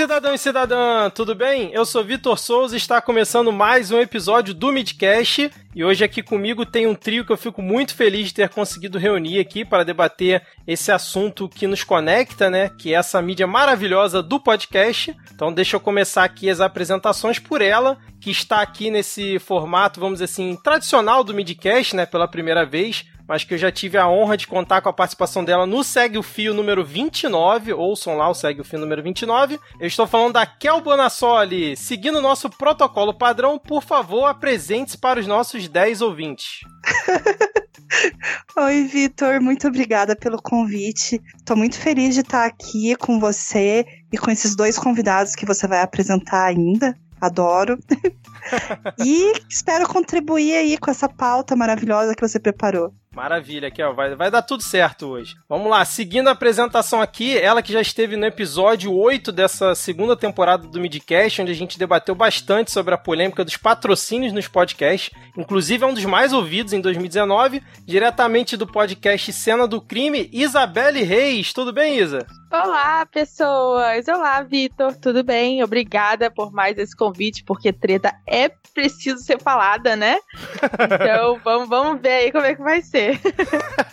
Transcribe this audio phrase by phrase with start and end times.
[0.00, 1.70] cidadão e cidadã, tudo bem?
[1.74, 5.50] Eu sou Vitor Souza e está começando mais um episódio do Midcast.
[5.74, 8.98] E hoje aqui comigo tem um trio que eu fico muito feliz de ter conseguido
[8.98, 12.70] reunir aqui para debater esse assunto que nos conecta, né?
[12.70, 15.14] Que é essa mídia maravilhosa do podcast.
[15.34, 20.20] Então deixa eu começar aqui as apresentações por ela, que está aqui nesse formato, vamos
[20.20, 22.06] dizer assim, tradicional do Midcast, né?
[22.06, 25.44] Pela primeira vez mas que eu já tive a honra de contar com a participação
[25.44, 27.72] dela no Segue o Fio número 29.
[27.72, 29.56] Ouçam lá o Segue o Fio número 29.
[29.78, 31.76] Eu estou falando da Kel Bonassoli.
[31.76, 36.58] Seguindo o nosso protocolo padrão, por favor, apresente-se para os nossos 10 ouvintes.
[38.58, 41.22] Oi, Vitor, muito obrigada pelo convite.
[41.36, 45.68] Estou muito feliz de estar aqui com você e com esses dois convidados que você
[45.68, 47.78] vai apresentar ainda adoro.
[48.98, 52.92] e espero contribuir aí com essa pauta maravilhosa que você preparou.
[53.12, 55.34] Maravilha, Kel, vai, vai dar tudo certo hoje.
[55.48, 60.16] Vamos lá, seguindo a apresentação aqui, ela que já esteve no episódio 8 dessa segunda
[60.16, 65.10] temporada do Midcast, onde a gente debateu bastante sobre a polêmica dos patrocínios nos podcasts.
[65.36, 71.02] Inclusive é um dos mais ouvidos em 2019, diretamente do podcast Cena do Crime, Isabelle
[71.02, 71.52] Reis.
[71.52, 72.24] Tudo bem, Isa?
[72.52, 74.08] Olá, pessoas!
[74.08, 75.62] Olá, Vitor, tudo bem?
[75.62, 80.16] Obrigada por mais esse convite, porque treta é preciso ser falada, né?
[80.90, 83.20] Então vamos, vamos ver aí como é que vai ser.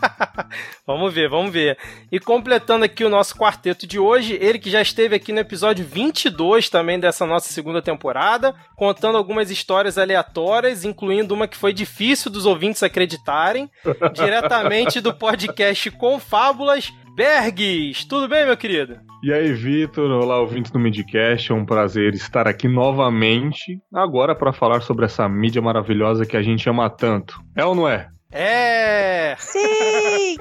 [0.88, 1.78] vamos ver, vamos ver.
[2.12, 5.86] E completando aqui o nosso quarteto de hoje, ele que já esteve aqui no episódio
[5.86, 12.32] 22 também dessa nossa segunda temporada, contando algumas histórias aleatórias, incluindo uma que foi difícil
[12.32, 13.70] dos ouvintes acreditarem,
[14.14, 18.06] diretamente do podcast Confábulas Bergs.
[18.08, 19.00] Tudo bem, meu querido?
[19.24, 20.12] E aí, Vitor?
[20.12, 21.52] Olá, ouvintes do Midcast.
[21.52, 26.44] É um prazer estar aqui novamente, agora para falar sobre essa mídia maravilhosa que a
[26.44, 27.44] gente ama tanto.
[27.56, 28.08] É ou não é?
[28.32, 29.36] É!
[29.40, 30.38] Sim!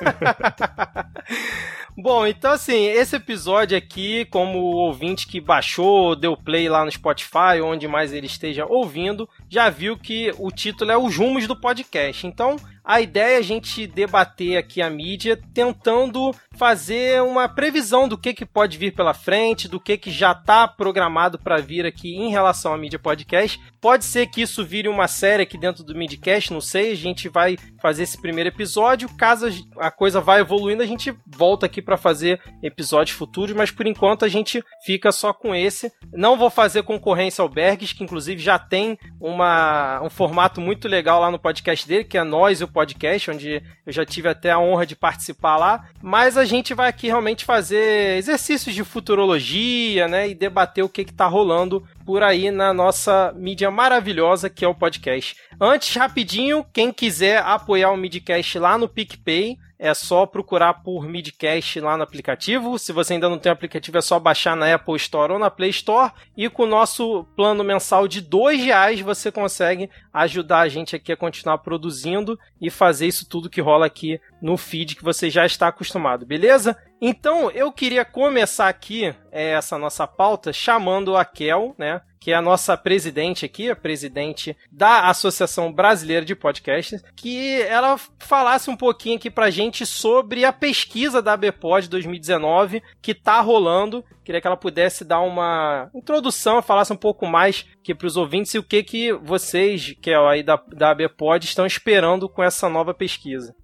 [1.96, 6.90] Bom, então assim, esse episódio aqui, como o ouvinte que baixou, deu play lá no
[6.90, 11.58] Spotify, onde mais ele esteja ouvindo, já viu que o título é Os Rumos do
[11.58, 12.26] Podcast.
[12.26, 12.56] Então,
[12.86, 18.32] a ideia é a gente debater aqui a mídia, tentando fazer uma previsão do que,
[18.32, 22.30] que pode vir pela frente, do que, que já está programado para vir aqui em
[22.30, 23.60] relação à mídia podcast.
[23.80, 26.92] Pode ser que isso vire uma série aqui dentro do Midcast, não sei.
[26.92, 29.08] A gente vai fazer esse primeiro episódio.
[29.16, 29.48] Caso
[29.78, 34.24] a coisa vá evoluindo, a gente volta aqui para fazer episódios futuros, mas por enquanto
[34.24, 35.92] a gente fica só com esse.
[36.12, 41.20] Não vou fazer concorrência ao Bergs, que inclusive já tem uma, um formato muito legal
[41.20, 44.50] lá no podcast dele, que é Nós e o podcast, onde eu já tive até
[44.50, 45.88] a honra de participar lá.
[46.02, 50.28] Mas a gente vai aqui realmente fazer exercícios de futurologia, né?
[50.28, 54.68] E debater o que, que tá rolando por aí na nossa mídia maravilhosa que é
[54.68, 55.36] o podcast.
[55.58, 61.80] Antes, rapidinho, quem quiser apoiar o Midcast lá no PicPay, é só procurar por Midcast
[61.80, 62.78] lá no aplicativo.
[62.78, 65.50] Se você ainda não tem o aplicativo, é só baixar na Apple Store ou na
[65.50, 66.12] Play Store.
[66.36, 69.90] E com o nosso plano mensal de R$ reais você consegue
[70.22, 74.56] ajudar a gente aqui a continuar produzindo e fazer isso tudo que rola aqui no
[74.56, 76.76] feed que você já está acostumado, beleza?
[77.00, 82.00] Então eu queria começar aqui é, essa nossa pauta chamando a Kel, né?
[82.26, 87.96] que é a nossa presidente aqui, a presidente da Associação Brasileira de Podcasts, que ela
[88.18, 94.04] falasse um pouquinho aqui pra gente sobre a pesquisa da ABPOD 2019 que tá rolando.
[94.24, 98.52] Queria que ela pudesse dar uma introdução, falasse um pouco mais aqui para os ouvintes
[98.54, 102.68] e o que que vocês, que é aí da, da ABPOD, estão esperando com essa
[102.68, 103.54] nova pesquisa.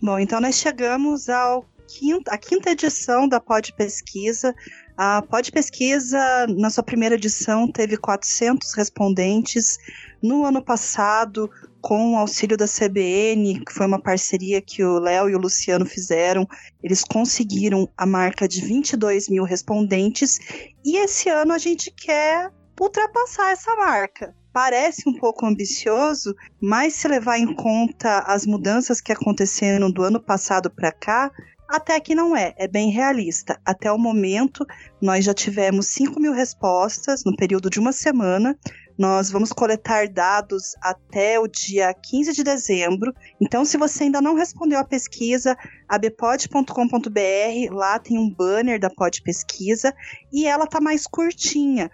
[0.00, 4.54] Bom, então nós chegamos ao quinta, a quinta edição da Pod Pesquisa,
[4.96, 9.78] a Pod Pesquisa, na sua primeira edição, teve 400 respondentes.
[10.22, 15.30] No ano passado, com o auxílio da CBN, que foi uma parceria que o Léo
[15.30, 16.46] e o Luciano fizeram,
[16.82, 20.38] eles conseguiram a marca de 22 mil respondentes.
[20.84, 24.34] E esse ano a gente quer ultrapassar essa marca.
[24.52, 30.20] Parece um pouco ambicioso, mas se levar em conta as mudanças que aconteceram do ano
[30.20, 31.30] passado para cá,
[31.68, 33.60] até que não é, é bem realista.
[33.64, 34.66] Até o momento,
[35.00, 38.58] nós já tivemos 5 mil respostas no período de uma semana.
[38.98, 43.14] Nós vamos coletar dados até o dia 15 de dezembro.
[43.40, 45.56] Então, se você ainda não respondeu à pesquisa,
[45.88, 49.94] abpod.com.br, lá tem um banner da Pod Pesquisa
[50.32, 51.88] e ela tá mais curtinha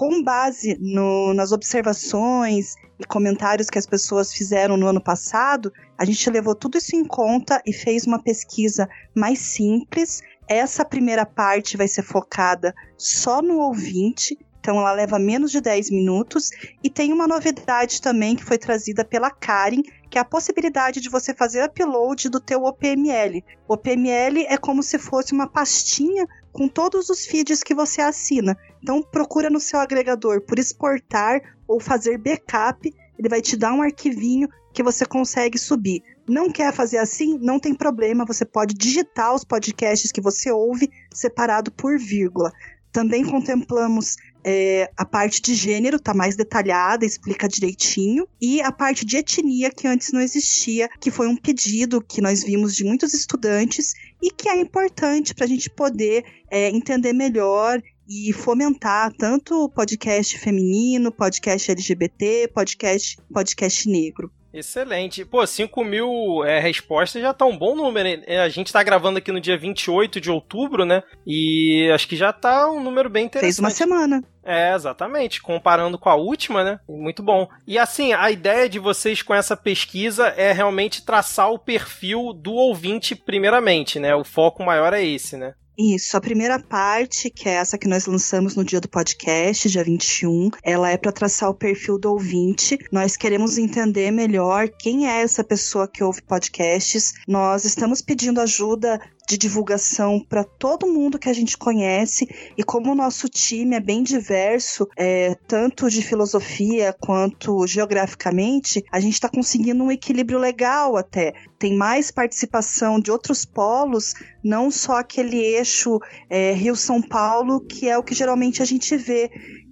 [0.00, 6.06] com base no, nas observações e comentários que as pessoas fizeram no ano passado, a
[6.06, 10.22] gente levou tudo isso em conta e fez uma pesquisa mais simples.
[10.48, 15.90] Essa primeira parte vai ser focada só no ouvinte, Então ela leva menos de 10
[15.90, 16.48] minutos
[16.82, 21.08] e tem uma novidade também que foi trazida pela Karen, que é a possibilidade de
[21.08, 23.44] você fazer upload do teu OPML.
[23.68, 28.58] O OPML é como se fosse uma pastinha com todos os feeds que você assina.
[28.82, 33.82] Então procura no seu agregador por exportar ou fazer backup, ele vai te dar um
[33.82, 36.02] arquivinho que você consegue subir.
[36.28, 37.38] Não quer fazer assim?
[37.38, 42.52] Não tem problema, você pode digitar os podcasts que você ouve separado por vírgula.
[42.92, 49.04] Também contemplamos é, a parte de gênero, tá mais detalhada, explica direitinho, e a parte
[49.04, 53.14] de etnia, que antes não existia, que foi um pedido que nós vimos de muitos
[53.14, 59.64] estudantes e que é importante para a gente poder é, entender melhor e fomentar tanto
[59.64, 64.32] o podcast feminino, podcast LGBT, podcast, podcast negro.
[64.52, 65.24] Excelente.
[65.24, 68.22] Pô, 5 mil é, respostas já tá um bom número.
[68.42, 71.02] A gente tá gravando aqui no dia 28 de outubro, né?
[71.26, 73.46] E acho que já tá um número bem interessante.
[73.46, 74.22] Fez uma semana.
[74.44, 75.40] É, exatamente.
[75.40, 76.80] Comparando com a última, né?
[76.88, 77.48] Muito bom.
[77.66, 82.52] E assim, a ideia de vocês com essa pesquisa é realmente traçar o perfil do
[82.52, 84.14] ouvinte, primeiramente, né?
[84.14, 85.54] O foco maior é esse, né?
[85.82, 89.82] Isso, a primeira parte, que é essa que nós lançamos no dia do podcast, dia
[89.82, 92.78] 21, ela é para traçar o perfil do ouvinte.
[92.92, 97.14] Nós queremos entender melhor quem é essa pessoa que ouve podcasts.
[97.26, 99.00] Nós estamos pedindo ajuda
[99.30, 102.26] de divulgação para todo mundo que a gente conhece
[102.58, 108.98] e como o nosso time é bem diverso, é, tanto de filosofia quanto geograficamente, a
[108.98, 111.32] gente está conseguindo um equilíbrio legal até.
[111.60, 117.96] Tem mais participação de outros polos, não só aquele eixo é, Rio-São Paulo, que é
[117.96, 119.30] o que geralmente a gente vê.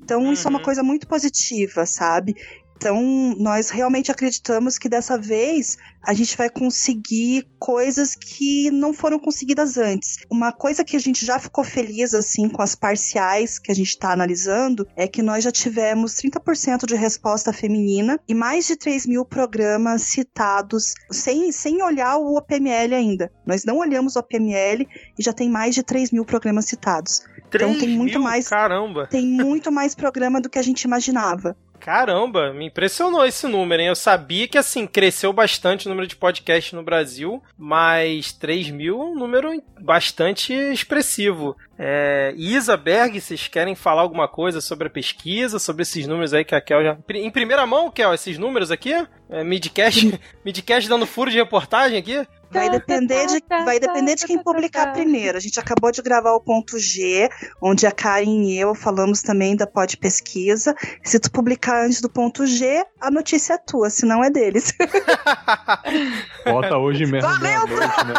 [0.08, 0.32] Então, uhum.
[0.32, 0.64] isso é uma uhum.
[0.64, 2.34] coisa muito positiva, sabe?
[2.78, 9.18] Então, nós realmente acreditamos que dessa vez a gente vai conseguir coisas que não foram
[9.18, 10.18] conseguidas antes.
[10.30, 13.88] Uma coisa que a gente já ficou feliz, assim, com as parciais que a gente
[13.88, 19.06] está analisando, é que nós já tivemos 30% de resposta feminina e mais de 3
[19.06, 23.32] mil programas citados, sem, sem olhar o OPML ainda.
[23.44, 24.86] Nós não olhamos o OPML
[25.18, 27.22] e já tem mais de 3 mil programas citados.
[27.52, 28.22] então tem muito mil?
[28.22, 28.46] mais.
[28.46, 29.08] Caramba!
[29.08, 31.56] Tem muito mais programa do que a gente imaginava.
[31.80, 33.88] Caramba, me impressionou esse número, hein?
[33.88, 39.00] Eu sabia que, assim, cresceu bastante o número de podcasts no Brasil, mas 3 mil
[39.00, 41.56] é um número bastante expressivo.
[41.78, 46.44] É, Isa Berg, vocês querem falar alguma coisa sobre a pesquisa, sobre esses números aí
[46.44, 46.98] que a Kel já.
[47.14, 48.92] Em primeira mão, Kel, esses números aqui?
[49.30, 52.26] É, midcast, midcast dando furo de reportagem aqui?
[52.50, 55.36] Vai depender, de, vai depender de quem publicar primeiro.
[55.36, 57.28] A gente acabou de gravar o ponto G,
[57.60, 60.74] onde a Karen e eu falamos também da pod pesquisa.
[61.04, 64.74] Se tu publicar antes do ponto G, a notícia é tua, se não é deles.
[66.44, 67.28] Bota hoje mesmo.
[67.28, 68.14] Valeu, noite, né?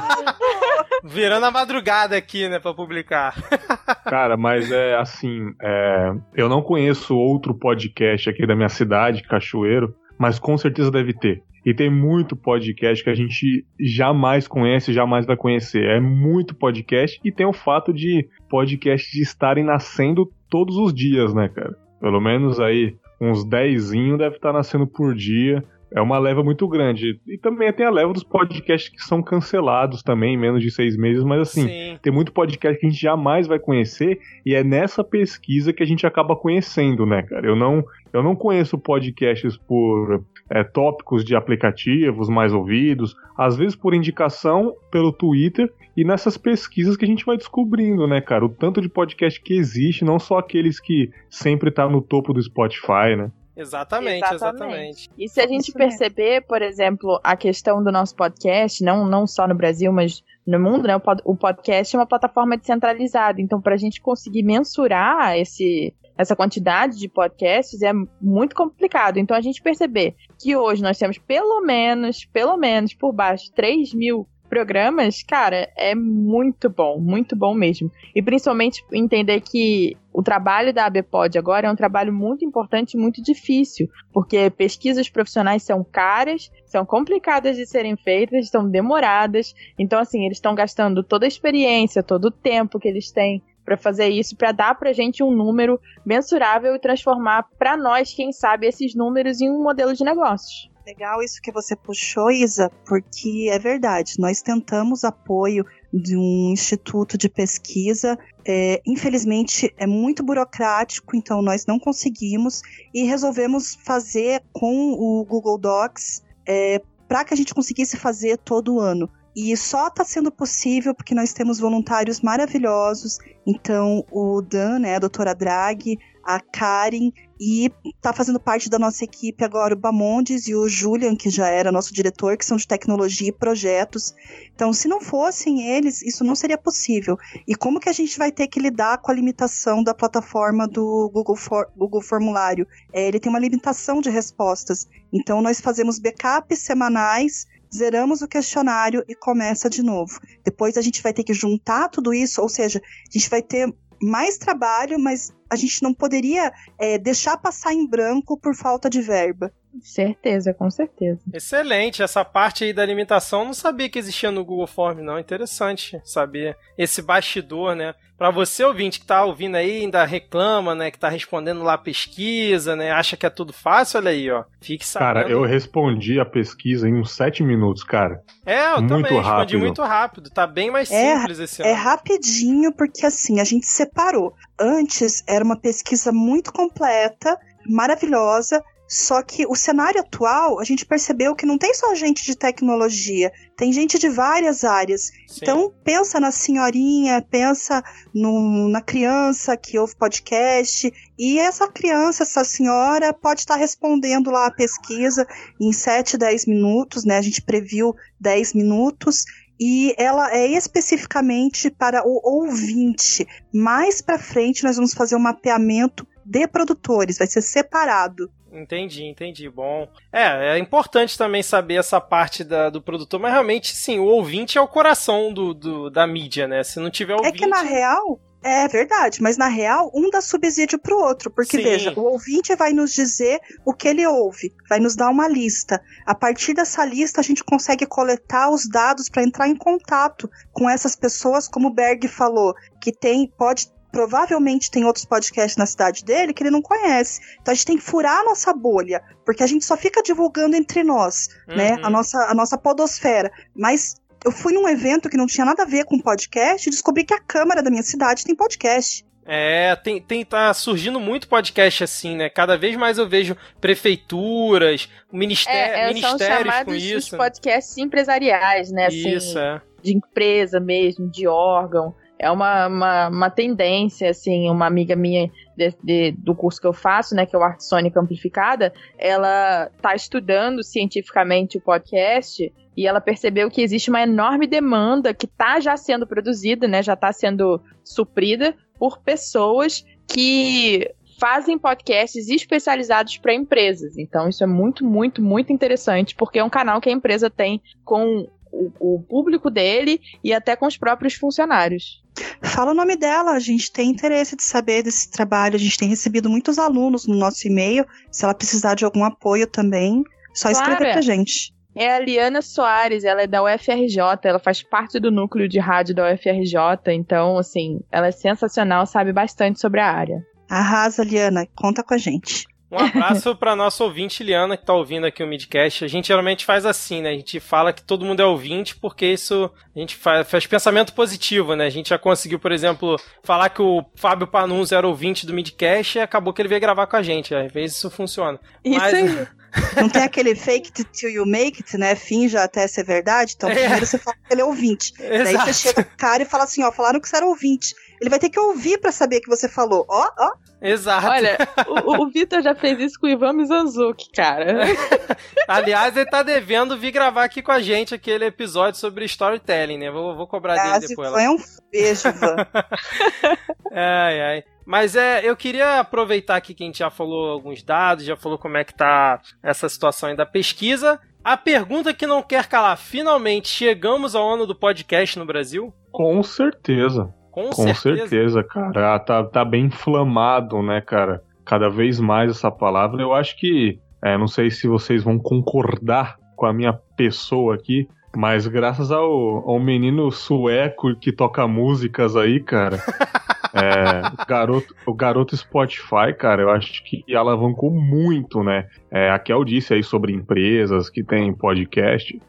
[1.04, 3.36] Virando a madrugada aqui, né, pra publicar.
[4.06, 9.96] Cara, mas é assim, é, eu não conheço outro podcast aqui da minha cidade, Cachoeiro,
[10.18, 11.42] mas com certeza deve ter.
[11.66, 15.84] E tem muito podcast que a gente jamais conhece, jamais vai conhecer.
[15.84, 21.50] É muito podcast e tem o fato de podcasts estarem nascendo todos os dias, né,
[21.50, 21.76] cara?
[22.00, 27.20] Pelo menos aí uns 10 deve estar nascendo por dia é uma leva muito grande.
[27.28, 31.24] E também tem a leva dos podcasts que são cancelados também, menos de seis meses,
[31.24, 32.00] mas assim, Sim.
[32.02, 35.86] tem muito podcast que a gente jamais vai conhecer, e é nessa pesquisa que a
[35.86, 37.48] gente acaba conhecendo, né, cara?
[37.48, 37.84] Eu não,
[38.14, 44.76] eu não conheço podcasts por é, tópicos de aplicativos mais ouvidos, às vezes por indicação
[44.92, 48.46] pelo Twitter, e nessas pesquisas que a gente vai descobrindo, né, cara?
[48.46, 52.42] O tanto de podcast que existe, não só aqueles que sempre tá no topo do
[52.42, 53.32] Spotify, né?
[53.60, 55.10] Exatamente, exatamente, exatamente.
[55.18, 59.46] E se a gente perceber, por exemplo, a questão do nosso podcast, não, não só
[59.46, 60.96] no Brasil, mas no mundo, né?
[61.26, 63.42] O podcast é uma plataforma descentralizada.
[63.42, 69.18] Então, para a gente conseguir mensurar esse, essa quantidade de podcasts é muito complicado.
[69.18, 73.94] Então, a gente perceber que hoje nós temos pelo menos, pelo menos por baixo, 3
[73.94, 77.90] mil programas, cara, é muito bom, muito bom mesmo.
[78.14, 83.00] E principalmente entender que o trabalho da ABPOD agora é um trabalho muito importante e
[83.00, 89.54] muito difícil, porque pesquisas profissionais são caras, são complicadas de serem feitas, estão demoradas.
[89.78, 93.78] Então, assim, eles estão gastando toda a experiência, todo o tempo que eles têm para
[93.78, 98.66] fazer isso, para dar para gente um número mensurável e transformar para nós, quem sabe,
[98.66, 100.72] esses números em um modelo de negócios.
[100.88, 104.16] Legal isso que você puxou, Isa, porque é verdade.
[104.18, 108.18] Nós tentamos apoio de um instituto de pesquisa.
[108.44, 115.60] É, infelizmente é muito burocrático, então nós não conseguimos e resolvemos fazer com o Google
[115.60, 119.08] Docs é, para que a gente conseguisse fazer todo ano.
[119.36, 123.20] E só está sendo possível porque nós temos voluntários maravilhosos.
[123.46, 127.72] Então, o Dan, né, a doutora Draghi, a Karen e
[128.02, 131.72] tá fazendo parte da nossa equipe agora o Bamondes e o Julian, que já era
[131.72, 134.14] nosso diretor, que são de tecnologia e projetos.
[134.54, 137.18] Então, se não fossem eles, isso não seria possível.
[137.48, 141.10] E como que a gente vai ter que lidar com a limitação da plataforma do
[141.14, 142.68] Google, For Google Formulário?
[142.92, 144.86] É, ele tem uma limitação de respostas.
[145.12, 150.20] Então, nós fazemos backups semanais zeramos o questionário e começa de novo.
[150.44, 153.74] Depois a gente vai ter que juntar tudo isso, ou seja, a gente vai ter
[154.02, 159.02] mais trabalho, mas a gente não poderia é, deixar passar em branco por falta de
[159.02, 159.54] verba.
[159.82, 161.20] Certeza, com certeza.
[161.34, 165.20] Excelente, essa parte aí da limitação não sabia que existia no Google Form, não.
[165.20, 167.94] Interessante saber esse bastidor, né?
[168.18, 170.92] Para você ouvinte que tá ouvindo aí, ainda reclama, né?
[170.92, 172.92] Que tá respondendo lá a pesquisa, né?
[172.92, 174.44] Acha que é tudo fácil, olha aí, ó.
[174.60, 175.08] Fique sabendo.
[175.14, 178.22] Cara, eu respondi a pesquisa em uns 7 minutos, cara.
[178.46, 179.60] É, eu muito também respondi rápido.
[179.60, 180.30] muito rápido.
[180.30, 181.82] Tá bem mais É, simples esse É ano.
[181.84, 184.34] rapidinho, porque assim, a gente separou.
[184.60, 191.36] Antes era uma pesquisa muito completa, maravilhosa, só que o cenário atual, a gente percebeu
[191.36, 195.12] que não tem só gente de tecnologia, tem gente de várias áreas.
[195.28, 195.40] Sim.
[195.44, 197.84] Então, pensa na senhorinha, pensa
[198.16, 204.48] no- na criança que ouve podcast, e essa criança, essa senhora, pode estar respondendo lá
[204.48, 205.28] a pesquisa
[205.62, 207.18] em 7, 10 minutos, né?
[207.18, 209.24] A gente previu 10 minutos,
[209.60, 213.28] e ela é especificamente para o ouvinte.
[213.54, 218.32] Mais para frente, nós vamos fazer um mapeamento de produtores, vai ser separado.
[218.52, 219.50] Entendi, entendi.
[219.50, 219.88] Bom.
[220.12, 224.58] É, é importante também saber essa parte da- do produtor, mas realmente, sim, o ouvinte
[224.58, 226.64] é o coração do, do- da mídia, né?
[226.64, 227.38] Se não tiver É ouvinte.
[227.38, 228.20] que na real.
[228.42, 231.30] É verdade, mas na real, um dá subsídio pro outro.
[231.30, 231.64] Porque, Sim.
[231.64, 235.82] veja, o ouvinte vai nos dizer o que ele ouve, vai nos dar uma lista.
[236.06, 240.70] A partir dessa lista, a gente consegue coletar os dados para entrar em contato com
[240.70, 243.68] essas pessoas, como o Berg falou, que tem, pode.
[243.92, 247.22] Provavelmente tem outros podcasts na cidade dele que ele não conhece.
[247.42, 250.56] Então a gente tem que furar a nossa bolha, porque a gente só fica divulgando
[250.56, 251.74] entre nós, né?
[251.74, 251.86] Uhum.
[251.86, 253.32] A nossa, a nossa podosfera.
[253.56, 257.04] Mas eu fui num evento que não tinha nada a ver com podcast e descobri
[257.04, 259.06] que a Câmara da minha cidade tem podcast.
[259.32, 262.30] É, tem, tem, tá surgindo muito podcast assim, né?
[262.30, 267.18] Cada vez mais eu vejo prefeituras, ministé É, é, são ministérios com chamados os isso.
[267.18, 268.88] podcasts empresariais, né?
[268.88, 269.62] Assim, Isso, é.
[269.84, 271.94] de empresa mesmo, de órgão.
[272.22, 276.74] É uma, uma, uma tendência, assim, uma amiga minha de- de- do curso que eu
[276.74, 282.86] faço, né, que é o Arte Sônica Amplificada, ela tá estudando cientificamente o podcast e
[282.86, 287.14] ela percebeu que existe uma enorme demanda que tá já sendo produzida, né, já tá
[287.14, 293.98] sendo suprida por pessoas que fazem podcasts especializados para empresas.
[293.98, 297.62] Então isso é muito, muito, muito interessante, porque é um canal que a empresa tem
[297.86, 302.02] com o, o público dele e até com os próprios funcionários.
[302.42, 305.90] Fala o nome dela, a gente tem interesse de saber desse trabalho, a gente tem
[305.90, 307.86] recebido muitos alunos no nosso e-mail.
[308.12, 310.94] Se ela precisar de algum apoio também, só escrever Clara.
[310.94, 311.54] pra gente.
[311.76, 315.96] É a Liana Soares, ela é da UFRJ, ela faz parte do núcleo de rádio
[315.96, 320.22] da UFRJ, então, assim, ela é sensacional, sabe bastante sobre a área.
[320.50, 322.49] Arrasa, Liana, conta com a gente.
[322.72, 325.84] Um abraço pra nossa ouvinte Liana que tá ouvindo aqui o Midcast.
[325.84, 327.10] A gente geralmente faz assim, né?
[327.10, 330.94] A gente fala que todo mundo é ouvinte porque isso a gente faz, faz pensamento
[330.94, 331.66] positivo, né?
[331.66, 335.98] A gente já conseguiu, por exemplo, falar que o Fábio Panunzi era ouvinte do Midcast
[335.98, 337.34] e acabou que ele veio gravar com a gente.
[337.34, 338.40] Às vezes isso funciona.
[338.64, 339.28] Isso Mas- aí.
[339.82, 341.96] Não tem aquele fake it till you make it, né?
[341.96, 343.34] Finja até ser verdade.
[343.36, 343.56] Então, É.
[343.56, 344.94] primeiro você fala que ele é ouvinte.
[344.96, 345.54] Daí você Exato.
[345.56, 347.74] chega pro cara e fala assim, ó, falaram que você era ouvinte.
[348.00, 349.86] Ele vai ter que ouvir pra saber que você falou.
[349.90, 350.32] Ó, ó.
[350.62, 351.08] Exato.
[351.08, 351.38] Olha,
[351.86, 354.66] o, o Vitor já fez isso com o Ivan Mizanzuki, cara.
[355.48, 359.92] Aliás, ele tá devendo vir gravar aqui com a gente aquele episódio sobre storytelling, né?
[359.92, 361.12] Vou, vou cobrar dele depois.
[361.12, 361.38] foi um
[361.72, 362.36] beijo, Ivan.
[363.72, 364.44] Ai, ai.
[364.66, 368.38] Mas é, eu queria aproveitar aqui que a gente já falou alguns dados, já falou
[368.38, 371.00] como é que tá essa situação aí da pesquisa.
[371.24, 375.74] A pergunta que não quer calar, finalmente chegamos ao ano do podcast no Brasil?
[375.92, 377.14] Com certeza.
[377.40, 378.96] Com, Com certeza, cara.
[378.96, 381.24] Ah, tá, tá bem inflamado, né, cara?
[381.46, 383.02] Cada vez mais essa palavra.
[383.02, 383.80] Eu acho que.
[384.04, 389.50] é, não sei se vocês vão concordar com a minha pessoa aqui, mas graças ao,
[389.50, 392.78] ao menino sueco que toca músicas aí, cara.
[393.54, 398.68] é, o garoto, o garoto Spotify, cara, eu acho que alavancou muito, né?
[398.92, 402.20] É, a Kel disse aí sobre empresas que tem podcast.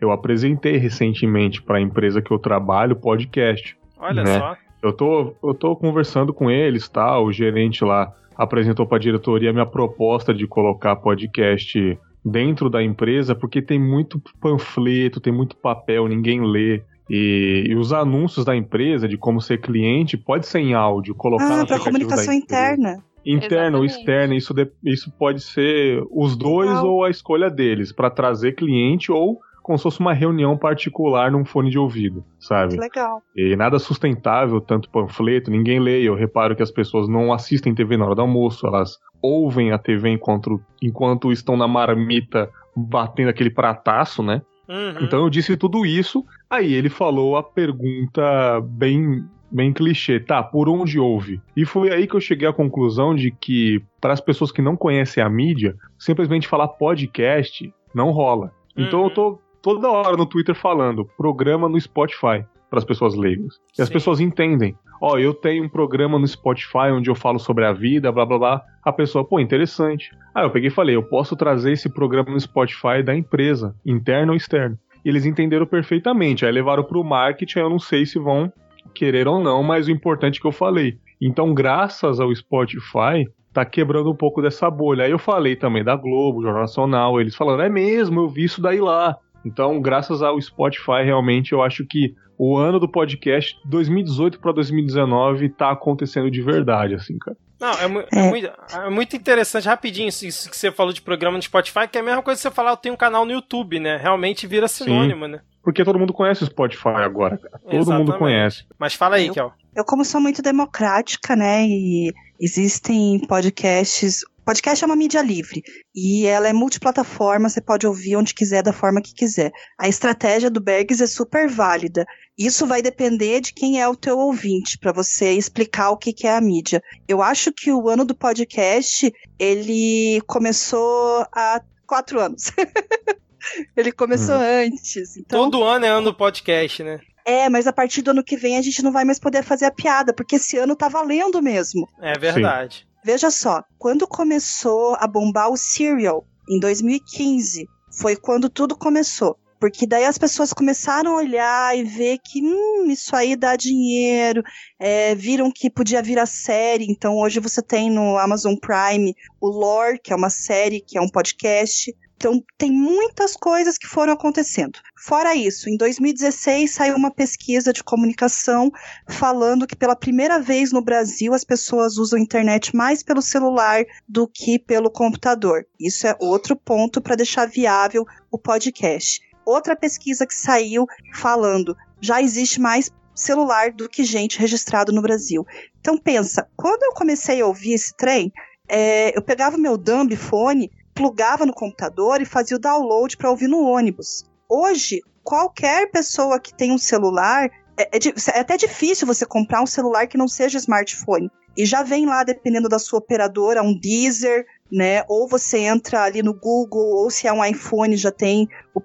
[0.00, 3.76] Eu apresentei recentemente para a empresa que eu trabalho podcast.
[4.00, 4.38] Olha né?
[4.38, 4.56] só.
[4.82, 7.20] Eu tô, eu tô conversando com eles, tá?
[7.20, 12.82] O gerente lá apresentou para a diretoria a minha proposta de colocar podcast dentro da
[12.82, 16.82] empresa, porque tem muito panfleto, tem muito papel, ninguém lê.
[17.08, 21.44] E, e os anúncios da empresa de como ser cliente pode ser em áudio, colocar
[21.44, 23.02] Ah, pra aplicativo comunicação interna.
[23.26, 26.86] interno ou externo, isso, de, isso pode ser os dois Não.
[26.86, 31.44] ou a escolha deles, para trazer cliente ou como se fosse uma reunião particular num
[31.44, 32.76] fone de ouvido, sabe?
[32.76, 33.22] Legal.
[33.36, 36.02] E nada sustentável, tanto panfleto, ninguém lê.
[36.02, 39.78] Eu reparo que as pessoas não assistem TV na hora do almoço, elas ouvem a
[39.78, 44.42] TV enquanto, enquanto estão na marmita batendo aquele prataço, né?
[44.68, 45.04] Uhum.
[45.04, 50.68] Então eu disse tudo isso, aí ele falou a pergunta bem bem clichê, tá, por
[50.68, 51.40] onde ouve?
[51.56, 54.76] E foi aí que eu cheguei à conclusão de que, para as pessoas que não
[54.76, 58.52] conhecem a mídia, simplesmente falar podcast não rola.
[58.76, 59.06] Então uhum.
[59.06, 63.56] eu tô toda hora no Twitter falando programa no Spotify para as pessoas leigas.
[63.72, 63.82] E Sim.
[63.82, 64.76] as pessoas entendem.
[65.02, 68.24] Ó, oh, eu tenho um programa no Spotify onde eu falo sobre a vida, blá
[68.24, 68.62] blá blá.
[68.84, 70.10] A pessoa, pô, interessante.
[70.34, 74.32] Ah, eu peguei e falei, eu posso trazer esse programa no Spotify da empresa, interno
[74.32, 74.78] ou externo.
[75.04, 76.44] E eles entenderam perfeitamente.
[76.44, 78.52] Aí levaram pro marketing, eu não sei se vão
[78.94, 80.98] querer ou não, mas o importante é que eu falei.
[81.20, 85.04] Então, graças ao Spotify, tá quebrando um pouco dessa bolha.
[85.04, 88.60] Aí eu falei também da Globo, Jornal Nacional, eles falaram, é mesmo, eu vi isso
[88.60, 89.16] daí lá.
[89.44, 95.50] Então, graças ao Spotify, realmente, eu acho que o ano do podcast, 2018 para 2019,
[95.50, 97.36] tá acontecendo de verdade, assim, cara.
[97.60, 98.18] Não, é, é.
[98.18, 101.98] é, muito, é, muito, interessante, rapidinho, isso, que você falou de programa no Spotify, que
[101.98, 103.98] é a mesma coisa que você falar, eu tenho um canal no YouTube, né?
[103.98, 105.32] Realmente vira sinônimo, Sim.
[105.32, 105.40] né?
[105.62, 107.58] Porque todo mundo conhece o Spotify agora, cara.
[107.58, 108.08] Todo Exatamente.
[108.08, 108.64] mundo conhece.
[108.78, 109.52] Mas fala aí, Kel.
[109.76, 111.66] Eu, como sou muito democrática, né?
[111.66, 115.62] E existem podcasts Podcast é uma mídia livre
[115.94, 119.52] e ela é multiplataforma, você pode ouvir onde quiser, da forma que quiser.
[119.78, 122.06] A estratégia do Bergs é super válida.
[122.38, 126.26] Isso vai depender de quem é o teu ouvinte, para você explicar o que, que
[126.26, 126.82] é a mídia.
[127.06, 132.50] Eu acho que o ano do podcast, ele começou há quatro anos.
[133.76, 134.64] ele começou hum.
[134.64, 135.16] antes.
[135.16, 135.50] Então...
[135.50, 137.00] Todo ano é ano do podcast, né?
[137.24, 139.66] É, mas a partir do ano que vem a gente não vai mais poder fazer
[139.66, 141.88] a piada, porque esse ano tá valendo mesmo.
[142.00, 142.78] É verdade.
[142.78, 142.89] Sim.
[143.02, 149.38] Veja só, quando começou a bombar o Serial, em 2015, foi quando tudo começou.
[149.60, 154.42] Porque daí as pessoas começaram a olhar e ver que hum, isso aí dá dinheiro,
[154.78, 156.86] é, viram que podia vir a série.
[156.88, 161.00] Então hoje você tem no Amazon Prime o Lore, que é uma série, que é
[161.00, 161.94] um podcast.
[162.20, 164.78] Então, tem muitas coisas que foram acontecendo.
[164.94, 168.70] Fora isso, em 2016 saiu uma pesquisa de comunicação
[169.08, 173.86] falando que pela primeira vez no Brasil as pessoas usam a internet mais pelo celular
[174.06, 175.66] do que pelo computador.
[175.80, 179.22] Isso é outro ponto para deixar viável o podcast.
[179.42, 185.46] Outra pesquisa que saiu falando já existe mais celular do que gente registrado no Brasil.
[185.80, 188.30] Então pensa, quando eu comecei a ouvir esse trem,
[188.68, 193.48] é, eu pegava meu dumb fone plugava no computador e fazia o download para ouvir
[193.48, 194.26] no ônibus.
[194.46, 197.98] Hoje, qualquer pessoa que tem um celular, é, é,
[198.34, 201.30] é, até difícil você comprar um celular que não seja smartphone.
[201.56, 205.02] E já vem lá, dependendo da sua operadora, um Deezer, né?
[205.08, 208.80] Ou você entra ali no Google, ou se é um iPhone, já tem o,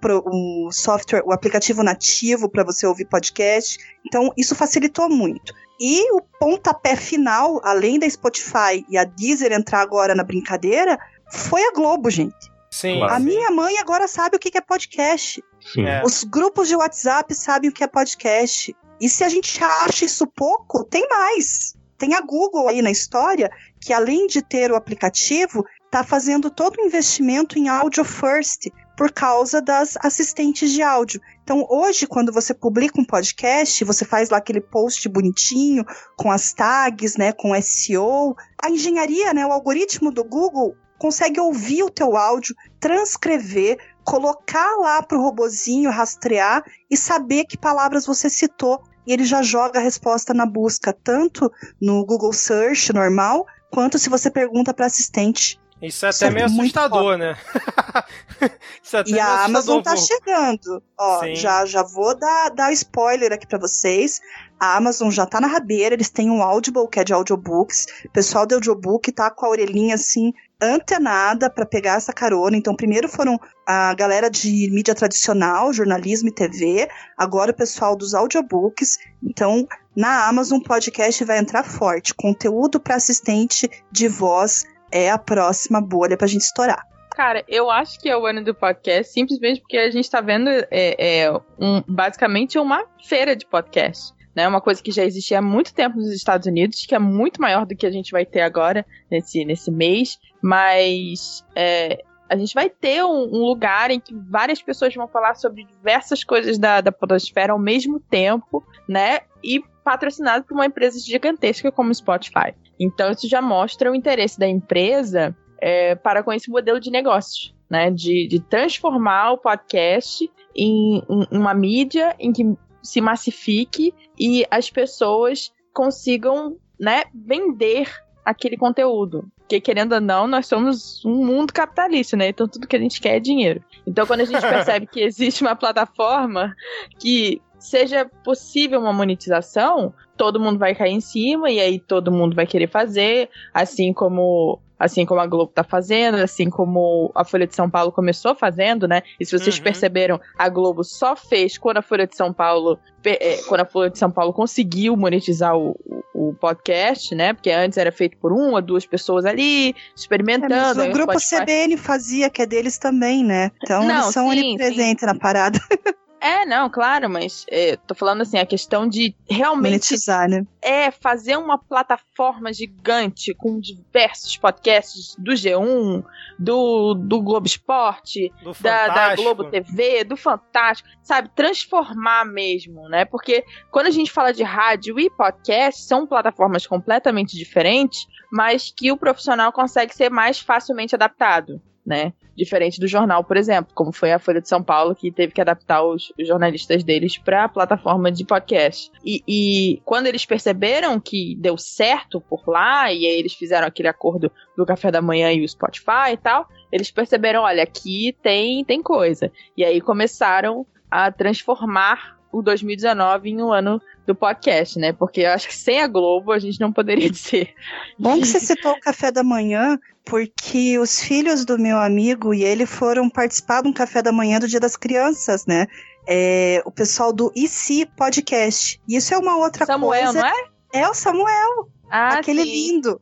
[0.65, 3.77] o software, o aplicativo nativo para você ouvir podcast.
[4.05, 5.53] Então, isso facilitou muito.
[5.79, 10.97] E o pontapé final, além da Spotify e a Deezer entrar agora na brincadeira,
[11.31, 12.51] foi a Globo, gente.
[12.71, 13.01] Sim.
[13.03, 15.41] A minha mãe agora sabe o que é podcast.
[15.73, 15.85] Sim.
[15.85, 16.03] É.
[16.03, 18.75] Os grupos de WhatsApp sabem o que é podcast.
[18.99, 21.73] E se a gente acha isso pouco, tem mais.
[21.97, 26.75] Tem a Google aí na história, que além de ter o aplicativo, está fazendo todo
[26.77, 31.21] o investimento em Audio First, por causa das assistentes de áudio.
[31.43, 35.85] Então, hoje, quando você publica um podcast, você faz lá aquele post bonitinho,
[36.17, 38.35] com as tags, né, com SEO.
[38.61, 45.01] A engenharia, né, o algoritmo do Google consegue ouvir o teu áudio, transcrever, colocar lá
[45.01, 48.81] para o robozinho rastrear e saber que palavras você citou.
[49.07, 54.09] E ele já joga a resposta na busca, tanto no Google Search normal, quanto se
[54.09, 55.59] você pergunta para assistente.
[55.81, 57.37] Isso é até Isso meio é assustador, né?
[58.81, 60.81] Isso é até e a Amazon tá chegando.
[60.97, 64.21] Ó, já, já vou dar, dar spoiler aqui para vocês.
[64.57, 67.87] A Amazon já tá na rabeira, eles têm um Audible, que é de audiobooks.
[68.05, 72.55] O pessoal do audiobook tá com a orelhinha assim, antenada para pegar essa carona.
[72.55, 78.13] Então, primeiro foram a galera de mídia tradicional, jornalismo e TV, agora o pessoal dos
[78.13, 78.97] audiobooks.
[79.21, 82.13] Então, na Amazon podcast vai entrar forte.
[82.13, 86.81] Conteúdo para assistente de voz é a próxima bolha pra gente estourar.
[87.15, 90.49] Cara, eu acho que é o ano do podcast simplesmente porque a gente tá vendo
[90.49, 94.47] é, é um, basicamente uma feira de podcast né?
[94.47, 97.65] Uma coisa que já existia há muito tempo nos Estados Unidos, que é muito maior
[97.65, 102.69] do que a gente vai ter agora nesse, nesse mês, mas é, a gente vai
[102.69, 106.91] ter um, um, lugar em que várias pessoas vão falar sobre diversas coisas da, da
[106.91, 109.21] podosfera ao mesmo tempo, né?
[109.41, 112.53] E patrocinado por uma empresa gigantesca como o Spotify.
[112.79, 117.55] Então isso já mostra o interesse da empresa é, para com esse modelo de negócios,
[117.69, 117.89] né?
[117.89, 122.43] De, de transformar o podcast em, em uma mídia em que
[122.83, 127.91] se massifique e as pessoas consigam, né, vender
[128.23, 129.25] aquele conteúdo.
[129.39, 132.29] Porque, querendo ou não, nós somos um mundo capitalista, né?
[132.29, 133.63] Então tudo que a gente quer é dinheiro.
[133.85, 136.55] Então, quando a gente percebe que existe uma plataforma
[136.99, 142.35] que seja possível uma monetização, todo mundo vai cair em cima e aí todo mundo
[142.35, 147.47] vai querer fazer, assim como assim como a Globo tá fazendo, assim como a Folha
[147.47, 149.01] de São Paulo começou fazendo, né?
[149.19, 149.63] E se vocês uhum.
[149.63, 153.89] perceberam, a Globo só fez quando a Folha de São Paulo, é, quando a Folha
[153.89, 155.79] de São Paulo conseguiu monetizar o,
[156.13, 157.33] o, podcast, né?
[157.33, 160.53] Porque antes era feito por uma, duas pessoas ali, experimentando.
[160.53, 161.43] É, mas o grupo Spotify...
[161.43, 163.51] CBN fazia, que é deles também, né?
[163.63, 165.05] Então Não, eles são sim, onipresentes sim.
[165.05, 165.59] na parada.
[166.19, 170.45] É, não, claro, mas é, tô falando assim, a questão de realmente Monetizar, né?
[170.61, 176.03] é fazer uma plataforma gigante com diversos podcasts do G1,
[176.39, 181.29] do, do Globo Esporte, do da, da, Globo TV, do Fantástico, sabe?
[181.35, 183.05] Transformar mesmo, né?
[183.05, 188.91] Porque quando a gente fala de rádio e podcast, são plataformas completamente diferentes, mas que
[188.91, 192.13] o profissional consegue ser mais facilmente adaptado né?
[192.35, 195.39] Diferente do jornal, por exemplo, como foi a Folha de São Paulo, que teve que
[195.39, 198.91] adaptar os, jornalistas deles para a plataforma de podcast.
[199.05, 203.87] E, e, quando eles perceberam que deu certo por lá, e aí eles fizeram aquele
[203.87, 208.65] acordo do café da manhã e o Spotify e tal, eles perceberam: olha, aqui tem,
[208.65, 209.31] tem coisa.
[209.55, 214.91] E aí começaram a transformar o 2019 em um ano do podcast, né?
[214.91, 217.53] Porque eu acho que sem a Globo a gente não poderia dizer.
[217.97, 222.43] Bom que você citou o café da manhã, porque os filhos do meu amigo e
[222.43, 225.65] ele foram participar de um café da manhã do Dia das Crianças, né?
[226.07, 228.81] É, o pessoal do IC Podcast.
[228.87, 230.19] Isso é uma outra Samuel, coisa.
[230.19, 230.33] Samuel,
[230.73, 230.83] não é?
[230.83, 231.69] É o Samuel.
[231.89, 232.51] Ah, aquele sim.
[232.51, 233.01] lindo.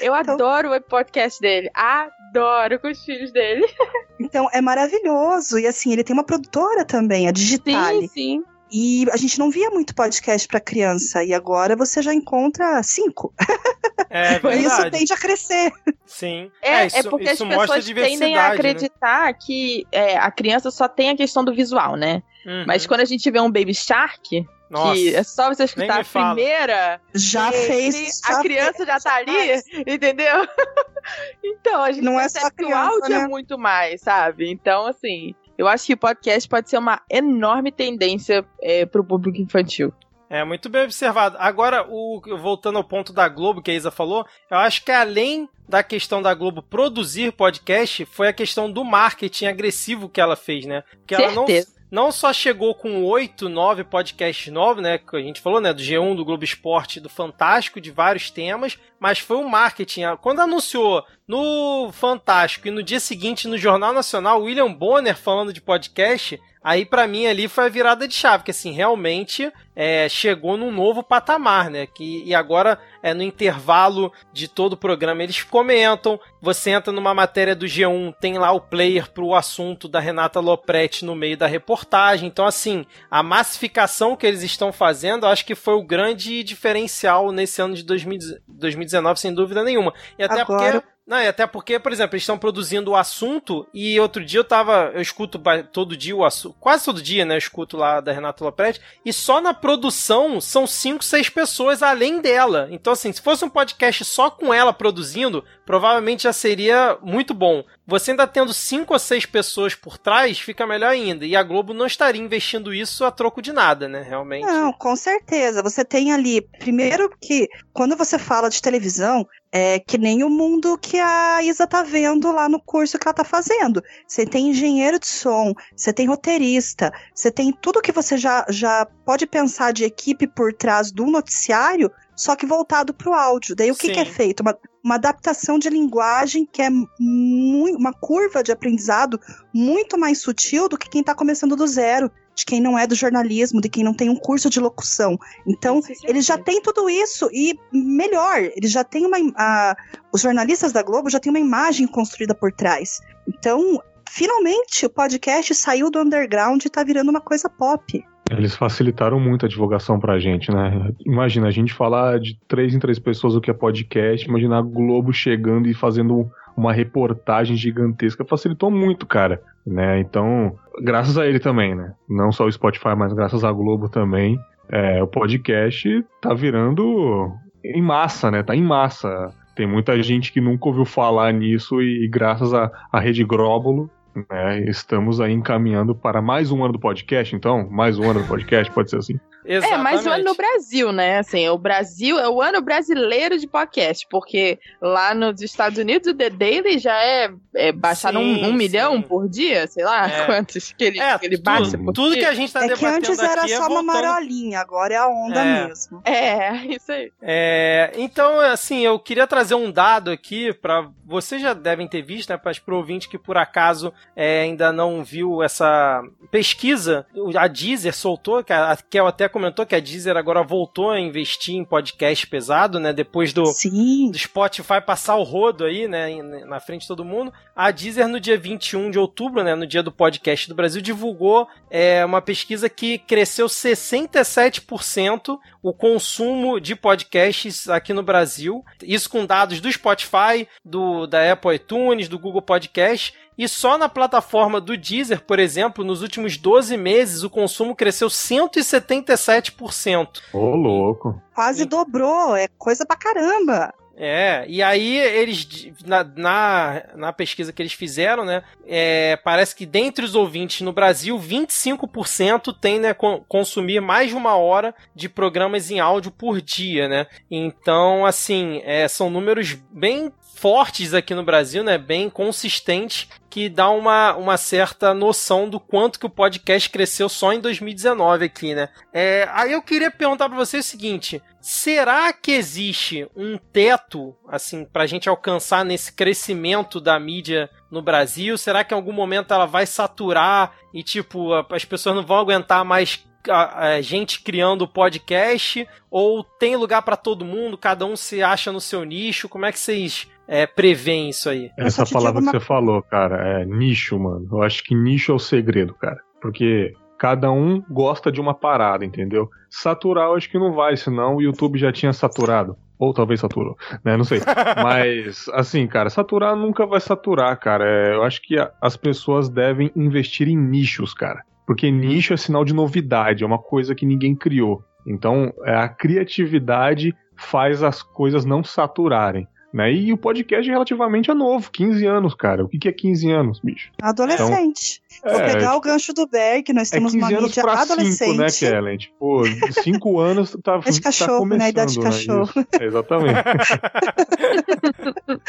[0.00, 1.70] Eu então, adoro o podcast dele.
[1.74, 3.66] Adoro com os filhos dele.
[4.20, 5.60] Então, é maravilhoso.
[5.60, 8.00] E assim, ele tem uma produtora também, a Digital.
[8.00, 8.44] Sim, sim.
[8.68, 11.22] E a gente não via muito podcast para criança.
[11.22, 13.32] E agora você já encontra cinco.
[14.10, 14.64] É verdade.
[14.64, 15.72] isso tende a crescer.
[16.06, 16.50] Sim.
[16.62, 18.54] É, é, isso, é porque as pessoas tendem a né?
[18.54, 19.34] acreditar né?
[19.34, 22.22] que é, a criança só tem a questão do visual, né?
[22.46, 22.64] Uhum.
[22.66, 26.04] Mas quando a gente vê um Baby Shark, nossa, que é só você escutar a
[26.04, 27.00] primeira.
[27.14, 28.20] Já fez.
[28.24, 30.46] A criança já tá ali, entendeu?
[31.44, 33.24] então, a gente não é só criança, o áudio né?
[33.24, 34.50] é muito mais, sabe?
[34.50, 39.40] Então, assim, eu acho que o podcast pode ser uma enorme tendência é, pro público
[39.40, 39.92] infantil.
[40.30, 41.36] É, muito bem observado.
[41.38, 45.48] Agora, o, voltando ao ponto da Globo que a Isa falou, eu acho que além
[45.66, 50.66] da questão da Globo produzir podcast, foi a questão do marketing agressivo que ela fez,
[50.66, 50.82] né?
[50.98, 51.34] Porque Certeza.
[51.34, 51.46] ela não,
[51.90, 54.98] não só chegou com oito, nove podcasts novos, né?
[54.98, 55.72] Que a gente falou, né?
[55.72, 60.02] Do G1, do Globo Esporte, do Fantástico, de vários temas, mas foi o marketing.
[60.20, 65.60] Quando anunciou no Fantástico e no dia seguinte no Jornal Nacional, William Bonner falando de
[65.60, 70.56] podcast, aí para mim ali foi a virada de chave, que assim, realmente é, chegou
[70.56, 71.86] num novo patamar, né?
[71.86, 76.18] Que, e agora, é, no intervalo de todo o programa, eles comentam.
[76.40, 81.04] Você entra numa matéria do G1, tem lá o player pro assunto da Renata Lopretti
[81.04, 82.26] no meio da reportagem.
[82.26, 87.62] Então, assim, a massificação que eles estão fazendo, acho que foi o grande diferencial nesse
[87.62, 89.94] ano de 2019, sem dúvida nenhuma.
[90.18, 90.80] E até agora...
[90.80, 94.40] porque não, e até porque, por exemplo, eles estão produzindo o assunto e outro dia
[94.40, 94.90] eu tava.
[94.92, 95.40] Eu escuto
[95.72, 96.54] todo dia o assunto.
[96.60, 97.32] Quase todo dia, né?
[97.32, 98.78] Eu escuto lá da Renata Lopretti.
[99.06, 102.68] E só na produção são 5, 6 pessoas além dela.
[102.70, 107.62] Então, assim, se fosse um podcast só com ela produzindo, provavelmente já seria muito bom.
[107.86, 111.26] Você ainda tendo 5 ou 6 pessoas por trás, fica melhor ainda.
[111.26, 114.00] E a Globo não estaria investindo isso a troco de nada, né?
[114.00, 114.46] Realmente.
[114.46, 115.62] Não, com certeza.
[115.62, 116.40] Você tem ali.
[116.58, 121.66] Primeiro que quando você fala de televisão, é que nem o mundo que a Isa
[121.66, 123.82] tá vendo lá no curso que ela tá fazendo.
[124.06, 128.86] Você tem engenheiro de som, você tem roteirista, você tem tudo que você já, já
[129.04, 133.54] pode pensar de equipe por trás do noticiário, só que voltado para o áudio.
[133.54, 134.40] Daí o que, que, é feito?
[134.40, 139.20] Uma, uma adaptação de linguagem que é muito, uma curva de aprendizado
[139.54, 142.94] muito mais sutil do que quem está começando do zero de quem não é do
[142.94, 145.18] jornalismo, de quem não tem um curso de locução.
[145.44, 149.16] Então, eles já têm tudo isso e melhor, eles já têm uma.
[149.36, 149.76] A,
[150.12, 153.00] os jornalistas da Globo já têm uma imagem construída por trás.
[153.26, 158.04] Então, finalmente o podcast saiu do underground e está virando uma coisa pop.
[158.30, 160.90] Eles facilitaram muito a divulgação pra gente, né?
[161.04, 164.62] Imagina, a gente falar de três em três pessoas o que é podcast, imagina a
[164.62, 170.00] Globo chegando e fazendo uma reportagem gigantesca, facilitou muito, cara, né?
[170.00, 171.92] Então, graças a ele também, né?
[172.08, 174.38] Não só o Spotify, mas graças à Globo também,
[174.68, 177.32] é, o podcast tá virando
[177.64, 178.42] em massa, né?
[178.42, 179.32] Tá em massa.
[179.54, 183.90] Tem muita gente que nunca ouviu falar nisso e graças à Rede Gróbulo
[184.30, 187.68] né, estamos aí encaminhando para mais um ano do podcast, então?
[187.70, 189.18] Mais um ano do podcast, pode ser assim?
[189.48, 189.80] Exatamente.
[189.80, 191.18] É, mais um ano no Brasil, né?
[191.18, 196.14] Assim, o Brasil é o ano brasileiro de podcast, porque lá nos Estados Unidos o
[196.14, 200.26] The Daily já é, é baixado sim, um, um milhão por dia, sei lá é.
[200.26, 202.24] quantos que ele, é, que ele baixa tudo, por Tudo dia.
[202.24, 204.96] que a gente tá é debatendo que antes era é só uma marolinha, agora é
[204.98, 205.66] a onda é.
[205.66, 206.02] mesmo.
[206.04, 207.10] É, isso aí.
[207.22, 212.28] É, então, assim, eu queria trazer um dado aqui para vocês já devem ter visto,
[212.28, 217.94] né, para os ouvintes que por acaso é, ainda não viu essa pesquisa, a Deezer
[217.94, 222.26] soltou, que a Kel até comentou que a Deezer agora voltou a investir em podcast
[222.26, 222.92] pesado, né?
[222.92, 226.20] Depois do, do Spotify passar o rodo aí, né?
[226.44, 227.32] Na frente de todo mundo.
[227.54, 229.54] A Deezer, no dia 21 de outubro, né?
[229.54, 236.60] No dia do podcast do Brasil, divulgou é, uma pesquisa que cresceu 67% o consumo
[236.60, 238.64] de podcasts aqui no Brasil.
[238.82, 243.88] Isso com dados do Spotify, do, da Apple iTunes, do Google Podcast e só na
[243.88, 250.20] plataforma do Deezer, por exemplo, nos últimos 12 meses, o consumo cresceu 177%.
[250.32, 251.22] Ô, louco.
[251.32, 251.66] Quase e...
[251.66, 253.72] dobrou, é coisa pra caramba.
[254.00, 259.66] É, e aí eles, na, na, na, pesquisa que eles fizeram, né, é, parece que
[259.66, 262.94] dentre os ouvintes no Brasil, 25% tem, né,
[263.26, 267.08] consumir mais de uma hora de programas em áudio por dia, né.
[267.28, 273.68] Então, assim, é, são números bem fortes aqui no Brasil, né, bem consistentes, que dá
[273.70, 278.68] uma, uma certa noção do quanto que o podcast cresceu só em 2019 aqui, né.
[278.92, 284.64] É, aí eu queria perguntar para você o seguinte, será que existe um teto, assim,
[284.64, 288.38] pra gente alcançar nesse crescimento da mídia no Brasil?
[288.38, 292.64] Será que em algum momento ela vai saturar e, tipo, as pessoas não vão aguentar
[292.64, 295.68] mais a, a gente criando podcast?
[295.90, 299.28] Ou tem lugar para todo mundo, cada um se acha no seu nicho?
[299.28, 301.50] Como é que vocês é, prevêem isso aí?
[301.56, 304.28] Essa palavra que você falou, cara, é nicho, mano.
[304.30, 305.98] Eu acho que nicho é o segredo, cara.
[306.20, 309.30] Porque cada um gosta de uma parada, entendeu?
[309.48, 312.56] Saturar eu acho que não vai, senão o YouTube já tinha saturado.
[312.78, 313.96] Ou talvez saturou, né?
[313.96, 314.20] Não sei.
[314.62, 317.64] Mas, assim, cara, saturar nunca vai saturar, cara.
[317.64, 321.22] É, eu acho que a, as pessoas devem investir em nichos, cara.
[321.46, 324.62] Porque nicho é sinal de novidade, é uma coisa que ninguém criou.
[324.86, 329.26] Então, é, a criatividade faz as coisas não saturarem.
[329.52, 329.72] Né?
[329.72, 332.44] E o podcast relativamente é novo, 15 anos, cara.
[332.44, 333.70] O que, que é 15 anos, bicho?
[333.80, 334.82] Adolescente.
[334.98, 338.10] Então, Vou é, pegar o gancho do Berg, nós é temos é uma mídia adolescente.
[338.10, 338.76] 5, né, Kellen?
[338.76, 339.22] Tipo,
[339.62, 341.48] 5 anos tá, é de cachorro, tá começando, né?
[341.48, 342.30] Idade de cachorro.
[342.36, 342.44] Né?
[342.60, 343.18] exatamente.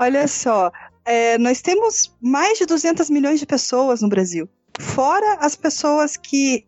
[0.00, 0.72] Olha só,
[1.04, 4.48] é, nós temos mais de 200 milhões de pessoas no Brasil.
[4.80, 6.64] Fora as pessoas que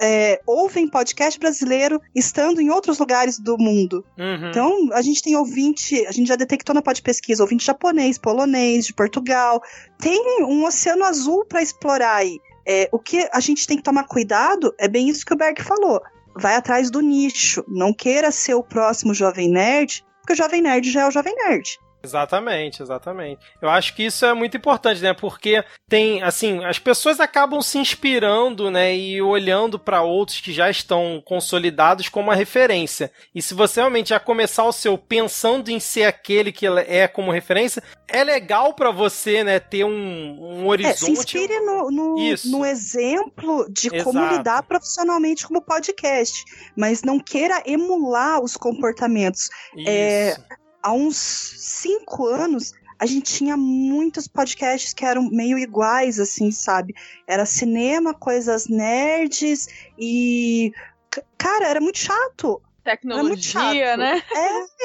[0.00, 4.04] é, ouvem podcast brasileiro estando em outros lugares do mundo.
[4.18, 4.50] Uhum.
[4.50, 8.86] Então, a gente tem ouvinte, a gente já detectou na pod pesquisa, ouvinte japonês, polonês,
[8.86, 9.62] de Portugal.
[9.98, 12.38] Tem um oceano azul para explorar aí.
[12.66, 15.62] É, o que a gente tem que tomar cuidado é bem isso que o Berg
[15.62, 16.02] falou.
[16.36, 17.64] Vai atrás do nicho.
[17.66, 21.34] Não queira ser o próximo Jovem Nerd, porque o Jovem Nerd já é o Jovem
[21.34, 21.78] Nerd.
[22.02, 23.40] Exatamente, exatamente.
[23.60, 25.12] Eu acho que isso é muito importante, né?
[25.12, 28.96] Porque tem, assim, as pessoas acabam se inspirando, né?
[28.96, 33.10] E olhando para outros que já estão consolidados como uma referência.
[33.34, 37.32] E se você realmente já começar o seu pensando em ser aquele que é como
[37.32, 39.58] referência, é legal para você, né?
[39.58, 40.94] Ter um, um horizonte.
[40.94, 44.04] É, se inspire no, no, no exemplo de Exato.
[44.04, 46.44] como lidar profissionalmente como podcast.
[46.76, 49.48] Mas não queira emular os comportamentos.
[49.84, 50.40] É, isso.
[50.40, 56.50] É, há uns cinco anos, a gente tinha muitos podcasts que eram meio iguais, assim,
[56.50, 56.94] sabe?
[57.26, 60.72] Era cinema, coisas nerds e.
[61.36, 62.60] Cara, era muito chato.
[62.82, 63.98] Tecnologia, era muito chato.
[63.98, 64.22] né?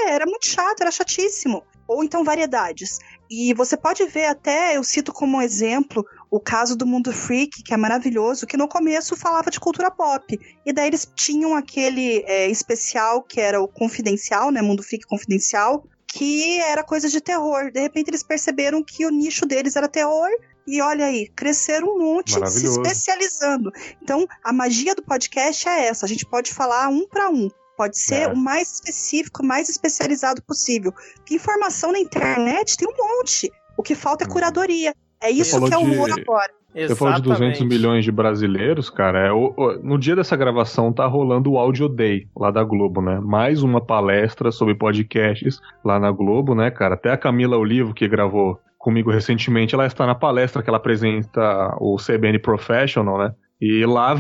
[0.06, 1.64] É, era muito chato, era chatíssimo.
[1.88, 3.00] Ou então variedades.
[3.30, 7.76] E você pode ver até, eu cito como exemplo, o caso do Mundo Freak, que
[7.76, 10.40] é maravilhoso, que no começo falava de cultura pop.
[10.66, 14.60] E daí eles tinham aquele é, especial que era o Confidencial, né?
[14.60, 17.72] Mundo Freak Confidencial, que era coisa de terror.
[17.72, 20.28] De repente eles perceberam que o nicho deles era terror
[20.66, 23.72] e olha aí, cresceram um monte se especializando.
[24.02, 26.04] Então, a magia do podcast é essa.
[26.04, 27.48] A gente pode falar um para um.
[27.78, 28.28] Pode ser é.
[28.28, 30.96] o mais específico, mais especializado possível.
[31.30, 33.52] Informação na internet tem um monte.
[33.78, 34.32] O que falta é hum.
[34.32, 34.96] curadoria.
[35.24, 36.22] É isso que é o humor de...
[36.22, 36.52] agora.
[36.76, 39.28] Você falou de 200 milhões de brasileiros, cara.
[39.28, 43.02] É, o, o, no dia dessa gravação tá rolando o Audio Day lá da Globo,
[43.02, 43.20] né?
[43.20, 46.96] Mais uma palestra sobre podcasts lá na Globo, né, cara?
[46.96, 51.74] Até a Camila Olivo, que gravou comigo recentemente, ela está na palestra que ela apresenta
[51.80, 53.34] o CBN Professional, né?
[53.62, 54.18] E lá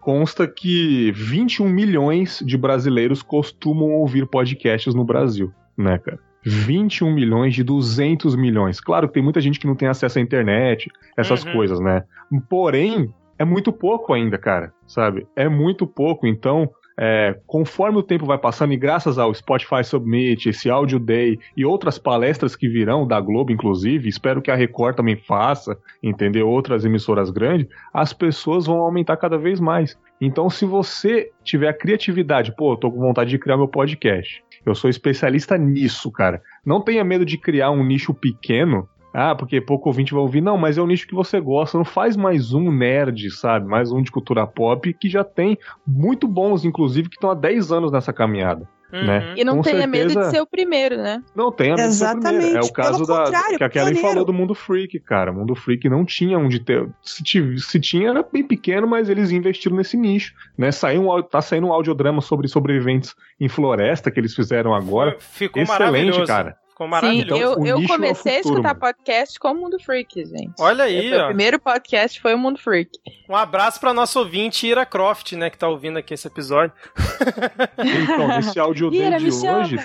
[0.00, 6.18] consta que 21 milhões de brasileiros costumam ouvir podcasts no Brasil, né, cara?
[6.44, 8.80] 21 milhões de 200 milhões.
[8.80, 11.52] Claro que tem muita gente que não tem acesso à internet, essas uhum.
[11.52, 12.04] coisas, né?
[12.48, 15.26] Porém, é muito pouco ainda, cara, sabe?
[15.36, 16.26] É muito pouco.
[16.26, 16.70] Então,
[17.02, 21.64] é, conforme o tempo vai passando, e graças ao Spotify Submit, esse Audio Day e
[21.64, 26.84] outras palestras que virão da Globo, inclusive, espero que a Record também faça, entender outras
[26.84, 29.98] emissoras grandes, as pessoas vão aumentar cada vez mais.
[30.20, 34.44] Então, se você tiver a criatividade, pô, tô com vontade de criar meu podcast.
[34.64, 36.42] Eu sou especialista nisso, cara.
[36.64, 40.40] Não tenha medo de criar um nicho pequeno ah, porque pouco ouvinte vai ouvir.
[40.40, 41.76] Não, mas é o nicho que você gosta.
[41.76, 43.66] Não faz mais um nerd, sabe?
[43.66, 47.72] Mais um de cultura pop que já tem muito bons, inclusive, que estão há 10
[47.72, 48.68] anos nessa caminhada.
[48.92, 49.04] Uhum.
[49.04, 49.34] Né?
[49.36, 50.08] E não Com tenha certeza...
[50.08, 51.22] medo de ser o primeiro, né?
[51.34, 52.46] Não tenha medo Exatamente.
[52.46, 52.66] de ser o primeiro.
[52.66, 55.30] É o caso da que a Kelly falou do Mundo Freak, cara.
[55.30, 56.88] O Mundo Freak não tinha onde ter.
[57.02, 57.22] Se,
[57.58, 60.34] se tinha, era bem pequeno, mas eles investiram nesse nicho.
[60.56, 60.72] Né?
[60.72, 65.16] Saiu um, tá saindo um audiodrama sobre sobreviventes em floresta que eles fizeram agora.
[65.18, 66.56] Ficou Excelente, cara.
[66.80, 67.34] Ficou maravilhoso.
[67.34, 68.80] Sim, eu, eu comecei é futuro, a escutar mano.
[68.80, 70.54] podcast com o Mundo Freak, gente.
[70.58, 71.24] Olha aí, ó.
[71.24, 72.98] O primeiro podcast foi o Mundo Freak.
[73.28, 76.72] Um abraço para nosso ouvinte Ira Croft, né, que tá ouvindo aqui esse episódio.
[77.80, 79.02] Então, nesse áudio de
[79.48, 79.76] hoje,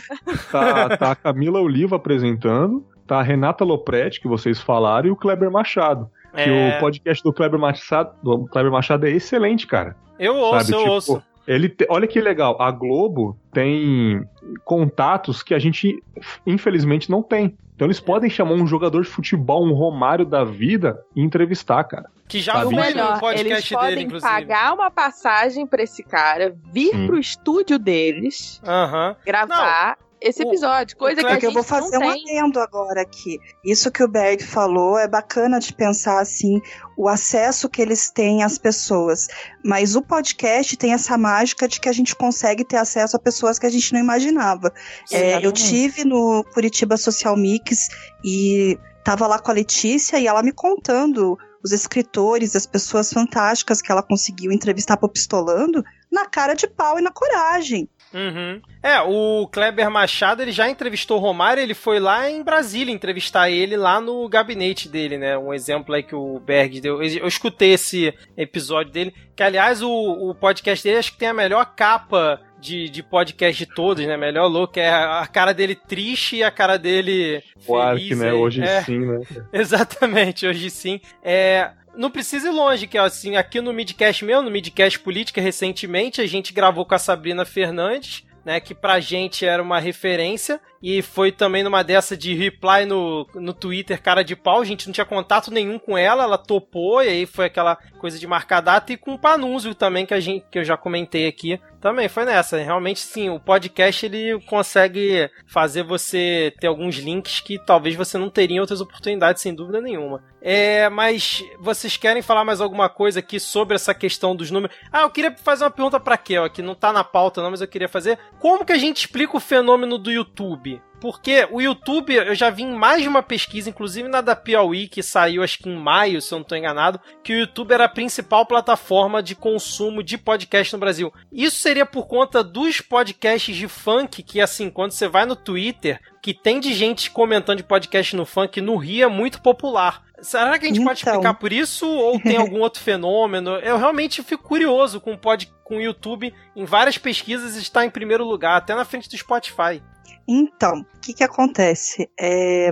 [0.52, 5.16] tá, tá a Camila Oliva apresentando, tá a Renata Lopretti, que vocês falaram, e o
[5.16, 6.10] Kleber Machado.
[6.34, 6.78] Que é...
[6.78, 9.96] o podcast do Kleber Machado, do Kleber Machado é excelente, cara.
[10.20, 10.74] Eu ouço, Sabe?
[10.74, 11.24] eu tipo, ouço.
[11.48, 11.86] Ele te...
[11.90, 14.28] Olha que legal, a Globo tem
[14.64, 16.02] contatos que a gente,
[16.46, 17.58] infelizmente, não tem.
[17.76, 22.10] Então eles podem chamar um jogador de futebol, um Romário da vida, e entrevistar, cara.
[22.28, 26.92] Que já foi melhor, podcast eles podem dele, pagar uma passagem para esse cara, vir
[26.92, 27.06] Sim.
[27.06, 29.16] pro estúdio deles, uhum.
[29.24, 33.40] gravar esse episódio, coisa que, a gente eu vou fazer um adendo agora aqui.
[33.64, 36.60] Isso que o Berg falou é bacana de pensar assim,
[36.98, 39.28] o acesso que eles têm às pessoas.
[39.64, 43.60] Mas o podcast tem essa mágica de que a gente consegue ter acesso a pessoas
[43.60, 44.74] que a gente não imaginava.
[45.12, 47.90] É, eu tive no Curitiba Social Mix
[48.24, 53.82] e tava lá com a Letícia e ela me contando os escritores, as pessoas fantásticas
[53.82, 57.90] que ela conseguiu entrevistar pro Pistolando na cara de pau e na coragem.
[58.16, 58.62] Uhum.
[58.82, 63.50] É, o Kleber Machado, ele já entrevistou o Romário, ele foi lá em Brasília entrevistar
[63.50, 65.38] ele lá no gabinete dele, né?
[65.38, 67.04] Um exemplo aí que o Berg deu.
[67.04, 71.34] Eu escutei esse episódio dele, que aliás o, o podcast dele acho que tem a
[71.34, 74.16] melhor capa de, de podcast de todos, né?
[74.16, 77.82] Melhor louco é a cara dele triste e a cara dele feliz.
[77.82, 78.34] Ark, né?
[78.34, 79.22] Hoje é, sim, né?
[79.52, 81.02] Exatamente, hoje sim.
[81.22, 86.22] É, não precisa ir longe, que assim, aqui no Midcast mesmo, no Midcast Política, recentemente,
[86.22, 91.02] a gente gravou com a Sabrina Fernandes, né, que pra gente era uma referência, e
[91.02, 94.94] foi também numa dessa de reply no, no Twitter, cara de pau, a gente não
[94.94, 98.94] tinha contato nenhum com ela, ela topou, e aí foi aquela coisa de marcar data,
[98.94, 102.26] e com o Panúzio também, que, a gente, que eu já comentei aqui, também foi
[102.26, 102.58] nessa.
[102.58, 108.28] Realmente, sim, o podcast ele consegue fazer você ter alguns links que talvez você não
[108.28, 110.24] teria em outras oportunidades, sem dúvida nenhuma.
[110.42, 114.76] É, mas vocês querem falar mais alguma coisa aqui sobre essa questão dos números?
[114.92, 117.62] Ah, eu queria fazer uma pergunta para Kel, que não tá na pauta não, mas
[117.62, 118.18] eu queria fazer.
[118.40, 120.75] Como que a gente explica o fenômeno do YouTube?
[121.00, 124.88] Porque o YouTube, eu já vi em mais de uma pesquisa, inclusive na da Piauí,
[124.88, 127.86] que saiu acho que em maio, se eu não estou enganado, que o YouTube era
[127.86, 131.14] a principal plataforma de consumo de podcast no Brasil.
[131.32, 136.00] Isso seria por conta dos podcasts de funk, que assim, quando você vai no Twitter,
[136.22, 140.05] que tem de gente comentando de podcast no funk no Rio é muito popular.
[140.22, 140.88] Será que a gente então...
[140.88, 143.52] pode explicar por isso ou tem algum outro fenômeno?
[143.58, 147.90] Eu realmente fico curioso com o pod, com o YouTube em várias pesquisas está em
[147.90, 149.82] primeiro lugar, até na frente do Spotify.
[150.28, 152.10] Então, o que, que acontece?
[152.20, 152.72] É,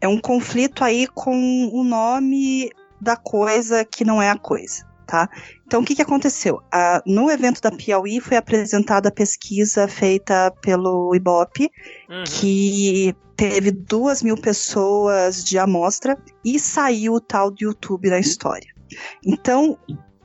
[0.00, 5.28] é um conflito aí com o nome da coisa que não é a coisa, tá?
[5.66, 6.62] Então, o que, que aconteceu?
[6.72, 11.70] Ah, no evento da Piauí foi apresentada a pesquisa feita pelo Ibope,
[12.08, 12.24] uhum.
[12.24, 18.74] que teve duas mil pessoas de amostra e saiu o tal do YouTube na história.
[19.24, 19.78] Então,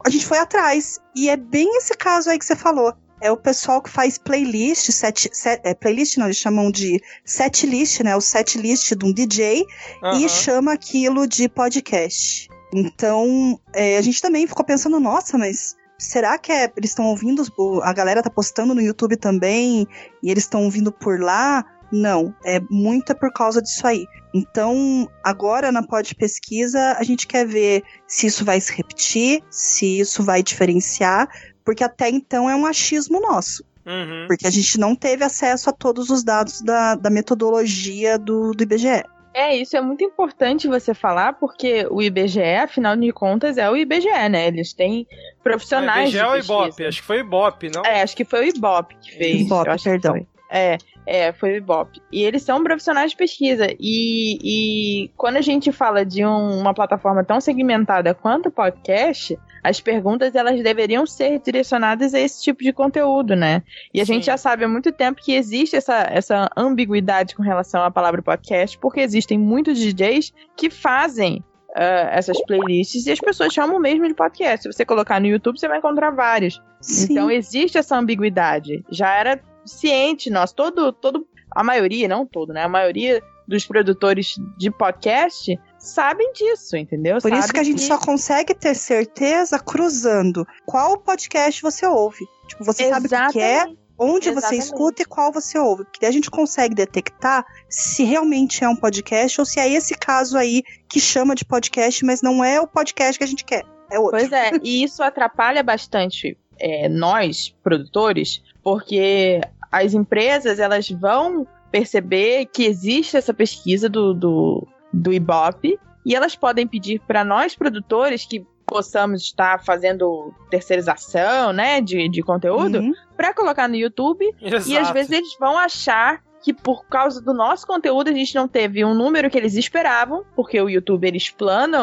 [0.03, 3.37] a gente foi atrás, e é bem esse caso aí que você falou é o
[3.37, 8.13] pessoal que faz playlist, set, set, é, playlist não, eles chamam de set list, né?
[8.17, 9.65] O set list de um DJ
[10.03, 10.19] uhum.
[10.19, 12.49] e chama aquilo de podcast.
[12.73, 17.45] Então, é, a gente também ficou pensando, nossa, mas será que é, eles estão ouvindo,
[17.83, 19.87] a galera tá postando no YouTube também
[20.21, 21.63] e eles estão ouvindo por lá?
[21.95, 24.07] Não, é muito é por causa disso aí.
[24.33, 29.99] Então, agora na Pod Pesquisa, a gente quer ver se isso vai se repetir, se
[29.99, 31.29] isso vai diferenciar,
[31.63, 33.63] porque até então é um achismo nosso.
[33.85, 34.25] Uhum.
[34.27, 38.63] Porque a gente não teve acesso a todos os dados da, da metodologia do, do
[38.63, 39.03] IBGE.
[39.31, 43.77] É, isso é muito importante você falar, porque o IBGE, afinal de contas, é o
[43.77, 44.47] IBGE, né?
[44.47, 45.05] Eles têm
[45.43, 46.05] profissionais.
[46.05, 47.85] O IBGE é o Ibope, acho que foi o Ibope, não?
[47.85, 49.41] É, acho que foi o Ibope que fez.
[49.41, 50.25] Ibope, perdão.
[50.51, 52.01] É, é, foi o Ibope.
[52.11, 53.67] E eles são profissionais de pesquisa.
[53.79, 59.37] E, e quando a gente fala de um, uma plataforma tão segmentada quanto o podcast,
[59.63, 63.63] as perguntas elas deveriam ser direcionadas a esse tipo de conteúdo, né?
[63.93, 64.13] E a Sim.
[64.13, 68.21] gente já sabe há muito tempo que existe essa, essa ambiguidade com relação à palavra
[68.21, 71.43] podcast, porque existem muitos DJs que fazem
[71.75, 74.61] Uh, essas playlists e as pessoas chamam mesmo de podcast.
[74.61, 76.61] Se você colocar no YouTube, você vai encontrar vários.
[76.79, 77.13] Sim.
[77.13, 78.85] Então existe essa ambiguidade.
[78.91, 82.63] Já era ciente nosso, todo, todo, a maioria, não todo, né?
[82.63, 87.17] A maioria dos produtores de podcast sabem disso, entendeu?
[87.19, 87.87] Por isso que a gente que...
[87.87, 92.25] só consegue ter certeza cruzando qual podcast você ouve.
[92.47, 93.09] Tipo, você Exatamente.
[93.09, 93.65] sabe o que é,
[93.97, 94.61] onde Exatamente.
[94.61, 95.83] você escuta e qual você ouve.
[95.83, 99.95] Porque daí a gente consegue detectar se realmente é um podcast ou se é esse
[99.95, 103.65] caso aí que chama de podcast, mas não é o podcast que a gente quer.
[103.91, 104.17] É outro.
[104.17, 109.41] Pois é, e isso atrapalha bastante é, nós, produtores, porque
[109.71, 116.35] as empresas elas vão perceber que existe essa pesquisa do, do, do Ibope e elas
[116.35, 122.93] podem pedir para nós, produtores, que possamos estar fazendo terceirização, né, de, de conteúdo, uhum.
[123.15, 124.25] para colocar no YouTube.
[124.41, 124.69] Exato.
[124.69, 128.47] E às vezes eles vão achar que por causa do nosso conteúdo a gente não
[128.47, 131.79] teve um número que eles esperavam, porque o YouTube ele explana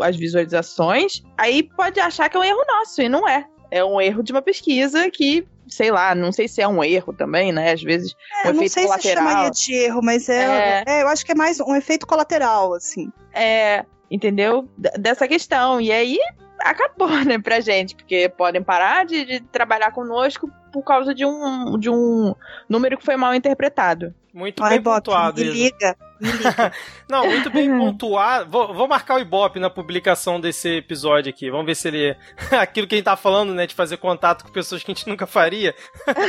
[0.00, 1.22] as visualizações.
[1.36, 3.44] Aí pode achar que é um erro nosso e não é.
[3.70, 7.12] É um erro de uma pesquisa que sei lá, não sei se é um erro
[7.12, 7.72] também, né?
[7.72, 9.00] Às vezes é, um efeito não sei colateral.
[9.00, 10.84] se chamaria de erro, mas é, é...
[10.86, 13.10] é, eu acho que é mais um efeito colateral, assim.
[13.32, 14.68] É, entendeu?
[14.76, 15.80] D dessa questão.
[15.80, 16.18] E aí
[16.60, 21.78] acabou, né, pra gente, porque podem parar de, de trabalhar conosco por causa de um,
[21.78, 22.34] de um
[22.68, 24.14] número que foi mal interpretado.
[24.32, 25.40] Muito Ai, bem Bob, pontuado.
[25.40, 25.96] Me liga.
[27.08, 28.50] Não, muito bem pontuado.
[28.50, 31.50] Vou, vou, marcar o Ibope na publicação desse episódio aqui.
[31.50, 32.16] Vamos ver se ele.
[32.58, 33.66] Aquilo que a gente tá falando, né?
[33.66, 35.74] De fazer contato com pessoas que a gente nunca faria.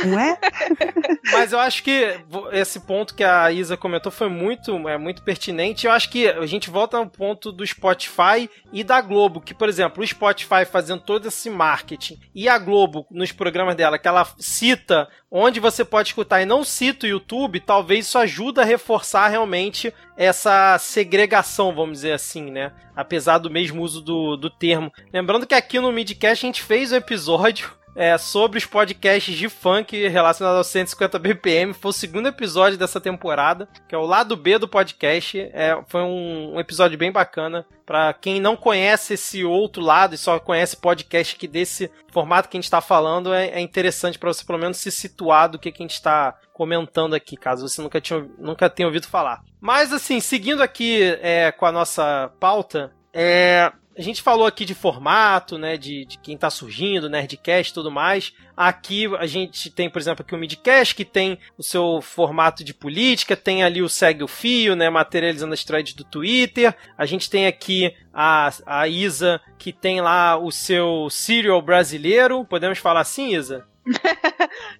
[0.06, 0.38] Não é?
[1.32, 2.18] Mas eu acho que
[2.52, 5.86] esse ponto que a Isa comentou foi muito, é, muito pertinente.
[5.86, 9.40] Eu acho que a gente volta ao ponto do Spotify e da Globo.
[9.40, 13.98] Que, por exemplo, o Spotify fazendo todo esse marketing e a Globo nos programas dela,
[13.98, 18.62] que ela cita onde você pode escutar e não cita o YouTube, talvez isso ajuda
[18.62, 22.72] a reforçar realmente essa segregação, vamos dizer assim, né?
[22.94, 24.90] Apesar do mesmo uso do, do termo.
[25.12, 29.48] Lembrando que aqui no Midcast a gente fez um episódio é, sobre os podcasts de
[29.48, 31.72] funk relacionados aos 150 BPM.
[31.72, 35.40] Foi o segundo episódio dessa temporada, que é o lado B do podcast.
[35.52, 37.66] É, foi um, um episódio bem bacana.
[37.86, 42.56] Para quem não conhece esse outro lado e só conhece podcast que desse formato que
[42.56, 45.72] a gente está falando, é, é interessante para você pelo menos se situar do que,
[45.72, 49.42] que a gente está comentando aqui, caso você nunca, tinha, nunca tenha ouvido falar.
[49.60, 54.74] Mas assim, seguindo aqui é, com a nossa pauta, é, a gente falou aqui de
[54.74, 58.34] formato, né, de, de quem tá surgindo, Nerdcast e tudo mais.
[58.54, 62.74] Aqui a gente tem, por exemplo, aqui o Midcast, que tem o seu formato de
[62.74, 66.76] política, tem ali o Segue o Fio, né, materializando as threads do Twitter.
[66.96, 72.44] A gente tem aqui a, a Isa, que tem lá o seu serial brasileiro.
[72.44, 73.66] Podemos falar assim, Isa?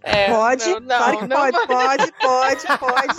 [0.03, 3.17] É, pode, não, não, claro que não, pode, pode, pode, pode.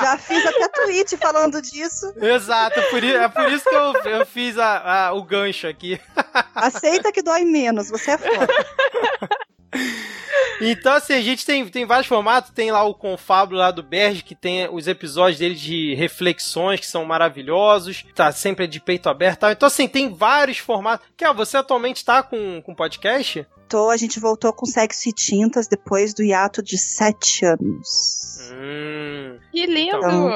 [0.00, 2.12] Já fiz até tweet falando disso.
[2.16, 6.00] Exato, por, é por isso que eu, eu fiz a, a, o gancho aqui.
[6.54, 8.48] Aceita que dói menos, você é foda.
[10.60, 12.50] Então, assim, a gente tem, tem vários formatos.
[12.50, 16.86] Tem lá o Confablo lá do Berge, que tem os episódios dele de reflexões que
[16.86, 18.04] são maravilhosos.
[18.14, 19.46] Tá sempre de peito aberto.
[19.46, 21.06] Então, assim, tem vários formatos.
[21.16, 23.46] Que, ó, você atualmente tá com, com podcast?
[23.68, 28.38] Tô, a gente voltou com Sexo e Tintas depois do hiato de sete anos.
[28.52, 29.96] Hum, que lindo!
[29.96, 30.30] Então,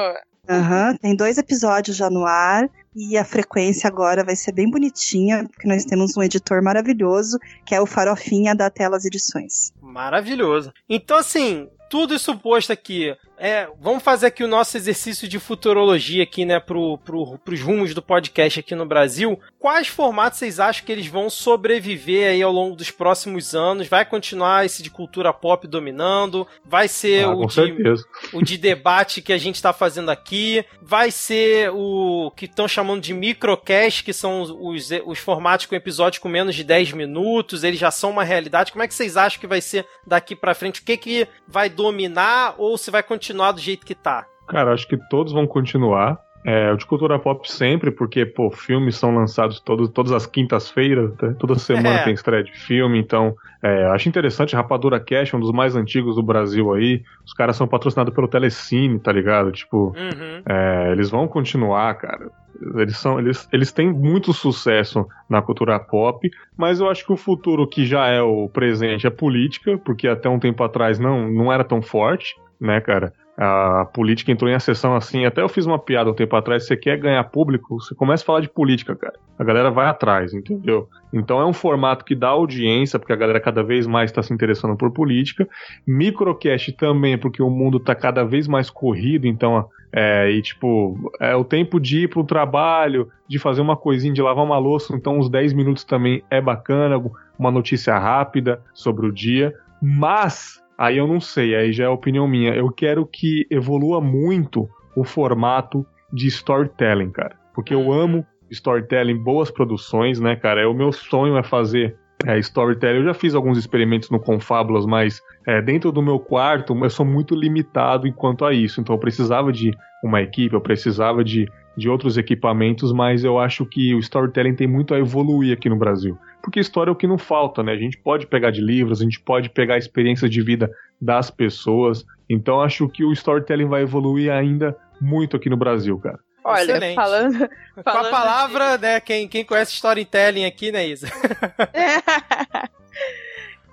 [0.49, 5.47] Uhum, tem dois episódios já no ar e a frequência agora vai ser bem bonitinha,
[5.47, 9.71] porque nós temos um editor maravilhoso, que é o Farofinha da Telas Edições.
[9.89, 10.71] Maravilhoso.
[10.87, 16.21] Então, assim, tudo isso posto aqui, é, vamos fazer aqui o nosso exercício de futurologia
[16.21, 19.39] aqui, né, pro, pro, pros rumos do podcast aqui no Brasil.
[19.57, 23.87] Quais formatos vocês acham que eles vão sobreviver aí ao longo dos próximos anos?
[23.87, 26.45] Vai continuar esse de cultura pop dominando?
[26.63, 27.93] Vai ser ah, o, de,
[28.33, 30.63] o de debate que a gente está fazendo aqui?
[30.81, 36.19] Vai ser o que estão chamando de microcast, que são os, os formatos com episódios
[36.19, 37.63] com menos de 10 minutos?
[37.63, 38.71] Eles já são uma realidade.
[38.71, 40.81] Como é que vocês acham que vai ser daqui para frente?
[40.81, 44.25] O que, que vai dominar ou se vai continuar continuar do jeito que tá?
[44.47, 46.17] Cara, acho que todos vão continuar.
[46.45, 51.11] É, o de cultura pop sempre, porque, pô, filmes são lançados todo, todas as quintas-feiras,
[51.21, 51.35] né?
[51.37, 52.03] toda semana é.
[52.05, 56.23] tem estreia de filme, então é, acho interessante, Rapadura Cash, um dos mais antigos do
[56.23, 59.51] Brasil aí, os caras são patrocinados pelo Telecine, tá ligado?
[59.51, 60.41] Tipo, uhum.
[60.47, 62.31] é, eles vão continuar, cara.
[62.75, 67.17] Eles, são, eles, eles têm muito sucesso na cultura pop, mas eu acho que o
[67.17, 71.51] futuro que já é o presente é política, porque até um tempo atrás não, não
[71.51, 73.13] era tão forte, né, cara?
[73.41, 75.25] A política entrou em acessão assim.
[75.25, 76.67] Até eu fiz uma piada um tempo atrás.
[76.67, 79.13] Você quer ganhar público, você começa a falar de política, cara.
[79.37, 80.89] A galera vai atrás, entendeu?
[81.13, 84.33] Então é um formato que dá audiência, porque a galera cada vez mais está se
[84.33, 85.47] interessando por política.
[85.87, 89.69] Microcast também, porque o mundo está cada vez mais corrido, então.
[89.91, 94.21] É, e tipo, é o tempo de ir pro trabalho, de fazer uma coisinha, de
[94.21, 97.01] lavar uma louça, então uns 10 minutos também é bacana,
[97.39, 99.51] uma notícia rápida sobre o dia.
[99.81, 102.53] Mas Aí eu não sei, aí já é opinião minha.
[102.55, 104.65] Eu quero que evolua muito
[104.95, 107.35] o formato de storytelling, cara.
[107.53, 110.61] Porque eu amo storytelling, boas produções, né, cara?
[110.61, 112.99] É o meu sonho é fazer é, storytelling.
[112.99, 117.05] Eu já fiz alguns experimentos no Confábulas, mas é, dentro do meu quarto eu sou
[117.05, 118.79] muito limitado enquanto a isso.
[118.79, 119.71] Então eu precisava de
[120.01, 124.65] uma equipe, eu precisava de, de outros equipamentos, mas eu acho que o storytelling tem
[124.65, 127.73] muito a evoluir aqui no Brasil porque história é o que não falta, né?
[127.73, 130.71] A gente pode pegar de livros, a gente pode pegar experiências de vida
[131.01, 132.05] das pessoas.
[132.29, 136.19] Então acho que o storytelling vai evoluir ainda muito aqui no Brasil, cara.
[136.43, 136.95] Olha, Excelente.
[136.95, 137.49] falando,
[137.83, 137.83] falando.
[137.83, 138.83] Com a palavra, de...
[138.83, 138.99] né?
[138.99, 141.07] Quem, quem conhece storytelling aqui, né, Isa?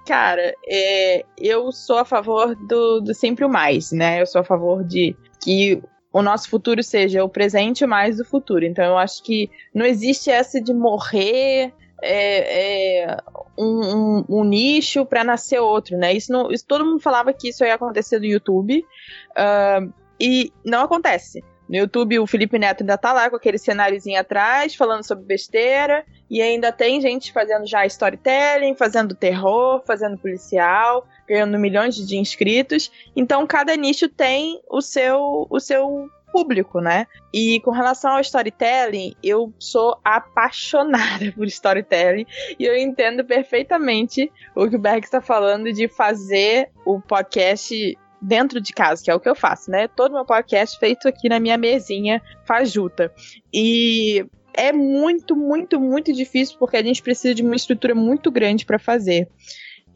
[0.06, 4.20] Cara, é, eu sou a favor do, do sempre o mais, né?
[4.20, 8.64] Eu sou a favor de que o nosso futuro seja o presente mais do futuro.
[8.64, 11.72] Então eu acho que não existe essa de morrer
[12.02, 13.16] é, é
[13.58, 16.12] um, um, um, nicho para nascer outro, né?
[16.12, 18.84] Isso, não, isso todo mundo falava que isso ia acontecer no YouTube
[19.32, 21.42] uh, e não acontece.
[21.68, 26.04] No YouTube, o Felipe Neto ainda tá lá com aquele cenáriozinho atrás, falando sobre besteira,
[26.30, 32.90] e ainda tem gente fazendo já storytelling, fazendo terror, fazendo policial, ganhando milhões de inscritos.
[33.16, 37.06] Então, cada nicho tem o seu, o seu público, né?
[37.32, 42.26] E com relação ao storytelling, eu sou apaixonada por storytelling
[42.58, 48.60] e eu entendo perfeitamente o que o Berg está falando de fazer o podcast dentro
[48.60, 49.88] de casa, que é o que eu faço, né?
[49.88, 53.10] Todo meu podcast feito aqui na minha mesinha fajuta.
[53.50, 58.66] E é muito, muito, muito difícil porque a gente precisa de uma estrutura muito grande
[58.66, 59.26] para fazer.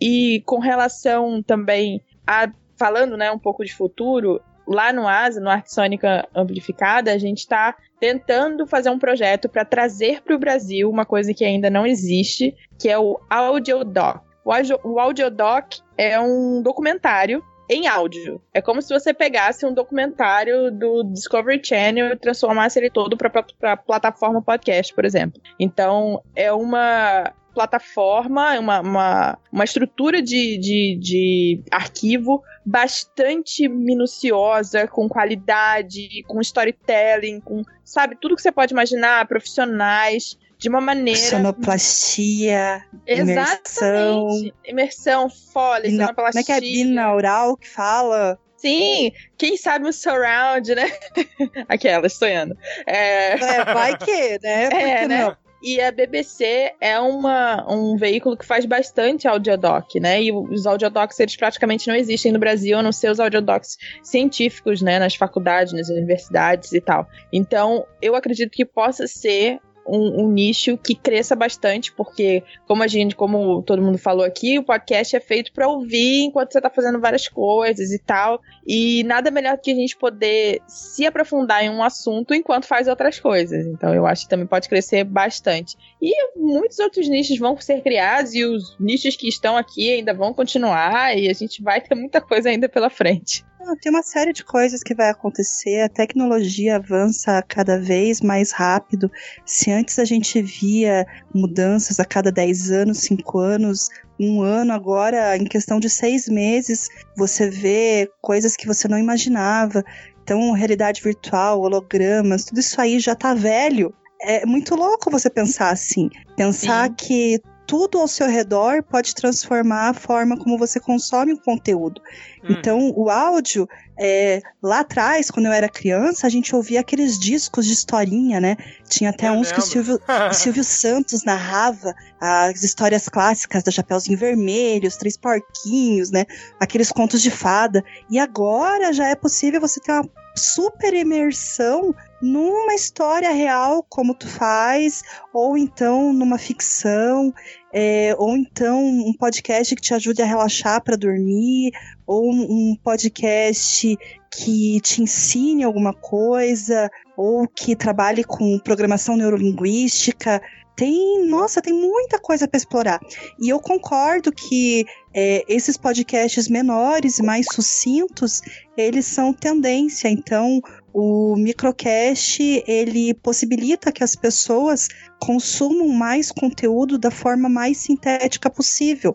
[0.01, 5.51] E com relação também a falando, né, um pouco de futuro, lá no ASA, no
[5.51, 10.89] Arte Sônica Amplificada, a gente está tentando fazer um projeto para trazer para o Brasil
[10.89, 14.23] uma coisa que ainda não existe, que é o Audiodoc.
[14.45, 18.43] O, audio, o Audiodoc é um documentário em áudio.
[18.53, 23.31] É como se você pegasse um documentário do Discovery Channel e transformasse ele todo para
[23.63, 25.41] a plataforma podcast, por exemplo.
[25.59, 35.07] Então, é uma plataforma, uma, uma, uma estrutura de, de, de arquivo bastante minuciosa, com
[35.09, 41.19] qualidade, com storytelling, com, sabe, tudo que você pode imaginar, profissionais, de uma maneira.
[41.21, 44.29] Sonoplastia, imersão.
[44.65, 46.07] Imersão, folha, Bina...
[46.07, 46.45] sonoplastia.
[46.45, 48.39] Como é que é binaural que fala?
[48.57, 50.91] Sim, quem sabe o surround, né?
[51.69, 52.57] Aquelas, sonhando.
[52.87, 53.33] É...
[53.33, 54.65] é vai que, né?
[54.73, 55.25] é, né?
[55.25, 55.50] Não?
[55.63, 60.23] E a BBC é uma, um veículo que faz bastante audiodoc, né?
[60.23, 64.81] E os audiodocs, eles praticamente não existem no Brasil, a não ser os audiodocs científicos,
[64.81, 64.99] né?
[64.99, 67.07] Nas faculdades, nas universidades e tal.
[67.33, 69.61] Então, eu acredito que possa ser
[69.91, 74.59] um, um, nicho que cresça bastante, porque, como a gente, como todo mundo falou aqui,
[74.59, 78.41] o podcast é feito para ouvir enquanto você está fazendo várias coisas e tal.
[78.67, 83.19] E nada melhor que a gente poder se aprofundar em um assunto enquanto faz outras
[83.19, 83.67] coisas.
[83.67, 85.77] Então, eu acho que também pode crescer bastante.
[86.01, 90.33] E muitos outros nichos vão ser criados, e os nichos que estão aqui ainda vão
[90.33, 93.45] continuar, e a gente vai ter muita coisa ainda pela frente.
[93.81, 95.81] Tem uma série de coisas que vai acontecer.
[95.81, 99.11] A tecnologia avança cada vez mais rápido.
[99.45, 103.89] Se antes a gente via mudanças a cada 10 anos, 5 anos,
[104.19, 109.85] um ano, agora, em questão de seis meses, você vê coisas que você não imaginava.
[110.23, 113.95] Então, realidade virtual, hologramas, tudo isso aí já tá velho.
[114.23, 116.11] É muito louco você pensar assim.
[116.37, 116.95] Pensar Sim.
[116.95, 117.41] que
[117.71, 122.03] tudo ao seu redor pode transformar a forma como você consome o conteúdo.
[122.43, 122.49] Hum.
[122.51, 127.65] Então, o áudio, é, lá atrás, quando eu era criança, a gente ouvia aqueles discos
[127.65, 128.57] de historinha, né?
[128.89, 129.55] Tinha até eu uns lembro.
[129.55, 135.17] que o Silvio, o Silvio Santos narrava as histórias clássicas da Chapeuzinho Vermelho, os Três
[135.17, 136.25] Porquinhos, né?
[136.59, 137.85] Aqueles contos de fada.
[138.11, 144.29] E agora já é possível você ter uma super imersão numa história real, como tu
[144.29, 145.03] faz,
[145.33, 147.33] ou então numa ficção,
[147.73, 151.71] é, ou então um podcast que te ajude a relaxar para dormir,
[152.07, 153.97] ou um podcast
[154.33, 160.41] que te ensine alguma coisa, ou que trabalhe com programação neurolinguística.
[160.77, 163.01] Tem, nossa, tem muita coisa para explorar.
[163.39, 168.41] E eu concordo que é, esses podcasts menores e mais sucintos,
[168.77, 170.09] eles são tendência.
[170.09, 170.61] Então,
[170.93, 174.89] o microcast ele possibilita que as pessoas
[175.21, 179.15] consumam mais conteúdo da forma mais sintética possível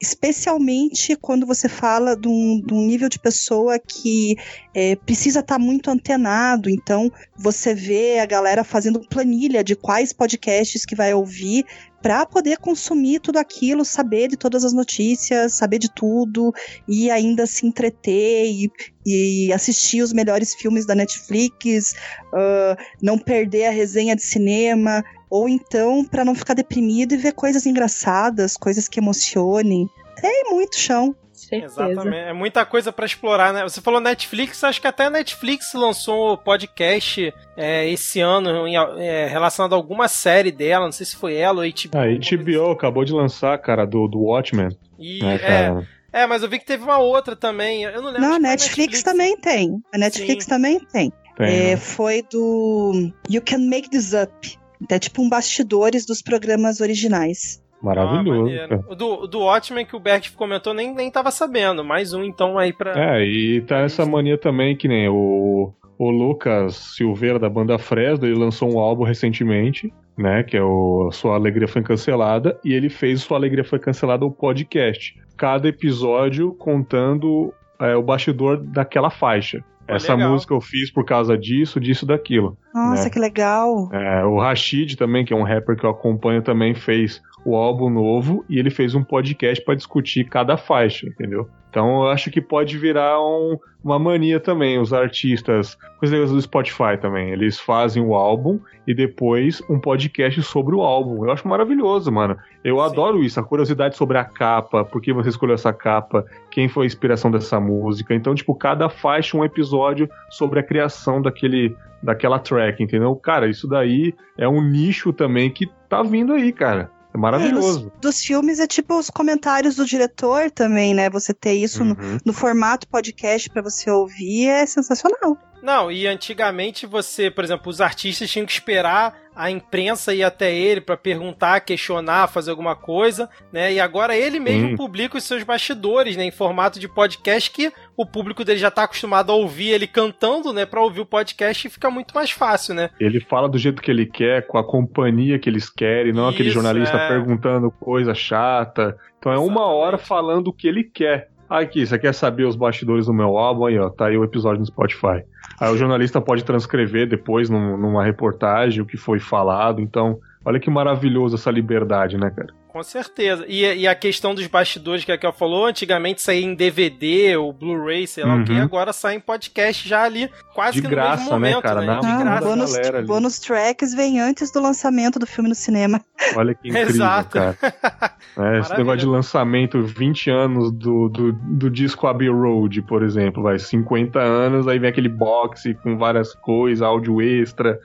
[0.00, 4.36] especialmente quando você fala de um, de um nível de pessoa que
[4.74, 6.68] é, precisa estar tá muito antenado.
[6.68, 11.64] Então, você vê a galera fazendo planilha de quais podcasts que vai ouvir
[12.06, 16.54] para poder consumir tudo aquilo, saber de todas as notícias, saber de tudo
[16.86, 18.70] e ainda se entreter e,
[19.04, 21.94] e assistir os melhores filmes da Netflix,
[22.32, 27.32] uh, não perder a resenha de cinema ou então para não ficar deprimido e ver
[27.32, 29.88] coisas engraçadas, coisas que emocionem.
[30.20, 31.12] Tem muito chão.
[31.46, 31.88] Certeza.
[31.88, 32.16] Exatamente.
[32.16, 33.62] É muita coisa para explorar, né?
[33.62, 39.26] Você falou Netflix, acho que até a Netflix lançou podcast é, esse ano em, é,
[39.26, 41.98] relacionado a alguma série dela, não sei se foi ela ou HBO.
[41.98, 44.76] A HBO acabou de lançar, cara, do, do Watchmen.
[44.98, 47.84] E, né, é, é, mas eu vi que teve uma outra também.
[47.84, 48.22] Eu não lembro.
[48.22, 49.80] Não, a Netflix, Netflix, também tem.
[49.94, 50.50] A Netflix Sim.
[50.50, 51.12] também tem.
[51.36, 51.76] tem é, né?
[51.76, 54.58] Foi do You Can Make This Up.
[54.90, 57.62] É tipo um bastidores dos programas originais.
[57.82, 58.52] Maravilhoso.
[58.90, 61.84] Ah, do, do Watchmen que o Berg comentou, nem, nem tava sabendo.
[61.84, 63.18] Mais um, então, aí pra.
[63.18, 68.26] É, e tá essa mania também que nem o, o Lucas Silveira da banda Fresno,
[68.26, 70.42] ele lançou um álbum recentemente, né?
[70.42, 74.30] Que é o Sua Alegria Foi Cancelada, e ele fez Sua Alegria Foi Cancelada o
[74.30, 75.18] podcast.
[75.36, 79.62] Cada episódio contando é, o bastidor daquela faixa.
[79.88, 80.32] Essa legal.
[80.32, 82.56] música eu fiz por causa disso, disso, daquilo.
[82.74, 83.10] Nossa, né?
[83.10, 83.88] que legal.
[83.92, 87.88] É, o Rashid também, que é um rapper que eu acompanho, também fez o álbum
[87.88, 91.48] novo e ele fez um podcast para discutir cada faixa, entendeu?
[91.70, 96.98] Então eu acho que pode virar um, uma mania também, os artistas, coisas do Spotify
[97.00, 101.24] também, eles fazem o álbum e depois um podcast sobre o álbum.
[101.24, 102.36] Eu acho maravilhoso, mano.
[102.64, 102.84] Eu Sim.
[102.84, 106.84] adoro isso, a curiosidade sobre a capa, por que você escolheu essa capa, quem foi
[106.84, 108.12] a inspiração dessa música.
[108.12, 113.14] Então, tipo, cada faixa um episódio sobre a criação daquele daquela track, entendeu?
[113.16, 116.90] Cara, isso daí é um nicho também que tá vindo aí, cara.
[117.16, 117.90] É maravilhoso.
[117.96, 121.08] É, dos filmes é tipo os comentários do diretor também, né?
[121.08, 121.88] Você ter isso uhum.
[121.88, 125.38] no, no, formato podcast para você ouvir é sensacional.
[125.62, 130.52] Não, e antigamente você, por exemplo, os artistas tinham que esperar a imprensa ir até
[130.54, 133.74] ele para perguntar, questionar, fazer alguma coisa, né?
[133.74, 134.76] E agora ele mesmo hum.
[134.76, 138.84] publica os seus bastidores, né, em formato de podcast que o público dele já tá
[138.84, 142.74] acostumado a ouvir ele cantando, né, para ouvir o podcast e fica muito mais fácil,
[142.74, 142.88] né?
[142.98, 146.34] Ele fala do jeito que ele quer, com a companhia que eles querem, não Isso,
[146.34, 147.08] aquele jornalista é.
[147.08, 148.96] perguntando coisa chata.
[149.18, 149.58] Então é Exatamente.
[149.58, 151.28] uma hora falando o que ele quer.
[151.48, 153.66] Aqui, você quer saber os bastidores do meu álbum?
[153.66, 155.22] Aí, ó, tá aí o episódio no Spotify.
[155.60, 159.80] Aí o jornalista pode transcrever depois num, numa reportagem o que foi falado.
[159.80, 162.52] Então, olha que maravilhoso essa liberdade, né, cara?
[162.76, 163.46] Com certeza.
[163.48, 167.50] E, e, a questão dos bastidores que a Kel falou, antigamente saía em DVD ou
[167.50, 168.42] Blu-ray, sei lá uhum.
[168.42, 171.54] o que, agora sai em podcast já ali, quase de que graça, no mesmo né,
[171.54, 171.80] momento, cara?
[171.80, 172.00] né?
[172.00, 172.46] de graça.
[172.46, 172.72] Bônus,
[173.06, 176.02] bônus tracks vem antes do lançamento do filme no cinema.
[176.36, 177.30] Olha que incrível, Exato.
[177.30, 177.56] cara.
[178.38, 183.42] É, esse negócio de lançamento, 20 anos do, do, do disco Abbey Road, por exemplo,
[183.42, 187.80] vai, 50 anos, aí vem aquele box com várias coisas, áudio extra.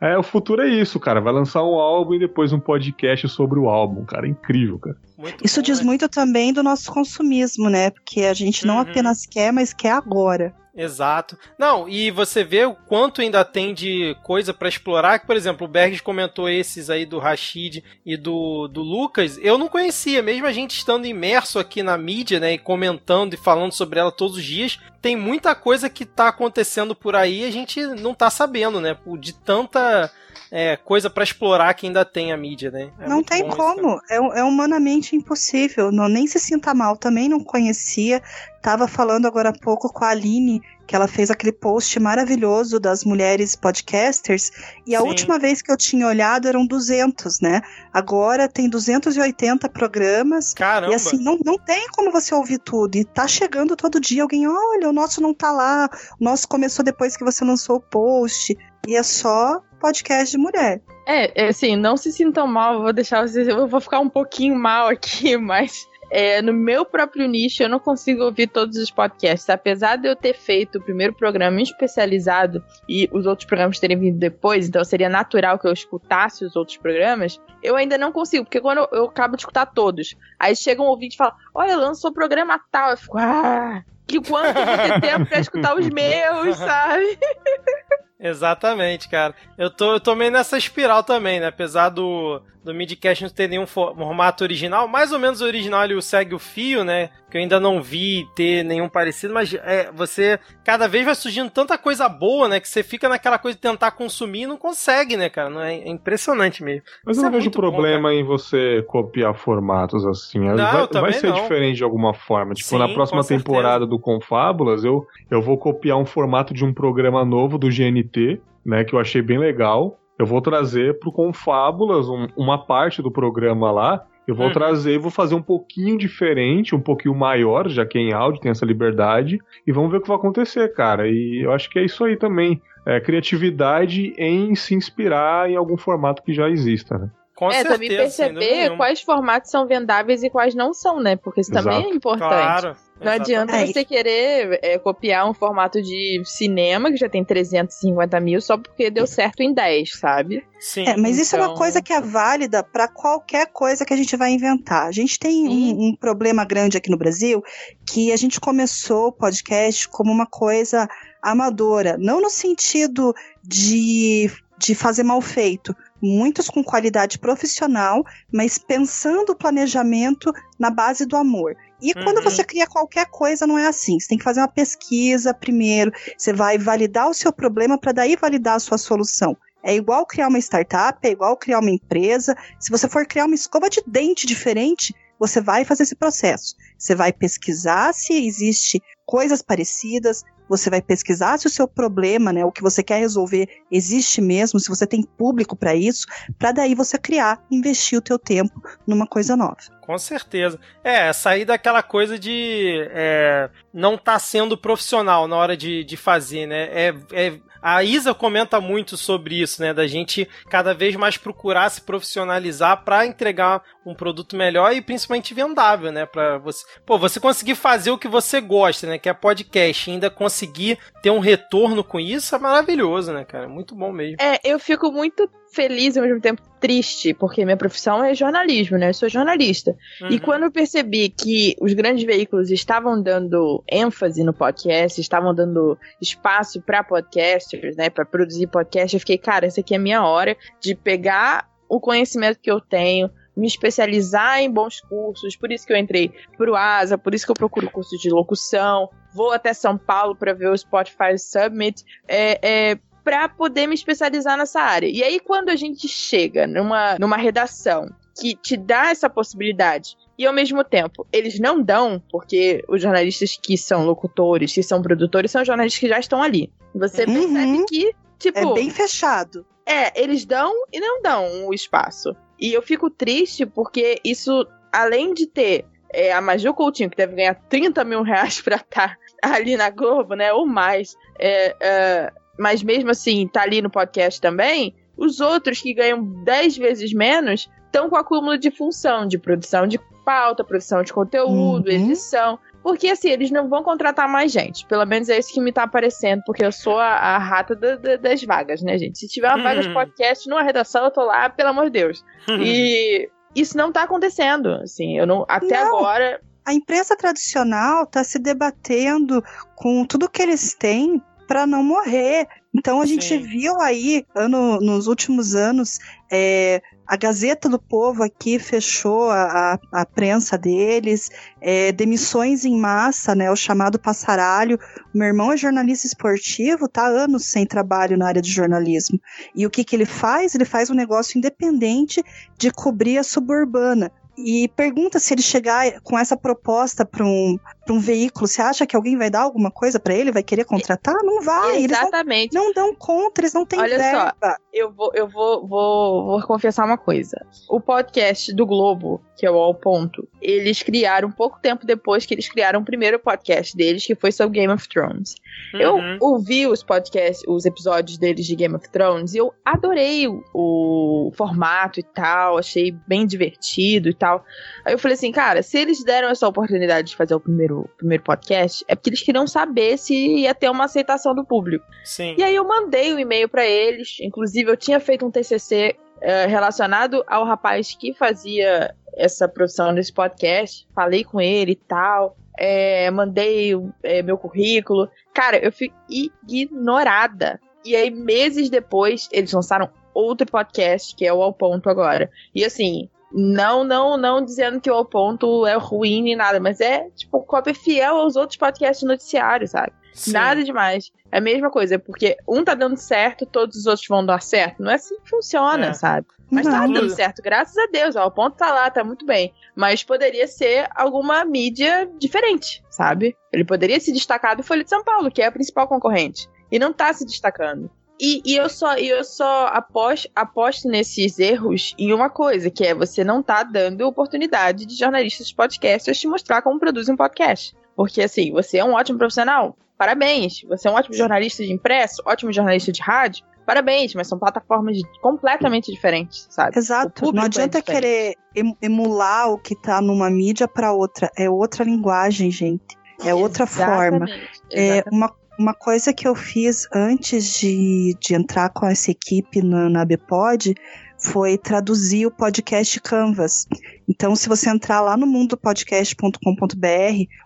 [0.00, 1.20] É, o futuro é isso, cara.
[1.20, 4.26] Vai lançar um álbum e depois um podcast sobre o álbum, cara.
[4.26, 4.96] É incrível, cara.
[5.16, 5.84] Muito isso bom, diz né?
[5.84, 7.90] muito também do nosso consumismo, né?
[7.90, 8.80] Porque a gente não uhum.
[8.82, 10.54] apenas quer, mas quer agora.
[10.76, 11.38] Exato.
[11.58, 15.18] Não, e você vê o quanto ainda tem de coisa para explorar.
[15.18, 19.38] Que, por exemplo, o Bergs comentou esses aí do Rashid e do, do Lucas.
[19.40, 22.52] Eu não conhecia, mesmo a gente estando imerso aqui na mídia, né?
[22.52, 24.78] E comentando e falando sobre ela todos os dias.
[25.06, 28.98] Tem muita coisa que tá acontecendo por aí e a gente não tá sabendo, né?
[29.20, 30.10] De tanta
[30.50, 32.90] é, coisa para explorar que ainda tem a mídia, né?
[32.98, 35.92] É não tem como, é, é, humanamente impossível.
[35.92, 38.20] Não, nem se sinta mal, também não conhecia.
[38.60, 43.04] Tava falando agora há pouco com a Aline, que ela fez aquele post maravilhoso das
[43.04, 44.50] mulheres podcasters,
[44.86, 45.06] e a Sim.
[45.06, 47.60] última vez que eu tinha olhado eram 200, né?
[47.92, 50.54] Agora tem 280 programas.
[50.54, 50.92] Caramba!
[50.92, 52.96] E assim, não, não tem como você ouvir tudo.
[52.96, 55.88] E tá chegando todo dia alguém, olha, o nosso não tá lá,
[56.20, 58.56] o nosso começou depois que você lançou o post.
[58.86, 60.80] E é só podcast de mulher.
[61.06, 63.46] É, é, assim, não se sintam mal, vou deixar vocês.
[63.46, 67.78] Eu vou ficar um pouquinho mal aqui, mas é, no meu próprio nicho, eu não
[67.78, 69.48] consigo ouvir todos os podcasts.
[69.48, 74.18] Apesar de eu ter feito o primeiro programa especializado e os outros programas terem vindo
[74.18, 78.60] depois, então seria natural que eu escutasse os outros programas, eu ainda não consigo, porque
[78.60, 82.12] quando eu, eu acabo de escutar todos, aí chega um ouvinte e fala: Olha, lançou
[82.12, 82.90] programa tal.
[82.90, 87.18] Eu fico, ah, que quanto eu vou ter tempo pra escutar os meus, sabe?
[88.18, 89.34] Exatamente, cara.
[89.58, 91.48] Eu tô, eu tô meio nessa espiral também, né?
[91.48, 96.34] Apesar do, do Midcast não ter nenhum formato original, mais ou menos original ele segue
[96.34, 97.10] o fio, né?
[97.30, 101.50] Que eu ainda não vi ter nenhum parecido, mas é, você cada vez vai surgindo
[101.50, 102.60] tanta coisa boa, né?
[102.60, 105.50] Que você fica naquela coisa de tentar consumir e não consegue, né, cara?
[105.50, 106.82] Não é, é impressionante mesmo.
[107.04, 110.38] Mas eu não é vejo problema bom, em você copiar formatos assim.
[110.38, 111.42] Não, vai, vai ser não.
[111.42, 112.54] diferente de alguma forma.
[112.54, 116.72] Tipo, Sim, na próxima temporada do Confábulas, eu, eu vou copiar um formato de um
[116.72, 118.84] programa novo do GNT, né?
[118.84, 123.70] Que eu achei bem legal eu vou trazer pro Confábulas um, uma parte do programa
[123.70, 124.04] lá.
[124.26, 124.52] Eu vou uhum.
[124.52, 128.50] trazer vou fazer um pouquinho diferente, um pouquinho maior, já que é em áudio tem
[128.50, 129.38] essa liberdade.
[129.66, 131.08] E vamos ver o que vai acontecer, cara.
[131.08, 132.60] E eu acho que é isso aí também.
[132.84, 137.10] É criatividade em se inspirar em algum formato que já exista, né?
[137.36, 141.16] Com é, certeza, também perceber quais formatos são vendáveis e quais não são, né?
[141.16, 141.68] Porque isso Exato.
[141.68, 142.30] também é importante.
[142.30, 142.76] Claro.
[142.98, 148.40] Não adianta você querer é, copiar um formato de cinema que já tem 350 mil
[148.40, 150.42] só porque deu certo em 10, sabe?
[150.58, 150.86] Sim.
[150.88, 153.96] É, mas isso é uma então coisa que é válida para qualquer coisa que a
[153.96, 154.86] gente vai inventar.
[154.86, 157.42] A gente tem um, um, problema grande aqui no Brasil
[157.86, 160.88] que a gente começou o podcast como uma coisa
[161.22, 163.12] amadora, não no sentido
[163.42, 171.04] de, de fazer mal feito, muitos com qualidade profissional, mas pensando o planejamento na base
[171.06, 171.56] do amor.
[171.80, 172.24] E quando uhum.
[172.24, 173.98] você cria qualquer coisa, não é assim.
[174.00, 178.16] Você tem que fazer uma pesquisa primeiro, você vai validar o seu problema para daí
[178.16, 179.36] validar a sua solução.
[179.62, 182.36] É igual criar uma startup, é igual criar uma empresa.
[182.58, 186.54] Se você for criar uma escova de dente diferente, você vai fazer esse processo.
[186.78, 192.44] Você vai pesquisar se existe coisas parecidas, você vai pesquisar se o seu problema, né,
[192.44, 196.06] o que você quer resolver existe mesmo, se você tem público para isso,
[196.38, 199.56] para daí você criar, investir o teu tempo numa coisa nova.
[199.80, 200.58] Com certeza.
[200.82, 205.96] É, sair daquela coisa de é, não estar tá sendo profissional na hora de, de
[205.96, 206.68] fazer, né?
[206.72, 209.74] É, é a Isa comenta muito sobre isso, né?
[209.74, 215.34] Da gente cada vez mais procurar se profissionalizar para entregar um produto melhor e principalmente
[215.34, 216.06] vendável, né?
[216.06, 218.98] Para você, pô, você conseguir fazer o que você gosta, né?
[218.98, 223.48] Que é podcast, e ainda conseguir ter um retorno com isso é maravilhoso, né, cara?
[223.48, 224.18] Muito bom mesmo.
[224.20, 228.78] É, eu fico muito feliz e ao mesmo tempo triste, porque minha profissão é jornalismo,
[228.78, 228.90] né?
[228.90, 229.76] Eu sou jornalista.
[230.02, 230.08] Uhum.
[230.08, 235.78] E quando eu percebi que os grandes veículos estavam dando ênfase no podcast, estavam dando
[236.00, 240.04] espaço para podcasters, né, para produzir podcast, eu fiquei, cara, essa aqui é a minha
[240.04, 245.66] hora de pegar o conhecimento que eu tenho, me especializar em bons cursos, por isso
[245.66, 249.52] que eu entrei pro ASA, por isso que eu procuro curso de locução, vou até
[249.52, 254.88] São Paulo para ver o Spotify Summit, é, é, para poder me especializar nessa área.
[254.88, 257.88] E aí, quando a gente chega numa, numa redação
[258.20, 263.38] que te dá essa possibilidade e ao mesmo tempo eles não dão, porque os jornalistas
[263.40, 266.52] que são locutores, que são produtores, são jornalistas que já estão ali.
[266.74, 267.14] Você uhum.
[267.14, 268.38] percebe que, tipo.
[268.40, 269.46] É bem fechado.
[269.64, 272.12] É, eles dão e não dão o espaço.
[272.40, 277.14] E eu fico triste porque isso, além de ter é, a Maju Coutinho, que deve
[277.14, 280.32] ganhar 30 mil reais pra estar tá ali na Globo, né?
[280.32, 280.96] Ou mais.
[281.20, 286.56] É, é, mas mesmo assim tá ali no podcast também, os outros que ganham 10
[286.56, 291.74] vezes menos estão com acúmulo de função, de produção de pauta, produção de conteúdo, uhum.
[291.74, 292.38] edição.
[292.62, 294.66] Porque assim, eles não vão contratar mais gente.
[294.66, 297.76] Pelo menos é isso que me tá aparecendo, porque eu sou a, a rata da,
[297.76, 298.98] da, das vagas, né, gente?
[298.98, 299.74] Se tiver uma vaga de uhum.
[299.74, 302.04] podcast numa redação, eu tô lá, pelo amor de Deus.
[302.28, 302.42] Uhum.
[302.42, 304.48] e isso não tá acontecendo.
[304.62, 305.24] Assim, eu não.
[305.28, 305.76] Até não.
[305.76, 306.20] agora.
[306.44, 309.22] A imprensa tradicional está se debatendo
[309.54, 312.26] com tudo que eles têm para não morrer.
[312.54, 315.78] Então a gente viu aí ano, nos últimos anos
[316.10, 321.10] é, a Gazeta do Povo aqui fechou a, a, a prensa deles,
[321.40, 324.58] é, demissões em massa, né, o chamado passaralho.
[324.94, 329.00] O meu irmão é jornalista esportivo, tá anos sem trabalho na área de jornalismo.
[329.34, 330.34] E o que, que ele faz?
[330.34, 332.02] Ele faz um negócio independente
[332.38, 337.74] de cobrir a suburbana e pergunta se ele chegar com essa proposta para um, para
[337.74, 340.12] um veículo, você acha que alguém vai dar alguma coisa para ele?
[340.12, 340.94] Vai querer contratar?
[341.02, 341.62] Não vai.
[341.64, 342.34] Exatamente.
[342.34, 344.16] Eles não, não dão contra, eles não têm Olha verba.
[344.22, 347.16] só, eu vou, eu vou, vou, vou confessar uma coisa.
[347.50, 352.14] O podcast do Globo, que é o Ao Ponto, eles criaram pouco tempo depois que
[352.14, 355.14] eles criaram o primeiro podcast deles, que foi sobre Game of Thrones.
[355.52, 355.98] Eu Uhum.
[356.00, 361.10] ouvi os podcasts, os episódios deles de Game of Thrones e eu adorei o, o
[361.16, 364.24] formato e tal, achei bem divertido e tal.
[364.64, 368.02] Aí eu falei assim, cara, se eles deram essa oportunidade de fazer o primeiro, primeiro
[368.02, 371.64] podcast, é porque eles queriam saber se ia ter uma aceitação do público.
[371.84, 372.14] Sim.
[372.18, 375.76] E aí eu mandei o um e-mail pra eles, inclusive eu tinha feito um TCC
[376.00, 382.16] eh, relacionado ao rapaz que fazia essa produção desse podcast, falei com ele e tal,
[382.38, 383.52] eh, mandei
[383.82, 384.88] eh, meu currículo.
[385.14, 387.40] Cara, eu fui ignorada.
[387.64, 392.10] E aí, meses depois, eles lançaram outro podcast, que é o Ao Ponto agora.
[392.34, 392.88] E assim,
[393.18, 397.54] não, não, não dizendo que o Ponto é ruim nem nada, mas é, tipo, cópia
[397.54, 399.72] fiel aos outros podcasts noticiários, sabe?
[399.94, 400.12] Sim.
[400.12, 400.92] Nada demais.
[401.10, 404.62] É a mesma coisa, porque um tá dando certo, todos os outros vão dar certo.
[404.62, 405.72] Não é assim que funciona, É.
[405.72, 406.06] sabe?
[406.30, 406.72] Mas tá Não.
[406.74, 407.96] dando certo, graças a Deus.
[407.96, 409.32] Ó, o ponto tá lá, tá muito bem.
[409.54, 413.16] Mas poderia ser alguma mídia diferente, sabe?
[413.32, 416.28] Ele poderia se destacar do Folha de São Paulo, que é a principal concorrente.
[416.52, 417.70] E não tá se destacando.
[418.00, 422.74] E, e eu só, eu só aposto, aposto nesses erros em uma coisa, que é
[422.74, 427.54] você não tá dando oportunidade de jornalistas podcasters te mostrar como produzem um podcast.
[427.74, 430.42] Porque assim, você é um ótimo profissional, parabéns.
[430.48, 434.76] Você é um ótimo jornalista de impresso, ótimo jornalista de rádio, parabéns, mas são plataformas
[435.00, 436.58] completamente diferentes, sabe?
[436.58, 437.12] Exato.
[437.12, 437.82] Não é adianta diferente.
[437.82, 441.10] querer em- emular o que tá numa mídia para outra.
[441.16, 442.76] É outra linguagem, gente.
[443.04, 444.04] É outra forma.
[444.06, 444.94] Exatamente, É, exatamente.
[444.96, 449.84] uma, uma coisa que eu fiz antes de, de entrar com essa equipe na, na
[449.84, 450.54] Bpod
[450.98, 453.46] foi traduzir o podcast Canvas.
[453.88, 456.18] Então, se você entrar lá no mundopodcast.com.br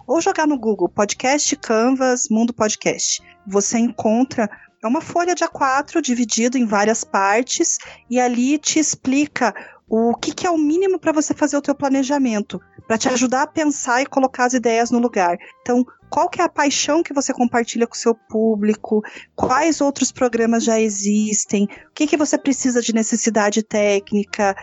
[0.06, 4.50] ou jogar no Google Podcast Canvas Mundo Podcast, você encontra
[4.82, 7.76] é uma folha de A4 dividido em várias partes
[8.08, 9.54] e ali te explica
[9.90, 13.42] o que, que é o mínimo para você fazer o teu planejamento, para te ajudar
[13.42, 15.36] a pensar e colocar as ideias no lugar.
[15.62, 19.02] Então, qual que é a paixão que você compartilha com o seu público,
[19.34, 24.56] quais outros programas já existem, o que, que você precisa de necessidade técnica.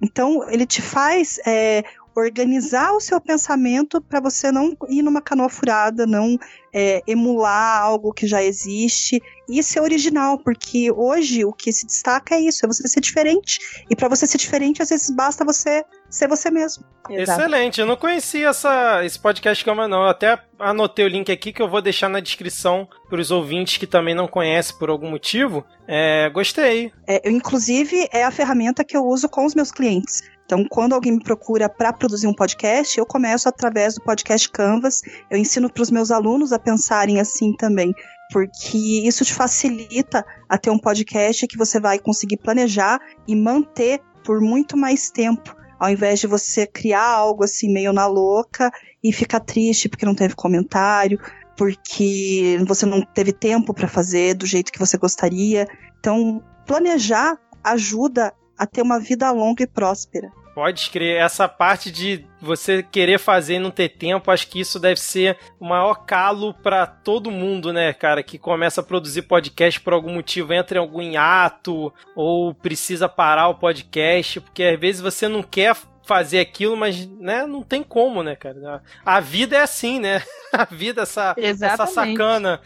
[0.00, 5.48] Então, ele te faz é, organizar o seu pensamento para você não ir numa canoa
[5.48, 6.38] furada, não
[6.72, 9.20] é, emular algo que já existe
[9.50, 13.58] e ser original, porque hoje o que se destaca é isso, é você ser diferente.
[13.90, 16.84] E para você ser diferente, às vezes basta você ser você mesmo.
[17.08, 17.40] Exato.
[17.40, 20.02] Excelente, eu não conhecia essa, esse podcast Cama não.
[20.02, 23.76] Eu até anotei o link aqui que eu vou deixar na descrição para os ouvintes
[23.76, 25.64] que também não conhecem por algum motivo.
[25.88, 26.92] É, gostei.
[27.06, 30.22] É, eu, inclusive, é a ferramenta que eu uso com os meus clientes.
[30.50, 35.00] Então, quando alguém me procura para produzir um podcast, eu começo através do podcast Canvas.
[35.30, 37.94] Eu ensino para os meus alunos a pensarem assim também,
[38.30, 44.00] porque isso te facilita a ter um podcast que você vai conseguir planejar e manter
[44.24, 48.70] por muito mais tempo, ao invés de você criar algo assim meio na louca
[49.02, 51.18] e ficar triste porque não teve comentário,
[51.56, 55.66] porque você não teve tempo para fazer do jeito que você gostaria.
[55.98, 60.30] Então, planejar ajuda a ter uma vida longa e próspera.
[60.54, 61.16] Pode escrever.
[61.16, 65.36] Essa parte de você querer fazer e não ter tempo, acho que isso deve ser
[65.58, 70.14] o maior calo pra todo mundo, né, cara, que começa a produzir podcast por algum
[70.14, 75.42] motivo, entra em algum hiato ou precisa parar o podcast, porque às vezes você não
[75.42, 75.76] quer
[76.10, 78.82] fazer aquilo, mas né, não tem como, né, cara?
[79.06, 80.20] A vida é assim, né?
[80.52, 82.58] A vida, essa, essa sacana.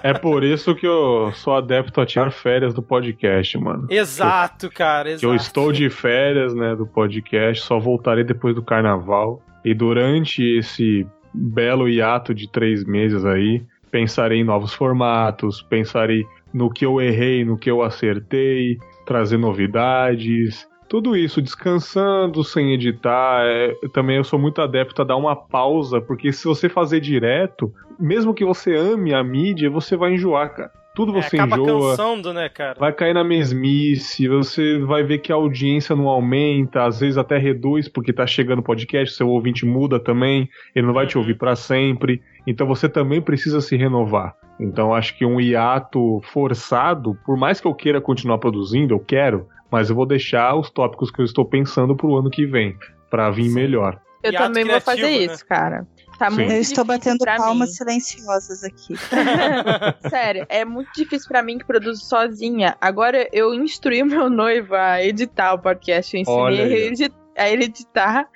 [0.00, 3.88] É por isso que eu sou adepto a tirar férias do podcast, mano.
[3.90, 5.26] Exato, cara, Que exato.
[5.26, 9.42] eu estou de férias, né, do podcast, só voltarei depois do carnaval.
[9.64, 16.24] E durante esse belo hiato de três meses aí, pensarei em novos formatos, pensarei
[16.54, 20.64] no que eu errei, no que eu acertei, trazer novidades.
[20.88, 23.42] Tudo isso descansando, sem editar.
[23.44, 27.72] É, também eu sou muito adepto a dar uma pausa, porque se você fazer direto,
[27.98, 30.70] mesmo que você ame a mídia, você vai enjoar, cara.
[30.94, 32.76] Tudo É, você acaba enjoa cansando, né, cara?
[32.80, 37.36] vai cair na mesmice, você vai ver que a audiência não aumenta, às vezes até
[37.36, 41.20] reduz porque tá chegando o podcast, seu ouvinte muda também, ele não vai te Uhum.
[41.22, 44.34] ouvir para sempre, então você também precisa se renovar.
[44.58, 49.46] Então acho que um hiato forçado, por mais que eu queira continuar produzindo, eu quero,
[49.70, 52.76] mas eu vou deixar os tópicos que eu estou pensando pro ano que vem,
[53.10, 53.54] para vir Sim.
[53.54, 54.00] melhor.
[54.22, 55.34] Eu Hiato também vou fazer criativo, né?
[55.34, 55.86] isso, cara.
[56.18, 57.74] Tá Eu estou batendo palmas mim.
[57.74, 58.94] silenciosas aqui.
[60.08, 62.74] Sério, é muito difícil pra mim que produzo sozinha.
[62.80, 66.16] Agora eu instruí o meu noivo a editar o podcast.
[66.16, 66.72] Eu ensinei aí.
[66.72, 68.28] ele a ele editar.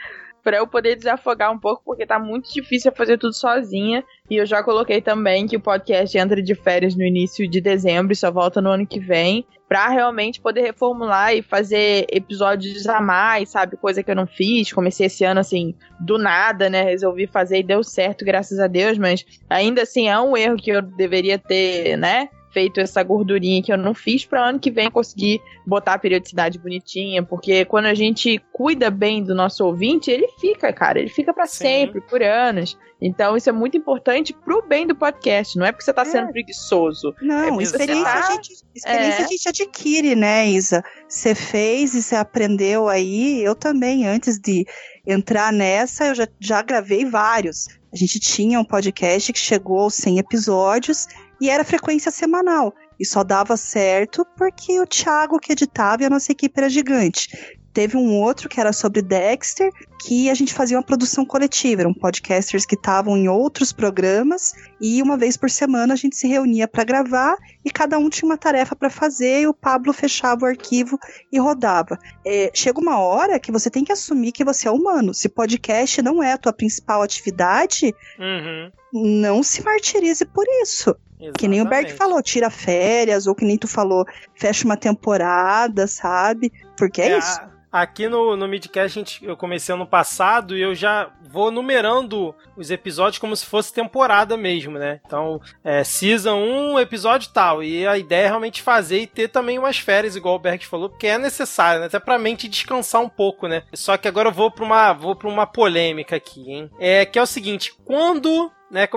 [0.43, 4.05] Para eu poder desafogar um pouco, porque tá muito difícil fazer tudo sozinha.
[4.29, 8.13] E eu já coloquei também que o podcast entra de férias no início de dezembro
[8.13, 13.01] e só volta no ano que vem, para realmente poder reformular e fazer episódios a
[13.01, 13.77] mais, sabe?
[13.77, 14.73] Coisa que eu não fiz.
[14.73, 16.83] Comecei esse ano assim, do nada, né?
[16.83, 20.71] Resolvi fazer e deu certo, graças a Deus, mas ainda assim é um erro que
[20.71, 22.29] eu deveria ter, né?
[22.53, 26.59] Feito essa gordurinha que eu não fiz para ano que vem conseguir botar a periodicidade
[26.59, 31.33] bonitinha, porque quando a gente cuida bem do nosso ouvinte, ele fica, cara, ele fica
[31.33, 32.77] para sempre, por anos.
[33.01, 36.05] Então isso é muito importante pro bem do podcast, não é porque você tá é.
[36.05, 37.15] sendo preguiçoso.
[37.23, 38.29] Não, é experiência, tá...
[38.29, 39.25] a, gente, experiência é.
[39.25, 40.83] a gente adquire, né, Isa?
[41.09, 44.67] Você fez e você aprendeu aí, eu também, antes de
[45.07, 47.69] entrar nessa, eu já, já gravei vários.
[47.93, 51.09] A gente tinha um podcast que chegou aos 100 episódios
[51.41, 52.75] e era frequência semanal.
[52.99, 57.59] E só dava certo porque o Thiago que editava e a nossa equipe era gigante.
[57.81, 59.73] Teve um outro que era sobre Dexter,
[60.05, 61.81] que a gente fazia uma produção coletiva.
[61.81, 66.29] Eram podcasters que estavam em outros programas e uma vez por semana a gente se
[66.29, 70.45] reunia para gravar e cada um tinha uma tarefa para fazer e o Pablo fechava
[70.45, 70.99] o arquivo
[71.33, 71.99] e rodava.
[72.23, 75.15] É, chega uma hora que você tem que assumir que você é humano.
[75.15, 79.23] Se podcast não é a tua principal atividade, uhum.
[79.25, 80.95] não se martirize por isso.
[81.21, 81.39] Exatamente.
[81.39, 85.87] Que nem o Berg falou, tira férias, ou que nem tu falou, fecha uma temporada,
[85.87, 86.51] sabe?
[86.77, 87.50] Porque é, é isso.
[87.73, 92.71] Aqui no, no Midcast gente, eu comecei ano passado e eu já vou numerando os
[92.71, 95.01] episódios como se fosse temporada mesmo, né?
[95.07, 97.63] Então, é, Season 1, episódio tal.
[97.63, 100.89] E a ideia é realmente fazer e ter também umas férias, igual o Berg falou,
[100.89, 101.87] porque é necessário, né?
[101.87, 103.63] Até pra mente descansar um pouco, né?
[103.73, 106.71] Só que agora eu vou pra uma, vou pra uma polêmica aqui, hein?
[106.79, 108.89] É, que é o seguinte, quando né?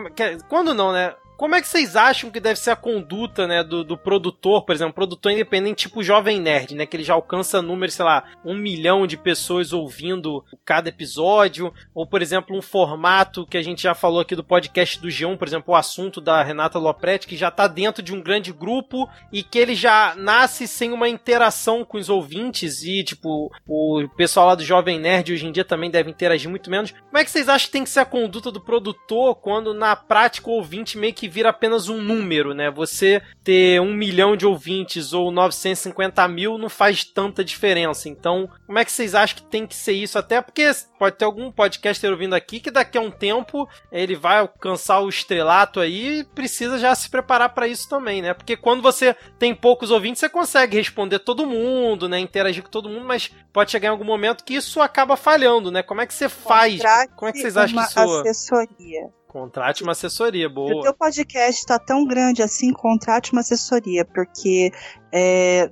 [0.47, 1.15] Quando não, né?
[1.43, 4.73] Como é que vocês acham que deve ser a conduta, né, do, do produtor, por
[4.73, 8.55] exemplo, produtor independente tipo Jovem Nerd, né, que ele já alcança números, sei lá, um
[8.55, 13.93] milhão de pessoas ouvindo cada episódio, ou por exemplo, um formato que a gente já
[13.93, 17.51] falou aqui do podcast do G1, por exemplo, o assunto da Renata Lopretti, que já
[17.51, 21.97] tá dentro de um grande grupo e que ele já nasce sem uma interação com
[21.97, 26.09] os ouvintes e, tipo, o pessoal lá do Jovem Nerd hoje em dia também deve
[26.09, 26.91] interagir muito menos.
[26.91, 29.93] Como é que vocês acham que tem que ser a conduta do produtor quando na
[29.93, 32.69] prática o ouvinte meio que vira apenas um número, né?
[32.69, 38.07] Você ter um milhão de ouvintes ou 950 mil não faz tanta diferença.
[38.07, 40.17] Então, como é que vocês acham que tem que ser isso?
[40.19, 44.39] Até porque pode ter algum podcaster ouvindo aqui que daqui a um tempo ele vai
[44.39, 48.33] alcançar o estrelato aí e precisa já se preparar para isso também, né?
[48.33, 52.19] Porque quando você tem poucos ouvintes, você consegue responder todo mundo, né?
[52.19, 55.81] Interagir com todo mundo, mas pode chegar em algum momento que isso acaba falhando, né?
[55.81, 56.79] Como é que você faz?
[57.15, 57.99] Como é que vocês acham que isso...
[57.99, 59.22] assessoria.
[59.33, 60.75] Contrate uma assessoria, boa.
[60.75, 64.71] O teu podcast está tão grande assim, contrate uma assessoria, porque
[65.11, 65.71] é,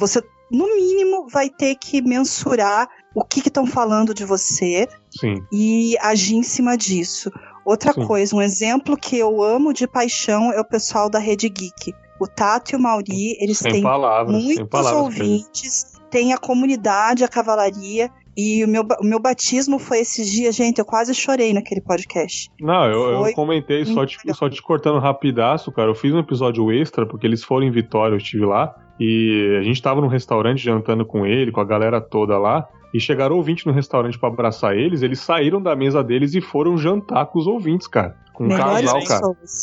[0.00, 5.44] você, no mínimo, vai ter que mensurar o que estão falando de você Sim.
[5.52, 7.30] e agir em cima disso.
[7.66, 8.06] Outra Sim.
[8.06, 11.94] coisa, um exemplo que eu amo de paixão é o pessoal da Rede Geek.
[12.18, 17.28] O Tato e o Mauri, eles sem têm palavras, muitos ouvintes, tem a comunidade, a
[17.28, 21.80] cavalaria, e o meu, o meu batismo foi esses dias, gente, eu quase chorei naquele
[21.80, 22.50] podcast.
[22.60, 25.90] Não, eu, eu comentei, só te, só te cortando rapidaço, cara.
[25.90, 28.74] Eu fiz um episódio extra, porque eles foram em Vitória, eu estive lá.
[28.98, 32.68] E a gente tava num restaurante jantando com ele, com a galera toda lá.
[32.94, 36.76] E chegaram ouvintes no restaurante para abraçar eles, eles saíram da mesa deles e foram
[36.76, 38.16] jantar com os ouvintes, cara.
[38.34, 39.22] Com um casal, cara.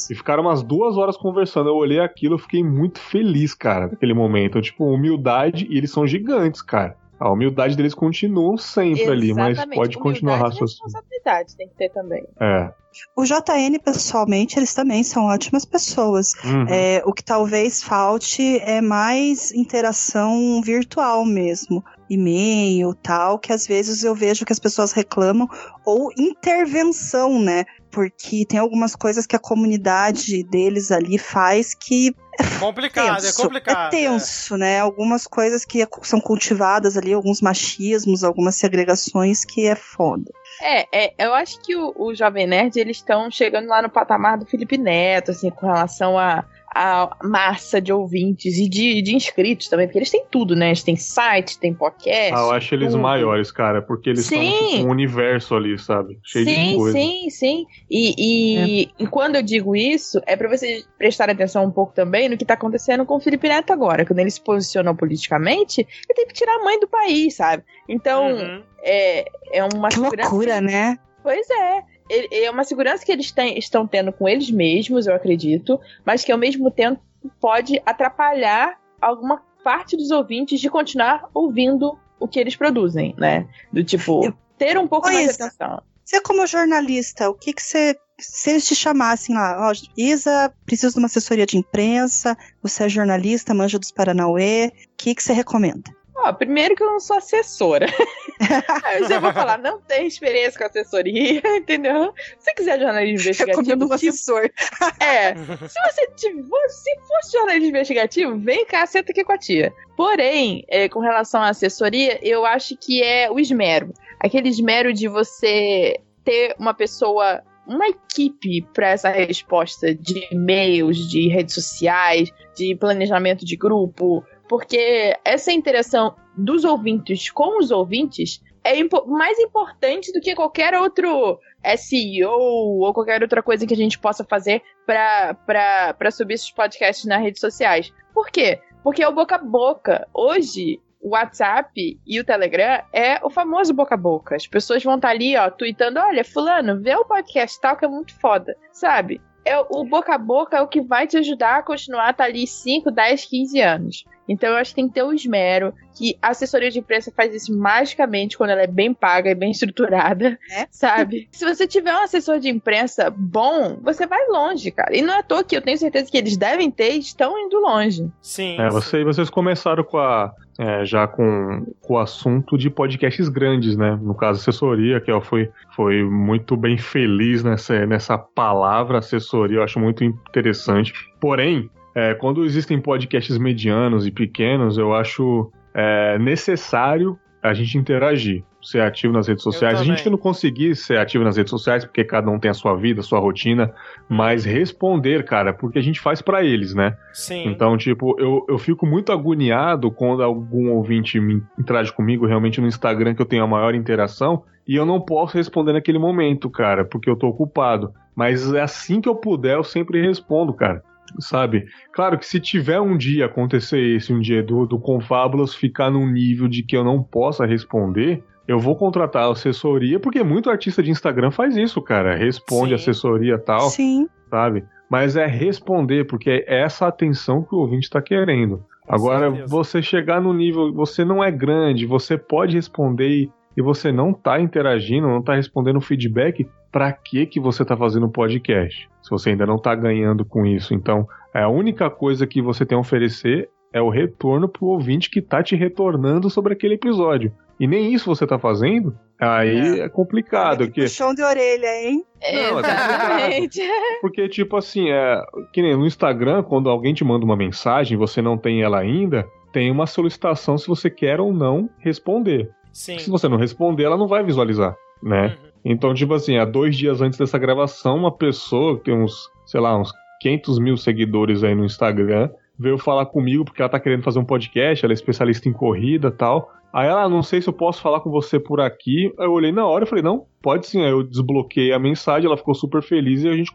[0.09, 1.69] E ficaram umas duas horas conversando.
[1.69, 4.59] Eu olhei aquilo, eu fiquei muito feliz, cara, naquele momento.
[4.61, 6.97] Tipo, humildade, e eles são gigantes, cara.
[7.19, 9.11] A humildade deles continua sempre Exatamente.
[9.11, 10.85] ali, mas pode continuar raciocínio.
[10.85, 12.23] responsabilidade tem que ter também.
[12.39, 12.71] É.
[13.15, 16.33] O JN, pessoalmente, eles também são ótimas pessoas.
[16.43, 16.65] Uhum.
[16.69, 21.83] É, o que talvez falte é mais interação virtual mesmo.
[22.09, 25.47] E-mail, tal, que às vezes eu vejo que as pessoas reclamam,
[25.85, 27.65] ou intervenção, né?
[27.91, 32.15] Porque tem algumas coisas que a comunidade deles ali faz que
[32.59, 33.87] Complicado, tenso, é complicado.
[33.87, 34.57] É tenso, é.
[34.57, 34.79] né?
[34.79, 40.31] Algumas coisas que são cultivadas ali, alguns machismos, algumas segregações que é foda.
[40.61, 44.37] É, é eu acho que o, o Jovem Nerd, eles estão chegando lá no patamar
[44.37, 46.45] do Felipe Neto, assim, com relação a
[46.81, 50.67] a massa de ouvintes e de, de inscritos também, porque eles têm tudo, né?
[50.67, 52.33] Eles têm site, têm podcast.
[52.33, 53.01] Ah, eu acho eles tudo.
[53.01, 54.49] maiores, cara, porque eles sim.
[54.49, 56.17] são tipo um universo ali, sabe?
[56.23, 56.97] Cheio sim, de coisa.
[56.97, 59.03] Sim, sim, E, e, é.
[59.03, 62.45] e, quando eu digo isso, é para vocês prestarem atenção um pouco também no que
[62.45, 64.05] tá acontecendo com o Felipe Neto agora.
[64.05, 67.61] Quando ele se posicionou politicamente, ele tem que tirar a mãe do país, sabe?
[67.89, 68.63] Então, uhum.
[68.81, 70.97] é, é uma que loucura, né?
[71.21, 75.79] Pois é é uma segurança que eles têm, estão tendo com eles mesmos, eu acredito,
[76.05, 77.01] mas que ao mesmo tempo
[77.39, 83.47] pode atrapalhar alguma parte dos ouvintes de continuar ouvindo o que eles produzem, né?
[83.71, 84.33] Do tipo.
[84.57, 85.81] Ter um pouco mais de atenção.
[86.03, 87.95] Você, como jornalista, o que que você.
[88.19, 92.89] Se eles te chamassem lá, ó, Isa, preciso de uma assessoria de imprensa, você é
[92.89, 95.89] jornalista, manja dos Paranauê, o que que você recomenda?
[96.21, 97.87] Ó, primeiro que eu não sou assessora.
[98.99, 102.13] Eu já vou falar, não tem experiência com assessoria, entendeu?
[102.37, 104.49] Se você quiser jornalismo investigativo, um assessor.
[104.99, 109.73] É, se você tiver, se fosse jornalismo investigativo, vem cá, senta aqui com a tia.
[109.95, 113.93] Porém, é, com relação à assessoria, eu acho que é o esmero.
[114.19, 121.27] Aquele esmero de você ter uma pessoa, uma equipe para essa resposta de e-mails, de
[121.29, 128.77] redes sociais, de planejamento de grupo, porque essa interação dos ouvintes com os ouvintes é
[128.77, 131.39] impo- mais importante do que qualquer outro
[131.77, 137.21] SEO ou qualquer outra coisa que a gente possa fazer para subir esses podcasts nas
[137.21, 137.93] redes sociais.
[138.13, 138.59] Por quê?
[138.83, 140.07] Porque é o boca a boca.
[140.13, 144.35] Hoje, o WhatsApp e o Telegram é o famoso boca a boca.
[144.35, 147.87] As pessoas vão estar ali, ó, tweetando: olha, fulano, vê o podcast tal que é
[147.87, 149.21] muito foda, sabe?
[149.45, 152.25] É, o boca a boca é o que vai te ajudar a continuar a estar
[152.25, 154.05] ali 5, 10, 15 anos.
[154.27, 157.33] Então eu acho que tem que ter o esmero, que a assessoria de imprensa faz
[157.33, 160.67] isso magicamente quando ela é bem paga e bem estruturada, É?
[160.69, 161.27] sabe?
[161.31, 164.95] Se você tiver um assessor de imprensa bom, você vai longe, cara.
[164.95, 167.39] E não é à toa que eu tenho certeza que eles devem ter e estão
[167.39, 168.07] indo longe.
[168.21, 168.59] Sim.
[168.59, 168.75] É, sim.
[168.75, 173.97] você, vocês começaram com a, é, já com, o assunto de podcasts grandes, né?
[174.01, 179.63] No caso, assessoria, que ela foi, foi muito bem feliz nessa, nessa palavra assessoria, eu
[179.63, 180.93] acho muito interessante.
[181.21, 188.43] Porém, é, quando existem podcasts medianos e pequenos, eu acho é, necessário a gente interagir,
[188.61, 189.79] ser ativo nas redes sociais.
[189.79, 192.53] A gente que não conseguir ser ativo nas redes sociais, porque cada um tem a
[192.53, 193.73] sua vida, a sua rotina,
[194.07, 196.97] mas responder, cara, porque a gente faz pra eles, né?
[197.13, 197.47] Sim.
[197.47, 202.67] Então, tipo, eu, eu fico muito agoniado quando algum ouvinte me interage comigo realmente no
[202.67, 206.85] Instagram, que eu tenho a maior interação, e eu não posso responder naquele momento, cara,
[206.85, 207.93] porque eu tô ocupado.
[208.15, 210.83] Mas assim que eu puder, eu sempre respondo, cara.
[211.19, 211.65] Sabe?
[211.91, 216.07] Claro que se tiver um dia acontecer esse, um dia do, do Confábulas ficar num
[216.07, 220.81] nível de que eu não possa responder, eu vou contratar a assessoria, porque muito artista
[220.81, 222.15] de Instagram faz isso, cara.
[222.15, 222.73] Responde Sim.
[222.73, 224.09] assessoria e tal Sim.
[224.27, 224.65] sabe?
[224.89, 228.65] Mas é responder, porque é essa atenção que o ouvinte está querendo.
[228.87, 229.47] Agora, certeza.
[229.47, 234.11] você chegar no nível, você não é grande, você pode responder e, e você não
[234.11, 238.89] tá interagindo, não tá respondendo feedback, pra que que você tá fazendo podcast?
[238.99, 240.73] Se você ainda não tá ganhando com isso.
[240.73, 245.21] Então, a única coisa que você tem a oferecer é o retorno pro ouvinte que
[245.21, 247.31] tá te retornando sobre aquele episódio.
[247.59, 250.61] E nem isso você tá fazendo, aí é, complicado.
[250.61, 252.03] Olha que porque- puxão de orelha, hein?
[252.21, 253.61] Não, é Exatamente.
[254.01, 257.97] porque, tipo assim, é, que nem no Instagram, quando alguém te manda uma mensagem e
[257.99, 262.49] você não tem ela ainda, tem uma solicitação se você quer ou não responder.
[262.71, 262.97] Sim.
[262.99, 265.27] Se você não responder, ela não vai visualizar, né?
[265.43, 265.49] Uhum.
[265.65, 269.59] Então, tipo assim, há dois dias antes dessa gravação, uma pessoa que tem uns, sei
[269.59, 269.91] lá, uns
[270.21, 272.29] 500 mil seguidores aí no Instagram,
[272.59, 276.09] veio falar comigo porque ela tá querendo fazer um podcast, ela é especialista em corrida
[276.09, 276.51] e tal.
[276.71, 279.11] Aí ela, "Ah, não sei se eu posso falar com você por aqui.
[279.17, 280.83] Aí eu olhei na hora e falei, não, pode sim.
[280.83, 283.51] Aí eu desbloqueei a mensagem, ela ficou super feliz e a gente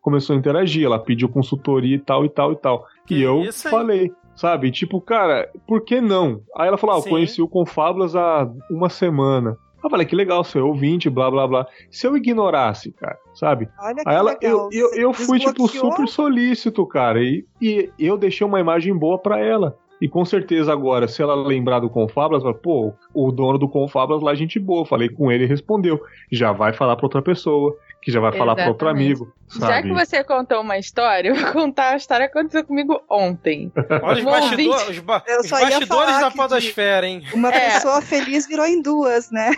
[0.00, 0.84] começou a interagir.
[0.86, 2.86] Ela pediu consultoria e tal e tal e tal.
[3.06, 4.70] Que e eu falei, sabe?
[4.70, 6.40] Tipo, cara, por que não?
[6.56, 7.10] Aí ela falou, ah, eu Sim.
[7.10, 9.58] conheci o Confábulas há uma semana.
[9.84, 11.66] Eu falei, que legal, você é ouvinte, blá blá blá.
[11.90, 13.68] Se eu ignorasse, cara, sabe?
[13.78, 14.70] Olha que Aí ela, legal.
[14.72, 17.22] eu, eu, eu fui, tipo, super solícito, cara.
[17.22, 19.76] E, e eu deixei uma imagem boa pra ela.
[20.00, 24.22] E com certeza agora, se ela lembrar do Confablas, vai, pô, o dono do Confablas
[24.22, 24.86] lá, é gente boa.
[24.86, 26.00] Falei com ele e respondeu.
[26.32, 29.20] Já vai falar pra outra pessoa, que já vai falar pra outro Exatamente.
[29.50, 29.60] Amigo.
[29.60, 29.88] Já Sabe?
[29.88, 33.72] que você contou uma história, eu vou contar a história que aconteceu comigo ontem.
[34.02, 34.90] Olha os Um bastidores, ouvinte.
[34.90, 37.22] os, ba- os bastidores da podosfera, hein?
[37.32, 37.70] Uma É.
[37.74, 39.52] pessoa feliz virou em duas, né?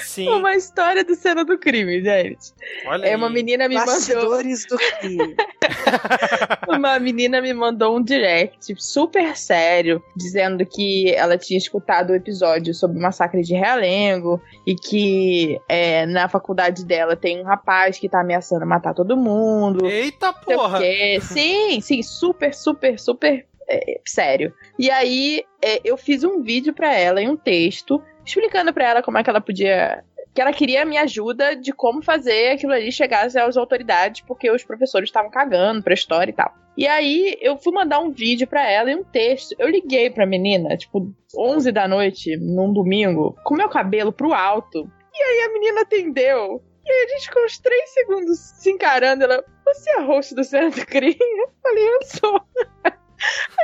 [0.00, 0.28] Sim.
[0.28, 2.52] Uma história do cena do crime, gente.
[2.86, 3.32] Olha É, uma aí.
[3.34, 3.94] menina me mandou.
[3.94, 5.34] Bastidores do crime.
[6.68, 12.72] Uma menina me mandou um direct super sério, dizendo que ela tinha escutado o episódio
[12.74, 18.08] sobre o massacre de Realengo e que é, na faculdade dela tem um rapaz que
[18.08, 19.31] tá ameaçando matar todo mundo.
[19.86, 20.80] Eita não sei o porra!
[21.20, 24.52] Sim, sim, super, super, super é, sério.
[24.78, 29.02] E aí é, eu fiz um vídeo pra ela e um texto explicando pra ela
[29.02, 30.04] como é que ela podia.
[30.34, 34.50] Que ela queria a minha ajuda de como fazer aquilo ali chegasse às autoridades, porque
[34.50, 36.54] os professores estavam cagando pra história e tal.
[36.74, 39.54] E aí eu fui mandar um vídeo pra ela e um texto.
[39.58, 44.90] Eu liguei pra menina, tipo, 11 da noite, num domingo, com meu cabelo pro alto.
[45.14, 46.62] E aí a menina atendeu.
[46.84, 49.24] E aí a gente ficou uns 3 segundos se encarando.
[49.24, 51.16] Ela, você é host do do Crime?
[51.20, 52.40] Eu falei, eu sou.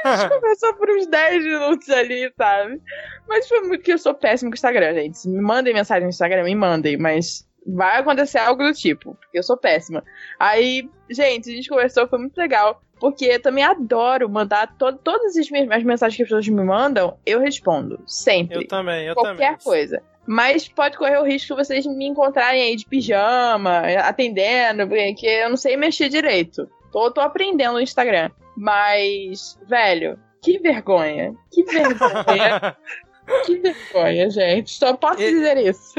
[0.05, 2.81] A gente conversou por uns 10 minutos ali, sabe?
[3.27, 5.29] Mas foi muito que eu sou péssimo com o Instagram, gente.
[5.29, 9.43] Me mandem mensagem no Instagram, me mandem, mas vai acontecer algo do tipo, porque eu
[9.43, 10.03] sou péssima.
[10.39, 12.81] Aí, gente, a gente conversou, foi muito legal.
[13.01, 17.17] Porque eu também adoro mandar to todas as minhas mensagens que as pessoas me mandam,
[17.25, 18.03] eu respondo.
[18.07, 18.65] Sempre.
[18.65, 19.59] Eu também, eu Qualquer também.
[19.63, 20.03] coisa.
[20.29, 25.49] Mas pode correr o risco de vocês me encontrarem aí de pijama, atendendo, porque eu
[25.49, 26.69] não sei mexer direito.
[26.93, 28.31] Tô, tô aprendendo no Instagram.
[28.55, 31.35] Mas, velho, que vergonha.
[31.51, 32.77] Que vergonha.
[33.47, 34.71] Que vergonha, gente.
[34.73, 35.95] Só posso E- dizer isso.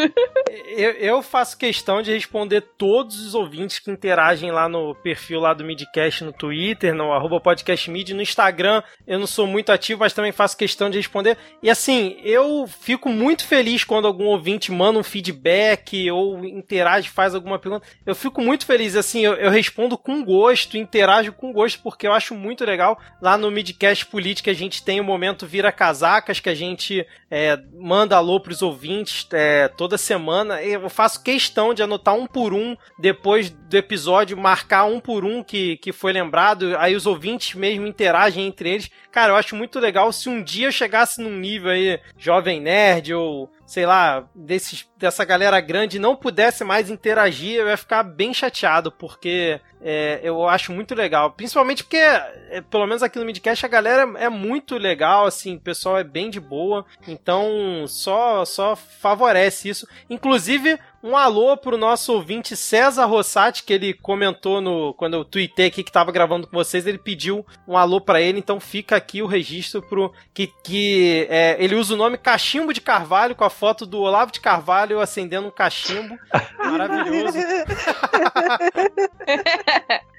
[0.67, 5.53] Eu, eu faço questão de responder todos os ouvintes que interagem lá no perfil lá
[5.53, 8.81] do Midcast no Twitter, no arroba podcastmid, no Instagram.
[9.07, 11.37] Eu não sou muito ativo, mas também faço questão de responder.
[11.61, 17.35] E assim, eu fico muito feliz quando algum ouvinte manda um feedback ou interage, faz
[17.35, 17.85] alguma pergunta.
[18.05, 22.13] Eu fico muito feliz, assim, eu, eu respondo com gosto, interajo com gosto, porque eu
[22.13, 22.99] acho muito legal.
[23.21, 27.59] Lá no Midcast Política a gente tem o momento Vira Casacas, que a gente é,
[27.73, 30.61] manda alô pros ouvintes é, toda semana.
[30.61, 35.43] Eu faço questão de anotar um por um depois do episódio, marcar um por um
[35.43, 36.75] que, que foi lembrado.
[36.77, 38.89] Aí os ouvintes mesmo interagem entre eles.
[39.11, 43.13] Cara, eu acho muito legal se um dia eu chegasse num nível aí, Jovem Nerd
[43.13, 48.33] ou sei lá, desses, dessa galera grande não pudesse mais interagir, eu ia ficar bem
[48.33, 51.33] chateado, porque é, eu acho muito legal.
[51.33, 55.61] Principalmente porque, é, pelo menos aqui no Midcast, a galera é muito legal, assim, o
[55.61, 59.87] pessoal é bem de boa, então só, só favorece isso.
[60.09, 65.67] Inclusive, um alô pro nosso ouvinte César Rossati, que ele comentou no quando eu tuitei
[65.67, 69.21] aqui que tava gravando com vocês, ele pediu um alô pra ele, então fica aqui
[69.21, 73.49] o registro pro que, que é, ele usa o nome Cachimbo de Carvalho com a
[73.49, 76.17] foto do Olavo de Carvalho acendendo um cachimbo.
[76.59, 77.37] Maravilhoso.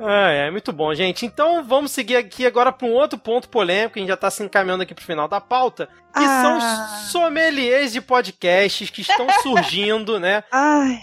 [0.00, 1.26] É, é muito bom, gente.
[1.26, 4.42] Então vamos seguir aqui agora para um outro ponto polêmico, a gente já tá se
[4.44, 6.42] encaminhando aqui pro final da pauta, que Ah.
[6.42, 10.44] são sommeliers de podcasts que estão surgindo, né?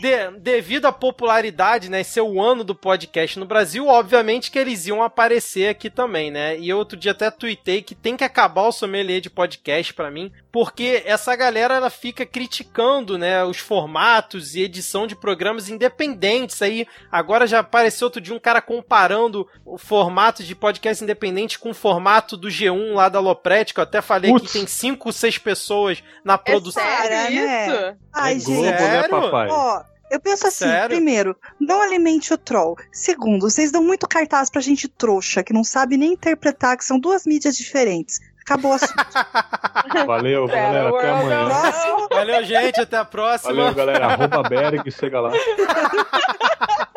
[0.01, 4.85] De- devido à popularidade, né, ser o ano do podcast no Brasil, obviamente que eles
[4.87, 6.57] iam aparecer aqui também, né?
[6.57, 10.31] E outro dia até tuitei que tem que acabar o sommelier de podcast pra mim,
[10.53, 16.87] porque essa galera ela fica criticando, né, os formatos e edição de programas independentes aí.
[17.11, 21.73] Agora já apareceu outro dia um cara comparando o formato de podcast independente com o
[21.73, 24.47] formato do G1 lá da Lopretti, que eu até falei Putz.
[24.47, 26.81] que tem cinco, seis pessoas na É produção.
[26.83, 27.67] sério Para, né?
[27.67, 27.97] isso?
[28.13, 28.45] ai é gente.
[28.45, 29.09] Globo, né, Sério?
[29.09, 29.47] papai?
[29.49, 29.81] Ó,
[30.11, 30.95] eu penso assim, Sério?
[30.95, 32.75] primeiro, não alimente o troll.
[32.91, 36.99] Segundo, vocês dão muito cartaz pra gente trouxa, que não sabe nem interpretar, que são
[36.99, 38.19] duas mídias diferentes.
[38.41, 38.93] Acabou o assunto.
[40.05, 40.89] Valeu, galera.
[40.95, 41.45] Até amanhã.
[41.49, 42.07] Próximo.
[42.11, 42.79] Valeu, gente.
[42.79, 43.53] Até a próxima.
[43.55, 44.05] Valeu, galera.
[44.05, 45.31] Arroba Berg, chega lá.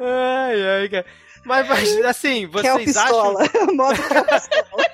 [0.00, 1.06] Ai, ai, cara.
[1.44, 3.36] Mas, mas, assim, que é vocês acham.
[3.36, 3.44] pistola.
[3.72, 4.84] Modo que é o pistola.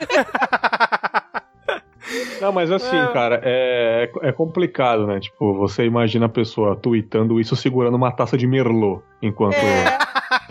[2.40, 3.06] Não, mas assim, É.
[3.12, 5.20] cara, é, é complicado, né?
[5.20, 9.98] Tipo, você imagina a pessoa tweetando isso segurando uma taça de Merlot enquanto, É,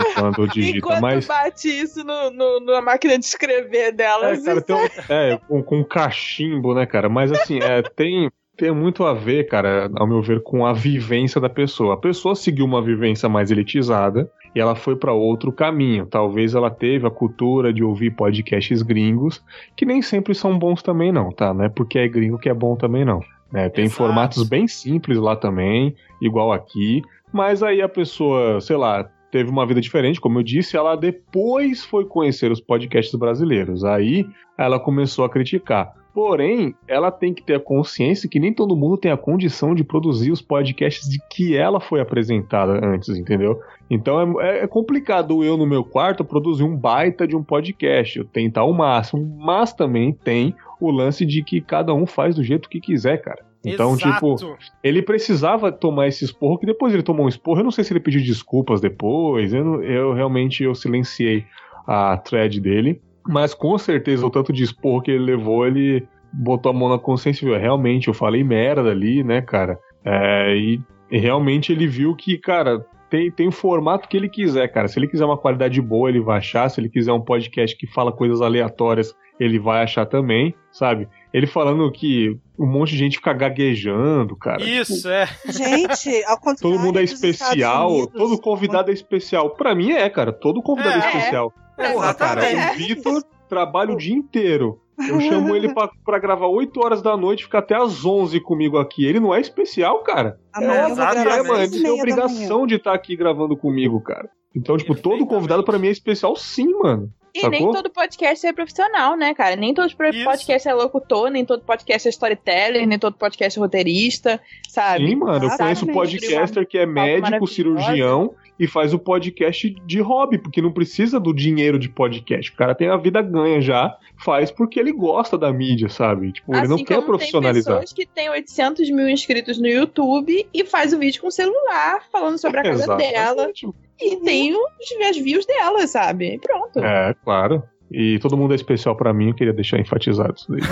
[0.10, 0.78] enquanto digita.
[0.78, 1.28] enquanto mas.
[1.28, 4.32] bate isso no, no- na máquina de escrever dela.
[4.34, 7.10] É, cara, tem um- é, com, com cachimbo, né, cara?
[7.10, 8.32] Mas assim, é, tem,
[8.62, 11.96] tem muito a ver, cara, ao meu ver, com a vivência da pessoa.
[11.96, 16.06] A pessoa seguiu uma vivência mais elitizada e ela foi para outro caminho.
[16.06, 19.44] Talvez ela teve a cultura de ouvir podcasts gringos,
[19.76, 21.52] que nem sempre são bons também, não, tá?
[21.56, 23.20] Não é porque é gringo que é bom também, não.
[23.52, 23.68] né?
[23.68, 23.98] tem Exato.
[23.98, 27.02] formatos bem simples lá também, igual aqui.
[27.34, 31.84] Mas aí a pessoa, sei lá, teve uma vida diferente, como eu disse, ela depois
[31.84, 33.84] foi conhecer os podcasts brasileiros.
[33.84, 34.24] Aí
[34.56, 36.00] ela começou a criticar.
[36.14, 39.84] Porém, ela tem que ter a consciência que nem todo mundo tem a condição de
[39.84, 43.60] produzir os podcasts de que ela foi apresentada antes, entendeu?
[43.90, 48.26] Então é, é complicado eu, no meu quarto, produzir um baita de um podcast, eu
[48.26, 52.68] tentar o máximo, mas também tem o lance de que cada um faz do jeito
[52.68, 53.46] que quiser, cara.
[53.64, 54.36] Então, Exato.
[54.36, 57.60] tipo, ele precisava tomar esse esporro, que depois ele tomou um esporro.
[57.60, 59.54] Eu não sei se ele pediu desculpas depois.
[59.54, 61.46] Eu, eu realmente eu silenciei
[61.86, 63.00] a thread dele.
[63.28, 66.98] Mas com certeza o tanto de esporro que ele levou, ele botou a mão na
[67.00, 67.60] consciência e viu.
[67.60, 69.78] Realmente, eu falei merda ali, né, cara?
[70.04, 70.82] É, e,
[71.12, 74.88] e realmente ele viu que, cara, tem, tem o formato que ele quiser, cara.
[74.88, 76.70] Se ele quiser uma qualidade boa, ele vai achar.
[76.70, 81.10] Se ele quiser um podcast que fala coisas aleatórias, ele vai achar também, sabe?
[81.34, 84.64] Ele falando que um monte de gente fica gaguejando, cara.
[84.64, 85.28] Isso, é.
[85.50, 86.62] Gente, ao contrário.
[86.62, 89.50] Todo mundo é especial, Unidos, todo convidado é especial.
[89.52, 91.08] Pra mim é, cara, todo convidado é, É.
[91.08, 91.54] especial.
[91.90, 94.80] Porra, cara, o Vitor trabalha o dia inteiro.
[95.08, 98.78] Eu chamo ele pra, pra gravar 8 horas da noite, ficar até às 11 comigo
[98.78, 99.06] aqui.
[99.06, 100.40] Ele não é especial, cara.
[100.54, 101.24] Amanhã vou exatamente.
[101.24, 104.30] gravar É, mano, ele tem obrigação de estar aqui gravando comigo, cara.
[104.56, 107.12] Então, tipo, todo convidado pra mim é especial sim, mano.
[107.34, 107.74] E nem Sacou?
[107.74, 109.56] todo podcast é profissional, né, cara?
[109.56, 110.24] Nem todo Isso.
[110.26, 115.08] podcast é locutor, nem todo podcast é storyteller, nem todo podcast é roteirista, sabe?
[115.08, 120.38] Sim, mano, eu conheço podcaster que é médico, cirurgião e faz o podcast de hobby,
[120.38, 122.52] porque não precisa do dinheiro de podcast.
[122.52, 126.32] O cara tem a vida ganha já, faz porque ele gosta da mídia, sabe?
[126.32, 127.74] Tipo, ele não Assim quer profissionalizar.
[127.74, 131.32] Tem pessoas que têm 800 mil inscritos no YouTube e faz o vídeo com o
[131.32, 133.52] celular, falando sobre a casa dela.
[134.00, 136.36] E tem os, as views dela, sabe?
[136.36, 136.78] E pronto.
[136.78, 137.64] É, claro.
[137.92, 140.62] E todo mundo é especial pra mim, eu queria deixar enfatizado isso daí.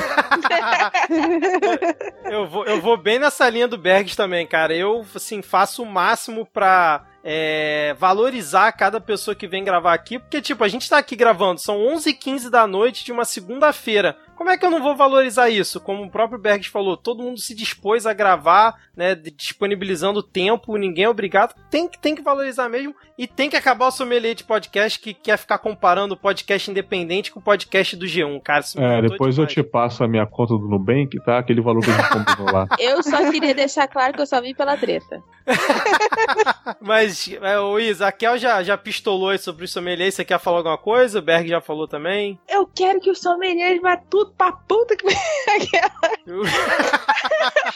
[2.30, 4.72] Eu vou, eu vou bem nessa linha do Bergs também, cara.
[4.76, 10.42] Eu, assim, faço o máximo pra é, valorizar cada pessoa que vem gravar aqui, porque,
[10.42, 14.18] tipo, a gente tá aqui gravando, são 11h15 da noite de uma segunda-feira.
[14.40, 15.82] Como é que eu não vou valorizar isso?
[15.82, 21.04] Como o próprio Bergs falou, todo mundo se dispôs a gravar, né, disponibilizando tempo, ninguém
[21.04, 21.54] é obrigado.
[21.70, 25.14] Tem, que- tem que valorizar mesmo e tem que acabar o sommelier de podcast que
[25.14, 28.64] quer ficar comparando o podcast independente com o podcast do G1, cara.
[28.78, 29.54] É, depois eu demais.
[29.56, 31.40] te passo a minha conta do Nubank, tá?
[31.40, 32.66] Aquele valor que a gente combinou lá.
[32.80, 35.22] Eu só queria deixar claro que eu só vim pela treta.
[36.80, 40.12] Mas, é, o Isa, a Kel já, já pistolou sobre o sommelier.
[40.12, 41.20] Você quer falar alguma coisa?
[41.20, 42.40] O Berg já falou também.
[42.48, 45.06] Eu quero que o sommelier vá tudo pra puta que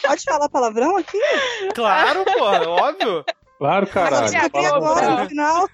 [0.06, 1.20] Pode falar palavrão aqui?
[1.74, 3.26] claro, porra, óbvio.
[3.58, 4.32] Claro, caralho.
[4.34, 5.24] Mas agora, palavrão.
[5.24, 5.70] no final.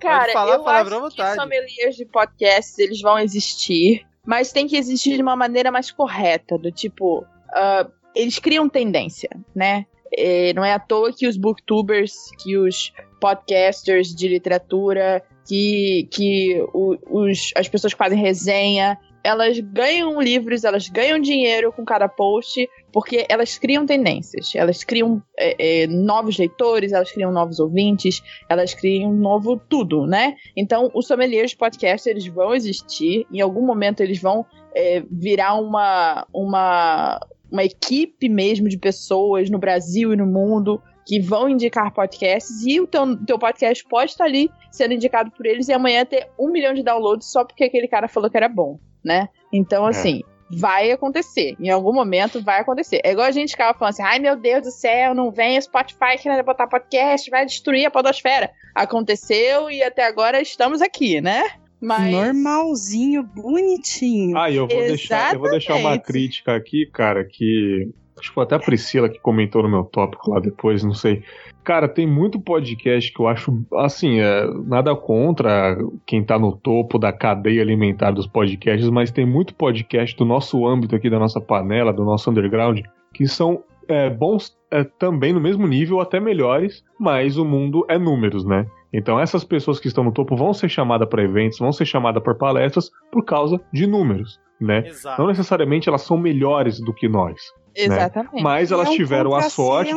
[0.00, 1.40] Cara, falar eu acho que vontade.
[1.40, 6.56] sommeliers de podcasts, eles vão existir, mas tem que existir de uma maneira mais correta,
[6.56, 9.86] do tipo, ah, eles criam tendência, né?
[10.16, 16.60] É, não é à toa que os booktubers, que os podcasters de literatura, que, que
[16.72, 22.08] o- os, as pessoas que fazem resenha, elas ganham livros, elas ganham dinheiro com cada
[22.08, 28.22] post, porque elas criam tendências, elas criam é, é, novos leitores, elas criam novos ouvintes,
[28.48, 30.36] elas criam um novo tudo, né?
[30.56, 35.54] Então, os sommeliers de podcast, eles vão existir, em algum momento eles vão é, virar
[35.56, 37.20] uma, uma,
[37.50, 42.80] uma equipe mesmo de pessoas no Brasil e no mundo que vão indicar podcasts e
[42.80, 46.50] o teu, teu podcast pode estar ali sendo indicado por eles e amanhã ter um
[46.50, 49.28] milhão de downloads só porque aquele cara falou que era bom, né?
[49.52, 51.54] Então, assim, vai acontecer.
[51.60, 53.00] Em algum momento vai acontecer.
[53.04, 55.62] É igual a gente ficava falando assim: ai meu Deus do céu, não vem o
[55.62, 58.50] Spotify querendo botar podcast, vai destruir a Podosfera.
[58.74, 61.42] Aconteceu e até agora estamos aqui, né?
[61.80, 62.12] Mas.
[62.12, 64.36] Normalzinho, bonitinho.
[64.36, 67.88] Ah, eu vou deixar, eu vou deixar uma crítica aqui, cara, que
[68.18, 71.22] acho que foi até a Priscila que comentou no meu tópico lá depois, não sei.
[71.64, 75.76] Cara, tem muito podcast que eu acho, assim, é, nada contra
[76.06, 80.66] quem tá no topo da cadeia alimentar dos podcasts, mas tem muito podcast do nosso
[80.66, 82.80] âmbito aqui, da nossa panela, do nosso underground,
[83.12, 87.98] que são é, bons é, também no mesmo nível, até melhores, mas o mundo é
[87.98, 88.66] números, né?
[88.92, 92.22] Então essas pessoas que estão no topo vão ser chamadas para eventos, vão ser chamadas
[92.22, 94.86] para palestras por causa de números, né?
[94.86, 95.20] Exato.
[95.20, 97.40] Não necessariamente elas são melhores do que nós,
[97.74, 98.42] Exatamente.
[98.42, 99.94] mas elas É um tiveram a sorte,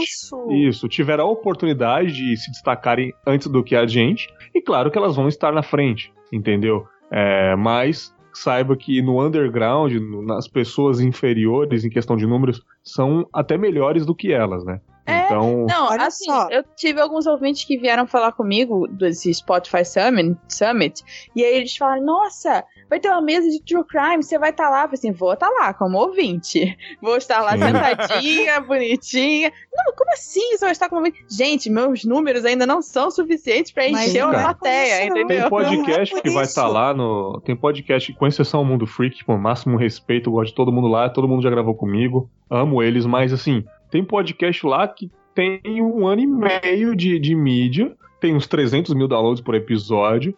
[0.51, 4.97] isso, tiveram a oportunidade de se destacarem antes do que a gente, e claro que
[4.97, 6.85] elas vão estar na frente, entendeu?
[7.11, 9.93] É, mas saiba que no underground,
[10.25, 14.81] nas pessoas inferiores em questão de números, são até melhores do que elas, né?
[15.05, 16.47] É, Então, Não, Olha assim, só.
[16.49, 21.03] eu tive alguns ouvintes que vieram falar comigo desse Spotify Summit, Summit
[21.35, 24.69] e aí eles falaram, nossa, vai ter uma mesa de true crime, você vai estar
[24.69, 24.83] lá?
[24.83, 26.77] Eu falei assim, vou estar lá como ouvinte.
[27.01, 27.63] Vou estar lá Sim.
[27.63, 29.51] sentadinha, bonitinha.
[29.73, 31.25] Não, como assim você vai estar como ouvinte?
[31.29, 35.27] Gente, meus números ainda não são suficientes pra Mas encher uma é plateia, entendeu?
[35.27, 37.41] Tem podcast Não é que vai estar lá no.
[37.43, 40.71] Tem podcast, com exceção ao Mundo Freak, com o máximo respeito, eu gosto de todo
[40.71, 43.63] mundo lá, todo mundo já gravou comigo, amo eles, mas assim,
[43.93, 48.91] tem podcast lá que tem um ano e meio de, de mídia, tem uns 300
[48.95, 50.35] mil downloads por episódio,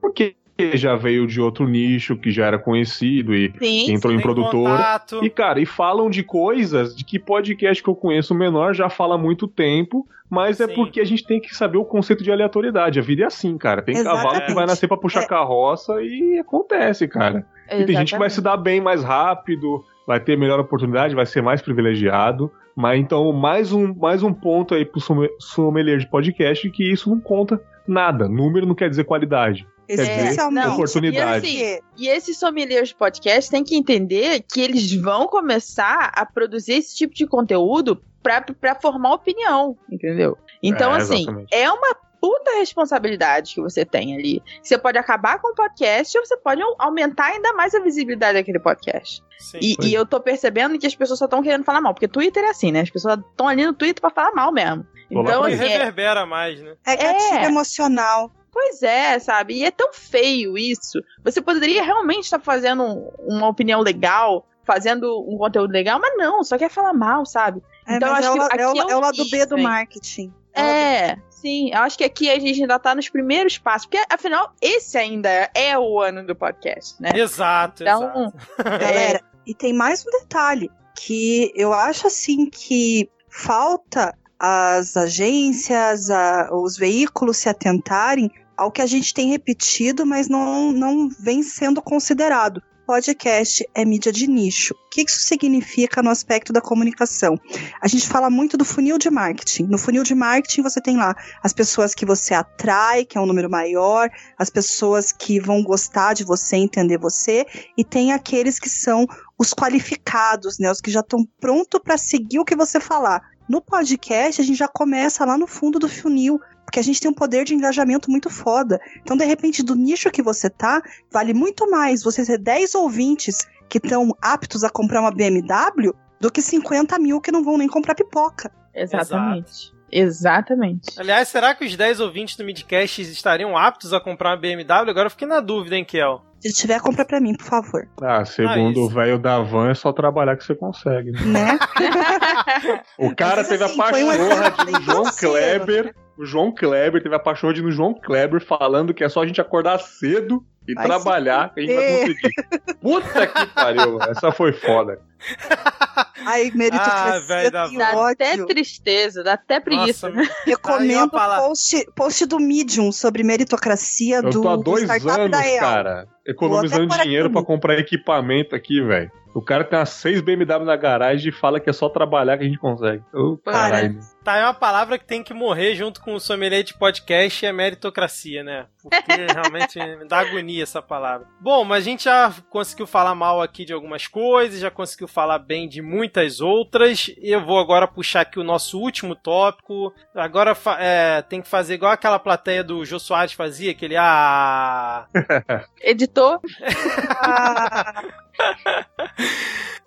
[0.00, 0.34] porque
[0.72, 4.76] já veio de outro nicho que já era conhecido e Sim, entrou em Tem produtora.
[4.78, 5.22] contato.
[5.22, 9.16] E, cara, e falam de coisas de que podcast que eu conheço menor já fala
[9.16, 10.74] há muito tempo, mas é Sim.
[10.74, 12.98] porque a gente tem que saber o conceito de aleatoriedade.
[12.98, 13.82] A vida é assim, cara.
[13.82, 14.54] Tem cavalo que Exatamente.
[14.54, 15.26] vai nascer pra puxar É.
[15.26, 17.44] carroça e acontece, cara.
[17.70, 18.32] E tem gente que vai exatamente.
[18.32, 22.50] se dar bem mais rápido, vai ter melhor oportunidade, vai ser mais privilegiado.
[22.80, 27.10] Mas então, mais um, mais um ponto aí pro somme- sommelier de podcast que isso
[27.10, 28.28] não conta nada.
[28.28, 29.66] Número não quer dizer qualidade.
[29.88, 31.40] Especialmente não, oportunidade.
[31.46, 36.74] porque E esses sommeliers de podcast têm que entender que eles vão começar a produzir
[36.74, 40.38] esse tipo de conteúdo pra, pra formar opinião, entendeu?
[40.62, 41.48] Então, É, assim, exatamente.
[41.54, 44.42] é uma puta responsabilidade que você tem ali.
[44.62, 48.34] Você pode acabar com o podcast ou você pode au- aumentar ainda mais a visibilidade
[48.38, 49.22] daquele podcast.
[49.38, 49.58] Sim.
[49.62, 52.44] E, e eu tô percebendo que as pessoas só estão querendo falar mal, porque Twitter
[52.44, 52.80] é assim, né?
[52.80, 54.86] As pessoas estão ali no Twitter pra falar mal mesmo.
[55.10, 56.74] Então, E assim, é- reverbera mais, né?
[56.86, 57.44] é gatilho É.
[57.44, 58.30] emocional.
[58.50, 59.54] Pois é, sabe?
[59.58, 60.98] E é tão feio isso.
[61.22, 62.82] Você poderia realmente estar fazendo
[63.20, 67.62] uma opinião legal, fazendo um conteúdo legal, mas não, só quer falar mal, sabe?
[67.86, 70.32] É, então acho é que aqui é, o, é, o lado B do marketing.
[70.54, 71.70] É, sim.
[71.72, 73.86] Eu acho que aqui a gente ainda tá nos primeiros passos.
[73.86, 77.10] Porque, afinal, esse ainda é o ano do podcast, né?
[77.14, 78.34] Exato, então, exato.
[78.64, 80.70] Galera, e tem mais um detalhe.
[80.94, 88.82] Que eu acho, assim, que falta as agências, a, os veículos se atentarem ao que
[88.82, 94.72] a gente tem repetido, mas não, não vem sendo considerado podcast é mídia de nicho.
[94.72, 97.38] O que isso significa no aspecto da comunicação?
[97.82, 99.64] A gente fala muito do funil de marketing.
[99.64, 103.26] No funil de marketing você tem lá as pessoas que você atrai, que é um
[103.26, 104.08] número maior,
[104.38, 107.44] as pessoas que vão gostar de você, entender você,
[107.76, 109.06] e tem aqueles que são
[109.38, 113.20] os qualificados, né, os que já estão prontos para seguir o que você falar.
[113.46, 117.10] No podcast, a gente já começa lá no fundo do funil, porque a gente tem
[117.10, 118.78] um poder de engajamento muito foda.
[118.98, 123.48] Então, de repente, do nicho que você tá, vale muito mais você ter 10 ouvintes
[123.70, 127.68] que estão aptos a comprar uma BMW do que 50 mil que não vão nem
[127.68, 128.52] comprar pipoca.
[128.74, 129.72] Exatamente.
[129.72, 129.78] Exato.
[129.90, 131.00] Exatamente.
[131.00, 134.90] Aliás, será que os 10 ouvintes do Midcast estariam aptos a comprar uma BMW?
[134.90, 136.22] Agora eu fiquei na dúvida, hein, Kel?
[136.40, 137.88] Se tiver, compra pra mim, por favor.
[138.00, 141.10] Ah, segundo ah, o velho da van, é só trabalhar que você consegue.
[141.10, 141.20] Né?
[141.22, 141.58] né?
[142.98, 147.20] o cara Mas, teve assim, a pachorra de João Kleber o João Kleber teve a
[147.20, 150.86] paixão de no João Kleber falando que é só a gente acordar cedo e vai
[150.86, 152.74] trabalhar que a gente vai conseguir.
[152.80, 155.00] Puta que pariu, essa foi foda.
[156.24, 160.10] Ai, meritocracia, ah, dá até tristeza, dá até preguiça.
[160.10, 165.40] Nossa, Recomendo o post, post do Medium sobre meritocracia Eu do, tô há dois anos,
[165.58, 169.10] cara, economizando dinheiro para comprar equipamento aqui, velho.
[169.38, 172.42] O cara tem umas seis BMW na garagem e fala que é só trabalhar que
[172.42, 173.04] a gente consegue.
[173.14, 174.00] Oh, caralho.
[174.24, 177.52] Tá, é uma palavra que tem que morrer junto com o sommelier de podcast é
[177.52, 178.66] meritocracia, né?
[178.82, 178.96] Porque
[179.32, 179.78] realmente
[180.08, 181.28] dá agonia essa palavra.
[181.40, 185.38] Bom, mas a gente já conseguiu falar mal aqui de algumas coisas, já conseguiu falar
[185.38, 187.08] bem de muitas outras.
[187.22, 189.94] Eu vou agora puxar aqui o nosso último tópico.
[190.16, 195.06] Agora é, tem que fazer igual aquela plateia do Jô Soares fazia, aquele ah...
[195.80, 196.40] Editor.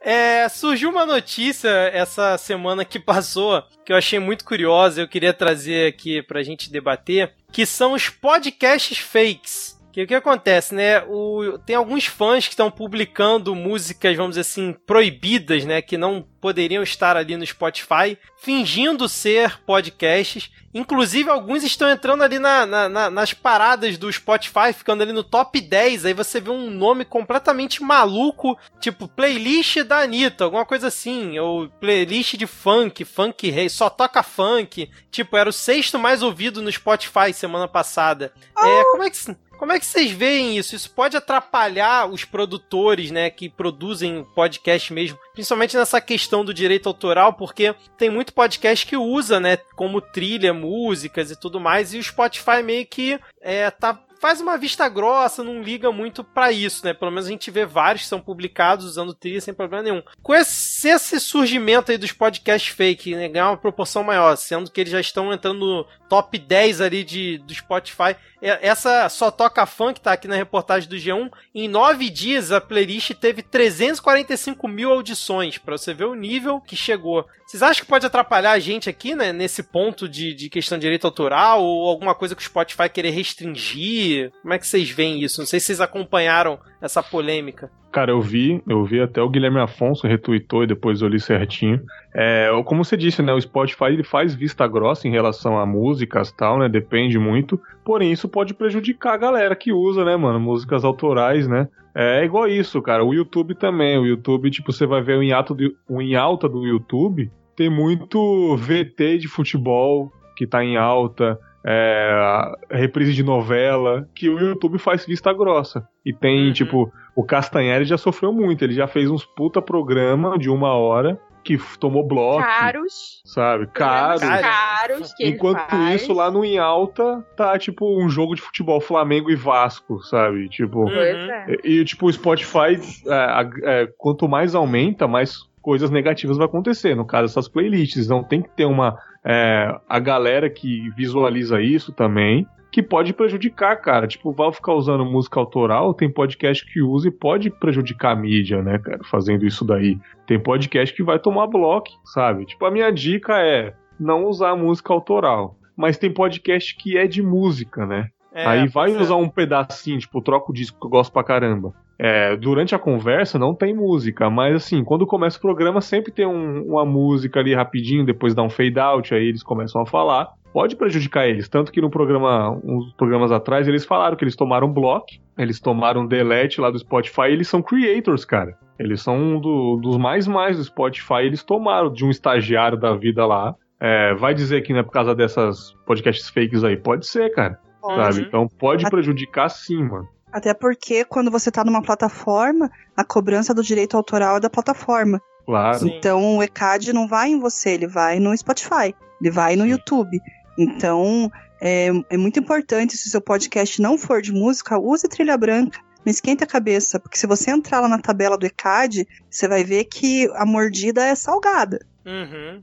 [0.03, 5.32] É, surgiu uma notícia essa semana que passou que eu achei muito curiosa, eu queria
[5.32, 9.80] trazer aqui pra gente debater, que são os podcasts fakes.
[9.91, 11.03] Que o que acontece, né?
[11.03, 15.81] O, tem alguns fãs que estão publicando músicas, vamos dizer assim, proibidas, né?
[15.81, 20.49] Que não poderiam estar ali no Spotify, fingindo ser podcasts.
[20.73, 25.23] Inclusive, alguns estão entrando ali na, na, na, nas paradas do Spotify, ficando ali no
[25.23, 26.05] top 10.
[26.05, 31.38] Aí você vê um nome completamente maluco, tipo playlist da Anitta, alguma coisa assim.
[31.38, 34.89] Ou playlist de funk, funk rei, só toca funk.
[35.11, 38.34] Tipo, era o sexto mais ouvido no Spotify semana passada.
[38.57, 38.65] Oh.
[38.65, 39.18] É, como é que.
[39.61, 40.75] Como é que vocês veem isso?
[40.75, 46.89] Isso pode atrapalhar os produtores, né, que produzem podcast mesmo, principalmente nessa questão do direito
[46.89, 51.99] autoral, porque tem muito podcast que usa, né, como trilha, músicas e tudo mais, e
[51.99, 56.85] o Spotify meio que é, tá faz uma vista grossa, não liga muito para isso,
[56.85, 56.93] né?
[56.93, 60.03] Pelo menos a gente vê vários que são publicados usando trilha sem problema nenhum.
[60.22, 64.80] Com esse, esse surgimento aí dos podcasts fake, né, ganhar uma proporção maior, sendo que
[64.80, 68.15] eles já estão entrando no top 10 ali de, do Spotify.
[68.39, 71.31] É, essa só toca funk, tá aqui na reportagem do G1.
[71.56, 76.76] Em nove dias, a playlist teve 345 mil audições, para você ver o nível que
[76.76, 77.26] chegou.
[77.48, 80.84] Vocês acham que pode atrapalhar a gente aqui, né, nesse ponto de, de questão de
[80.84, 84.10] direito autoral ou alguma coisa que o Spotify querer restringir?
[84.41, 85.41] Como é que vocês veem isso?
[85.41, 87.69] Não sei se vocês acompanharam essa polêmica.
[87.91, 91.81] Cara, eu vi, eu vi até o Guilherme Afonso retweetou e depois eu li certinho.
[92.15, 96.31] É, como você disse, né, o Spotify ele faz vista grossa em relação a músicas
[96.31, 97.59] tal, né, depende muito.
[97.83, 101.67] Porém, isso pode prejudicar a galera que usa, né, mano, músicas autorais, né.
[101.93, 103.03] É igual isso, cara.
[103.03, 103.97] O YouTube também.
[103.97, 107.29] O YouTube, tipo, você vai ver o em, alta do, o em alta do YouTube,
[107.57, 114.39] tem muito VT de futebol que tá em alta, é, reprise de novela, que o
[114.39, 115.88] YouTube faz vista grossa.
[116.05, 116.53] E tem, uhum.
[116.53, 121.19] tipo, o Castanheira já sofreu muito, ele já fez uns puta programa de uma hora
[121.43, 122.43] que tomou bloco.
[122.43, 123.21] Caros.
[123.25, 123.67] Sabe?
[123.67, 124.21] Caros.
[124.21, 125.13] Caros.
[125.13, 129.35] Que Enquanto isso, lá no Em Alta, tá tipo um jogo de futebol Flamengo e
[129.35, 130.47] Vasco, sabe?
[130.49, 130.85] Tipo.
[130.85, 131.45] Pois é.
[131.63, 136.95] E, e tipo, o Spotify, é, é, quanto mais aumenta, mais coisas negativas vai acontecer.
[136.95, 138.05] No caso, essas playlists.
[138.05, 138.97] Então tem que ter uma.
[139.23, 144.07] É, a galera que visualiza isso também, que pode prejudicar, cara.
[144.07, 148.64] Tipo, vai ficar usando música autoral, tem podcast que usa e pode prejudicar a mídia,
[148.64, 149.99] né, cara, fazendo isso daí.
[150.26, 152.45] Tem podcast que vai tomar bloco, sabe?
[152.45, 155.57] Tipo, a minha dica é não usar música autoral.
[155.76, 158.10] Mas tem podcast que é de música, né?
[158.34, 161.74] É, Aí vai usar um pedacinho, tipo, troca o disco que eu gosto pra caramba.
[161.99, 166.26] É, durante a conversa não tem música, mas assim, quando começa o programa sempre tem
[166.26, 170.30] um, uma música ali rapidinho, depois dá um fade out, aí eles começam a falar.
[170.52, 174.72] Pode prejudicar eles, tanto que no programa, uns programas atrás, eles falaram que eles tomaram
[174.74, 178.58] block, eles tomaram delete lá do Spotify, eles são creators, cara.
[178.80, 182.95] Eles são um do, dos mais mais do Spotify, eles tomaram de um estagiário da
[182.95, 183.56] vida lá.
[183.80, 186.76] É, vai dizer que não é por causa dessas podcasts fakes aí?
[186.76, 187.60] Pode ser, cara.
[187.82, 188.22] Sabe?
[188.22, 190.08] Então pode prejudicar sim, mano.
[190.32, 195.22] Até porque quando você está numa plataforma, a cobrança do direito autoral é da plataforma.
[195.45, 195.88] Claro.
[195.88, 200.20] Então o ECAD não vai em você, ele vai no Spotify, ele vai no YouTube.
[200.58, 201.30] Então
[201.60, 205.80] é, é muito importante, se o seu podcast não for de música, use trilha branca.
[206.03, 209.64] Não esquenta a cabeça, porque se você entrar lá na tabela do ECAD, você vai
[209.64, 211.86] ver que a mordida é salgada.
[212.06, 212.61] Uhum.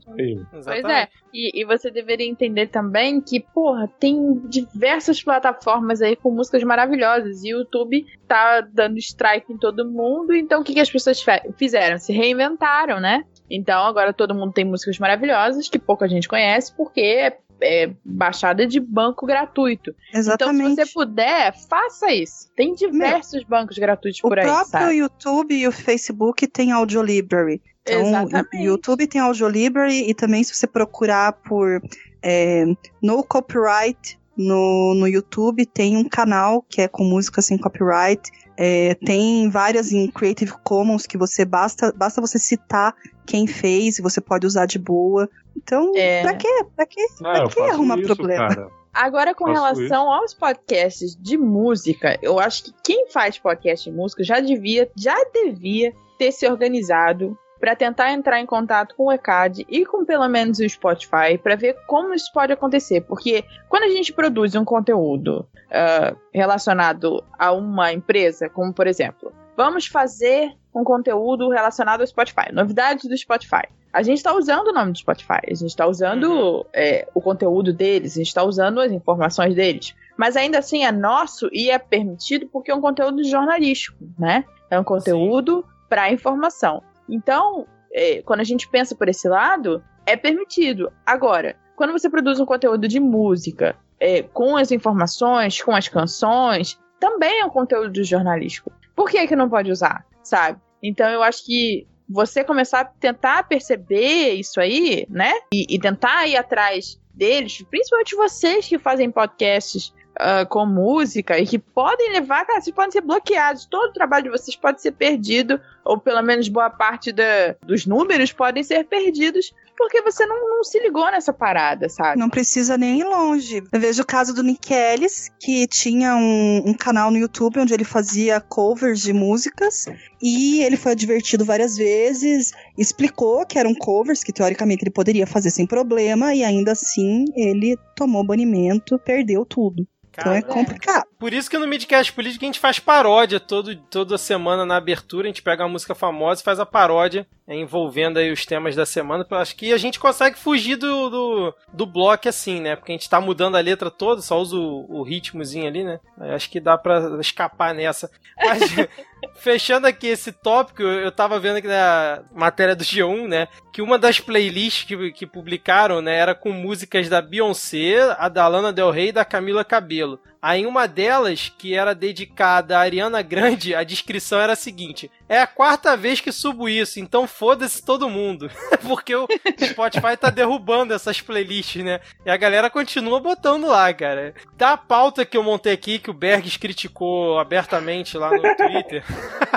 [0.51, 1.07] Pois é.
[1.33, 7.43] E, e, você deveria entender também que, porra, tem diversas plataformas aí com músicas maravilhosas.
[7.43, 10.33] E o YouTube tá dando strike em todo mundo.
[10.35, 11.23] Então o que, que as pessoas
[11.57, 11.97] fizeram?
[11.97, 13.23] Se reinventaram, né?
[13.49, 18.65] Então agora todo mundo tem músicas maravilosas que pouca gente conhece porque é é, baixada
[18.65, 19.93] de banco gratuito.
[20.13, 20.71] Exatamente.
[20.71, 22.49] Então, se você puder, faça isso.
[22.55, 24.45] Tem diversos Meu, bancos gratuitos por aí.
[24.45, 24.95] O próprio sabe?
[24.95, 27.61] YouTube e o Facebook tem Audio Library.
[27.83, 31.81] Então, o YouTube tem Audio Library e também se você procurar por
[32.21, 32.65] é,
[33.01, 38.21] No Copyright no, no YouTube, tem um canal que é com música sem copyright.
[38.55, 42.95] É, tem várias em Creative Commons que você basta, basta você citar
[43.25, 45.29] quem fez e você pode usar de boa.
[45.57, 46.21] Então, é.
[46.21, 46.65] pra quê?
[46.73, 47.05] Pra quê?
[47.17, 48.47] Pra que arrumar isso, problema?
[48.47, 48.69] Cara.
[48.93, 49.93] Agora, com relação isso.
[49.95, 55.15] aos podcasts de música, eu acho que quem faz podcast de música já devia, já
[55.33, 60.27] devia ter se organizado para tentar entrar em contato com o ECAD e com pelo
[60.27, 63.01] menos o Spotify para ver como isso pode acontecer.
[63.01, 69.33] Porque quando a gente produz um conteúdo uh, relacionado a uma empresa, como por exemplo,
[69.57, 73.67] vamos fazer um conteúdo relacionado ao Spotify, novidades do Spotify.
[73.91, 76.63] A gente está usando o nome do Spotify, a gente está usando uhum.
[76.73, 79.95] é, o conteúdo deles, a gente está usando as informações deles.
[80.15, 84.45] Mas ainda assim é nosso e é permitido porque é um conteúdo jornalístico, né?
[84.69, 86.83] É um conteúdo para informação.
[87.09, 90.91] Então, é, quando a gente pensa por esse lado, é permitido.
[91.05, 96.79] Agora, quando você produz um conteúdo de música, é, com as informações, com as canções,
[96.99, 98.71] também é um conteúdo jornalístico.
[98.95, 100.59] Por que, que não pode usar, sabe?
[100.81, 105.31] Então eu acho que você começar a tentar perceber isso aí, né?
[105.53, 111.45] E, e tentar ir atrás deles, principalmente vocês que fazem podcasts uh, com música e
[111.45, 113.65] que podem levar, cara, vocês podem ser bloqueados.
[113.65, 117.85] Todo o trabalho de vocês pode ser perdido, ou pelo menos boa parte da, dos
[117.85, 122.19] números podem ser perdidos porque você não, não, se ligou nessa parada, sabe?
[122.19, 123.63] Não precisa nem ir longe.
[123.71, 127.73] Eu vejo o caso do Nick Ellis, que tinha um, um, canal no YouTube onde
[127.73, 129.85] ele fazia covers de músicas
[130.21, 135.49] e ele foi advertido várias vezes, explicou que eram covers que teoricamente ele poderia fazer
[135.49, 139.87] sem problema e ainda assim ele tomou banimento, perdeu tudo.
[140.19, 141.05] Então é complicado.
[141.17, 145.27] Por isso que no Midcast Político a gente faz paródia todo, toda semana na abertura.
[145.27, 148.75] A gente pega uma música famosa e faz a paródia é, envolvendo aí os temas
[148.75, 149.25] da semana.
[149.29, 152.75] Eu acho que a gente consegue fugir do, do, do bloco assim, né?
[152.75, 155.99] Porque a gente tá mudando a letra toda, só usa o, o ritmozinho ali, né?
[156.19, 158.09] Eu acho que dá pra escapar nessa.
[158.37, 158.61] Mas,
[159.35, 163.47] fechando aqui esse tópico, eu tava vendo aqui na matéria do G1, né?
[163.73, 166.15] Que uma das playlists que, que publicaram, né?
[166.15, 170.19] Era com músicas da Beyoncé, a da Lana Del Rey e da Camila Cabello.
[170.41, 175.41] Aí uma delas, que era dedicada a Ariana Grande, a descrição era a seguinte: É
[175.41, 178.49] a quarta vez que subo isso, então foda-se todo mundo.
[178.87, 179.27] Porque o
[179.61, 181.99] Spotify tá derrubando essas playlists, né?
[182.25, 184.33] E a galera continua botando lá, cara.
[184.55, 189.03] Da pauta que eu montei aqui, que o Bergs criticou abertamente lá no Twitter.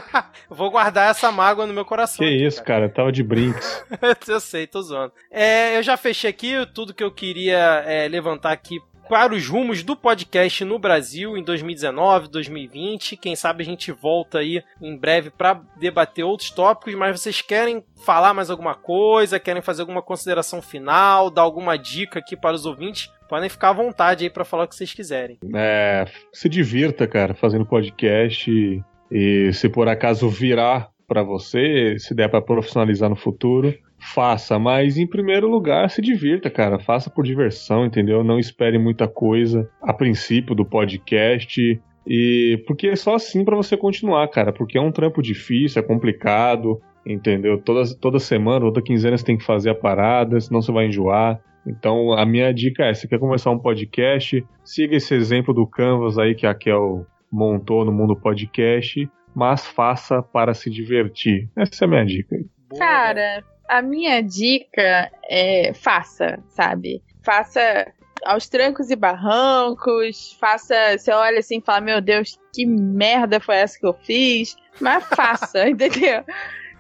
[0.51, 2.19] Vou guardar essa mágoa no meu coração.
[2.19, 2.81] Que aqui, isso, cara.
[2.81, 2.89] cara.
[2.89, 3.85] Tava de brinks.
[4.27, 5.13] eu sei, tô zoando.
[5.31, 8.81] É, eu já fechei aqui tudo que eu queria é, levantar aqui
[9.13, 13.19] para os rumos do podcast no Brasil em 2019, 2020.
[13.19, 17.85] Quem sabe a gente volta aí em breve para debater outros tópicos, mas vocês querem
[18.07, 22.65] falar mais alguma coisa, querem fazer alguma consideração final, dar alguma dica aqui para os
[22.65, 23.11] ouvintes?
[23.29, 25.39] Podem ficar à vontade aí para falar o que vocês quiserem.
[25.55, 32.15] É, se divirta, cara, fazendo podcast e, e se por acaso virar para você, se
[32.15, 36.79] der para profissionalizar no futuro, faça, mas em primeiro lugar se divirta, cara.
[36.79, 38.25] Faça por diversão, entendeu?
[38.25, 41.81] Não espere muita coisa a princípio do podcast.
[42.07, 45.85] E porque é só assim para você continuar, cara, porque é um trampo difícil, é
[45.85, 47.59] complicado, entendeu?
[47.59, 51.41] Toda, toda semana, toda quinzena você tem que fazer a parada, senão você vai enjoar.
[51.65, 56.19] Então a minha dica é: você quer começar um podcast, siga esse exemplo do Canvas
[56.19, 61.49] aí que a Kel montou no mundo podcast, mas faça para se divertir.
[61.57, 62.37] Essa é a minha dica.
[62.77, 67.03] Cara, a minha dica é faça, sabe?
[67.25, 67.93] Faça
[68.25, 73.57] aos trancos e barrancos, faça, você olha assim e fala, meu Deus, que merda foi
[73.57, 76.25] essa que eu fiz, mas faça, entendeu?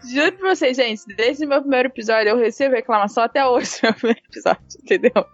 [0.04, 3.94] Juro pra vocês, gente, desde o meu primeiro episódio eu recebo reclamação até hoje meu
[3.94, 5.26] primeiro episódio, entendeu?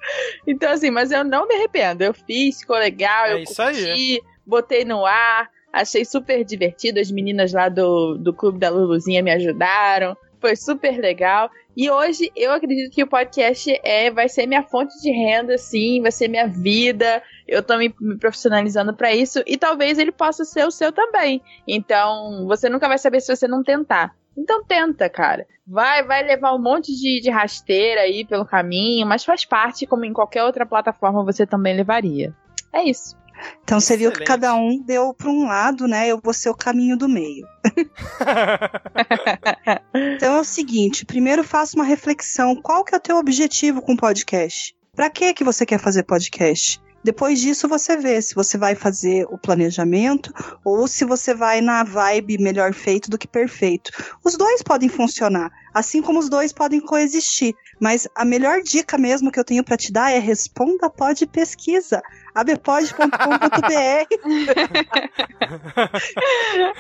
[0.47, 2.05] Então, assim, mas eu não me arrependo.
[2.05, 4.21] Eu fiz, ficou legal, é eu curti, aí.
[4.47, 7.01] botei no ar, achei super divertido.
[7.01, 10.15] As meninas lá do, do Clube da Luluzinha me ajudaram.
[10.41, 11.51] Foi super legal.
[11.77, 16.01] E hoje eu acredito que o podcast é, vai ser minha fonte de renda, sim,
[16.03, 17.23] vai ser minha vida.
[17.47, 21.43] Eu tô me, me profissionalizando para isso e talvez ele possa ser o seu também.
[21.67, 24.15] Então, você nunca vai saber se você não tentar.
[24.37, 25.47] Então tenta, cara.
[25.67, 30.05] Vai, vai levar um monte de, de rasteira aí pelo caminho, mas faz parte, como
[30.05, 32.33] em qualquer outra plataforma você também levaria.
[32.73, 33.17] É isso.
[33.63, 36.09] Então você viu que cada um deu para um lado, né?
[36.09, 37.47] Eu vou ser o caminho do meio.
[39.95, 42.57] então é o seguinte, primeiro faça uma reflexão.
[42.57, 44.75] Qual que é o teu objetivo com o podcast?
[44.95, 46.81] Para que que você quer fazer podcast?
[47.05, 50.33] Depois disso, você vê se você vai fazer o planejamento
[50.65, 53.93] ou se você vai na vibe melhor feito do que perfeito.
[54.25, 57.55] Os dois podem funcionar, assim como os dois podem coexistir.
[57.81, 62.03] Mas a melhor dica mesmo que eu tenho para te dar é responda pode pesquisa
[62.35, 63.09] abpod.com.br.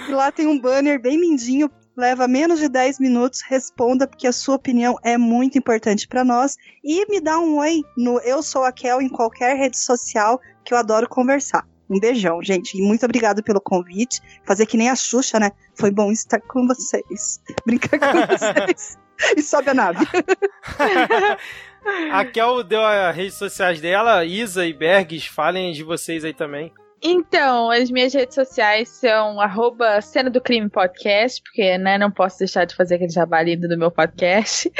[0.10, 4.54] Lá tem um banner bem lindinho leva menos de 10 minutos, responda, porque a sua
[4.54, 6.56] opinião é muito importante para nós.
[6.84, 10.72] E me dá um oi no Eu Sou a Kel em qualquer rede social, que
[10.72, 11.66] eu adoro conversar.
[11.88, 12.76] Um beijão, gente.
[12.76, 14.20] E muito obrigado pelo convite.
[14.44, 15.52] Fazer que nem a Xuxa, né?
[15.74, 17.40] Foi bom estar com vocês.
[17.64, 18.98] Brincar com vocês.
[19.36, 20.06] e sobe a nave.
[22.12, 26.72] a Kel deu as redes sociais dela, Isa e Bergs, falem de vocês aí também.
[27.02, 32.38] Então, as minhas redes sociais são arroba Cena do Crime Podcast, porque né, não posso
[32.38, 34.70] deixar de fazer aquele trabalho do meu podcast.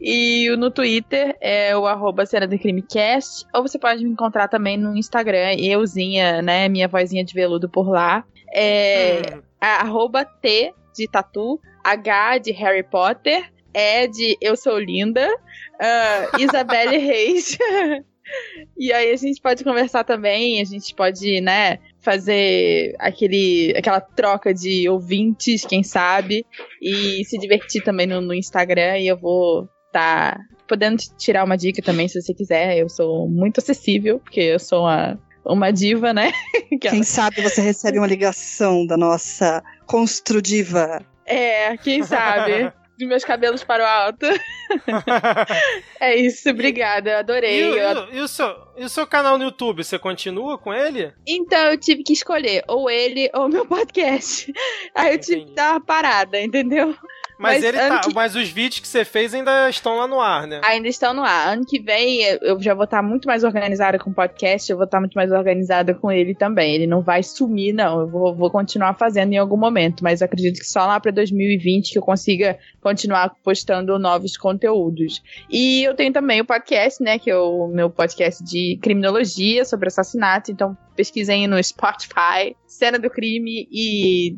[0.00, 3.46] E no Twitter é o arroba Cena do Crime Cast.
[3.54, 6.68] Ou você pode me encontrar também no Instagram, euzinha, né?
[6.68, 8.24] Minha vozinha de veludo por lá.
[8.54, 9.42] É hum.
[9.60, 16.96] arroba T de tatu, H de Harry Potter, E de Eu Sou Linda, uh, Isabelle
[16.96, 17.58] Reis.
[18.78, 24.52] E aí a gente pode conversar também, a gente pode, né, fazer aquele, aquela troca
[24.52, 26.44] de ouvintes, quem sabe,
[26.80, 28.98] e se divertir também no, no Instagram.
[28.98, 32.78] E eu vou estar tá podendo tirar uma dica também, se você quiser.
[32.78, 36.32] Eu sou muito acessível, porque eu sou uma, uma diva, né?
[36.80, 41.00] Quem sabe você recebe uma ligação da nossa construdiva.
[41.24, 42.72] É, quem sabe?
[42.96, 44.26] de meus cabelos para o alto.
[46.00, 47.62] é isso, obrigada, adorei.
[47.62, 51.12] E, e, e, o seu, e o seu canal no YouTube, você continua com ele?
[51.26, 54.52] Então eu tive que escolher ou ele ou meu podcast.
[54.94, 56.96] Aí eu tive que dar uma parada, entendeu?
[57.38, 58.14] Mas, mas, ele tá, que...
[58.14, 60.60] mas os vídeos que você fez ainda estão lá no ar, né?
[60.64, 61.52] Ainda estão no ar.
[61.52, 64.86] Ano que vem eu já vou estar muito mais organizada com o podcast, eu vou
[64.86, 66.74] estar muito mais organizada com ele também.
[66.74, 68.00] Ele não vai sumir, não.
[68.00, 71.92] Eu vou, vou continuar fazendo em algum momento, mas acredito que só lá para 2020
[71.92, 75.22] que eu consiga continuar postando novos conteúdos.
[75.50, 79.88] E eu tenho também o podcast, né, que é o meu podcast de criminologia sobre
[79.88, 84.34] assassinato, então pesquisem no Spotify, Cena do Crime e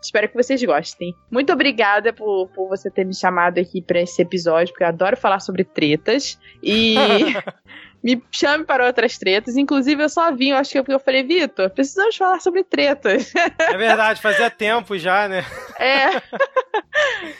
[0.00, 1.14] Espero que vocês gostem.
[1.30, 5.16] Muito obrigada por, por você ter me chamado aqui para esse episódio, porque eu adoro
[5.16, 6.38] falar sobre tretas.
[6.62, 6.94] E
[8.02, 9.56] me chame para outras tretas.
[9.56, 13.32] Inclusive, eu só vim, eu acho que eu, eu falei, Vitor, precisamos falar sobre tretas.
[13.58, 15.44] É verdade, fazia tempo já, né?
[15.78, 16.22] É.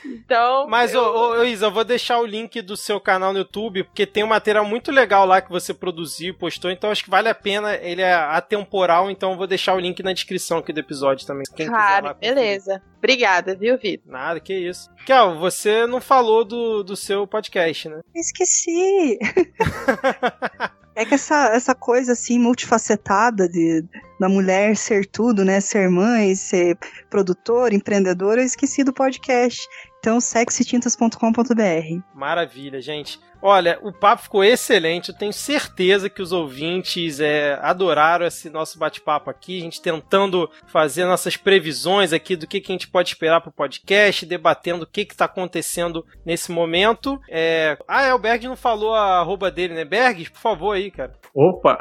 [0.05, 0.67] então.
[0.69, 1.03] Mas, eu...
[1.03, 4.23] Ô, ô, Isa, eu vou deixar o link do seu canal no YouTube, porque tem
[4.23, 7.35] um material muito legal lá que você produziu e postou, então acho que vale a
[7.35, 7.75] pena.
[7.75, 11.45] Ele é atemporal, então eu vou deixar o link na descrição aqui do episódio também.
[11.55, 12.83] Quem claro, beleza.
[13.03, 14.13] Obrigada, viu, Vitor?
[14.13, 14.89] Nada, que isso.
[15.05, 18.01] Kel, você não falou do, do seu podcast, né?
[18.15, 19.19] Esqueci.
[20.95, 23.83] É que essa, essa coisa assim multifacetada de
[24.21, 25.59] da mulher ser tudo, né?
[25.59, 26.77] Ser mãe, ser
[27.09, 29.67] produtora, empreendedora, eu esqueci do podcast.
[30.03, 32.03] Então, sexytintas.com.br.
[32.13, 33.21] Maravilha, gente.
[33.41, 35.11] Olha, o papo ficou excelente.
[35.11, 39.59] Eu tenho certeza que os ouvintes é, adoraram esse nosso bate-papo aqui.
[39.59, 43.51] A gente tentando fazer nossas previsões aqui do que, que a gente pode esperar para
[43.51, 47.21] o podcast, debatendo o que está acontecendo nesse momento.
[47.31, 47.79] É...
[47.87, 49.85] Ah, é, o Berg não falou a arroba dele, né?
[49.85, 51.13] Berg, por favor aí, cara.
[51.33, 51.79] Opa!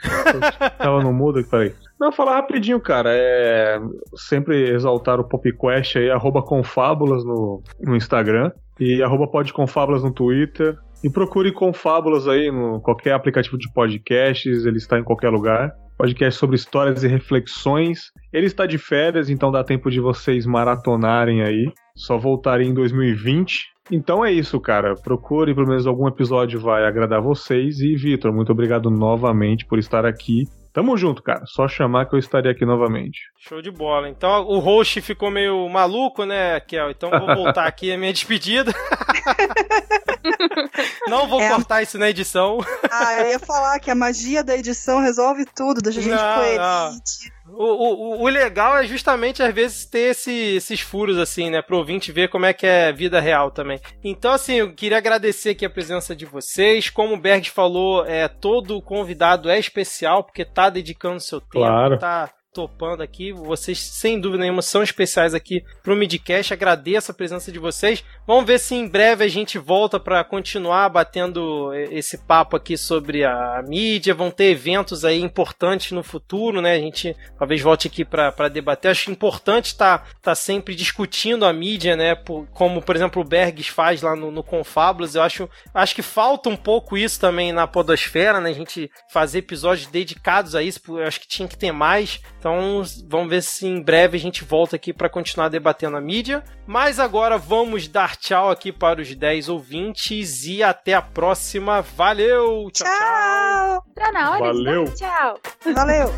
[0.78, 1.74] Tava no mudo, falei.
[2.04, 3.08] Não, falar rapidinho, cara.
[3.14, 3.80] É
[4.14, 10.76] sempre exaltar o PopQuest aí, arroba Confábulas no, no Instagram e arroba podconfábulas no Twitter.
[11.02, 15.72] E procure Confábulas aí no qualquer aplicativo de podcasts, ele está em qualquer lugar.
[15.96, 18.12] Podcast sobre histórias e reflexões.
[18.30, 21.72] Ele está de férias, então dá tempo de vocês maratonarem aí.
[21.96, 23.72] Só voltarem em 2020.
[23.90, 24.94] Então é isso, cara.
[24.94, 27.80] Procure, pelo menos algum episódio vai agradar vocês.
[27.80, 30.44] E, Vitor, muito obrigado novamente por estar aqui.
[30.74, 31.46] Tamo junto, cara.
[31.46, 33.30] Só chamar que eu estarei aqui novamente.
[33.38, 34.08] Show de bola.
[34.08, 36.90] Então o host ficou meio maluco, né, Kel?
[36.90, 38.74] Então vou voltar aqui a minha despedida.
[41.06, 41.82] Não vou é cortar a...
[41.82, 42.58] isso na edição.
[42.90, 46.34] Ah, eu ia falar que a magia da edição resolve tudo, deixa a gente não,
[46.34, 47.32] coerente.
[47.56, 51.62] O, o, o legal é justamente, às vezes, ter esse, esses furos, assim, né?
[51.62, 53.80] Pro ouvinte ver como é que é vida real também.
[54.02, 56.90] Então, assim, eu queria agradecer aqui a presença de vocês.
[56.90, 61.98] Como o Berg falou, é, todo convidado é especial, porque tá dedicando seu tempo, claro.
[61.98, 63.32] tá topando aqui.
[63.32, 66.52] Vocês, sem dúvida nenhuma, são especiais aqui pro Midcast.
[66.52, 68.04] Agradeço a presença de vocês.
[68.26, 73.24] Vamos ver se em breve a gente volta para continuar batendo esse papo aqui sobre
[73.24, 74.14] a mídia.
[74.14, 76.74] Vão ter eventos aí importantes no futuro, né?
[76.74, 78.92] A gente talvez volte aqui para debater.
[78.92, 82.14] Acho importante estar tá, tá sempre discutindo a mídia, né?
[82.14, 85.16] Por, como, por exemplo, o Bergs faz lá no, no Confábulos.
[85.16, 88.50] Eu acho, acho que falta um pouco isso também na Podosfera, né?
[88.50, 90.80] A gente fazer episódios dedicados a isso.
[90.88, 92.20] Eu acho que tinha que ter mais.
[92.44, 96.44] Então vamos ver se em breve a gente volta aqui para continuar debatendo a mídia.
[96.66, 101.80] Mas agora vamos dar tchau aqui para os 10 ouvintes e até a próxima.
[101.80, 102.70] Valeu!
[102.70, 102.98] Tchau, tchau!
[102.98, 103.84] tchau.
[103.94, 104.84] Tá na hora Valeu.
[104.84, 105.40] de dar tchau.
[105.74, 106.12] Valeu!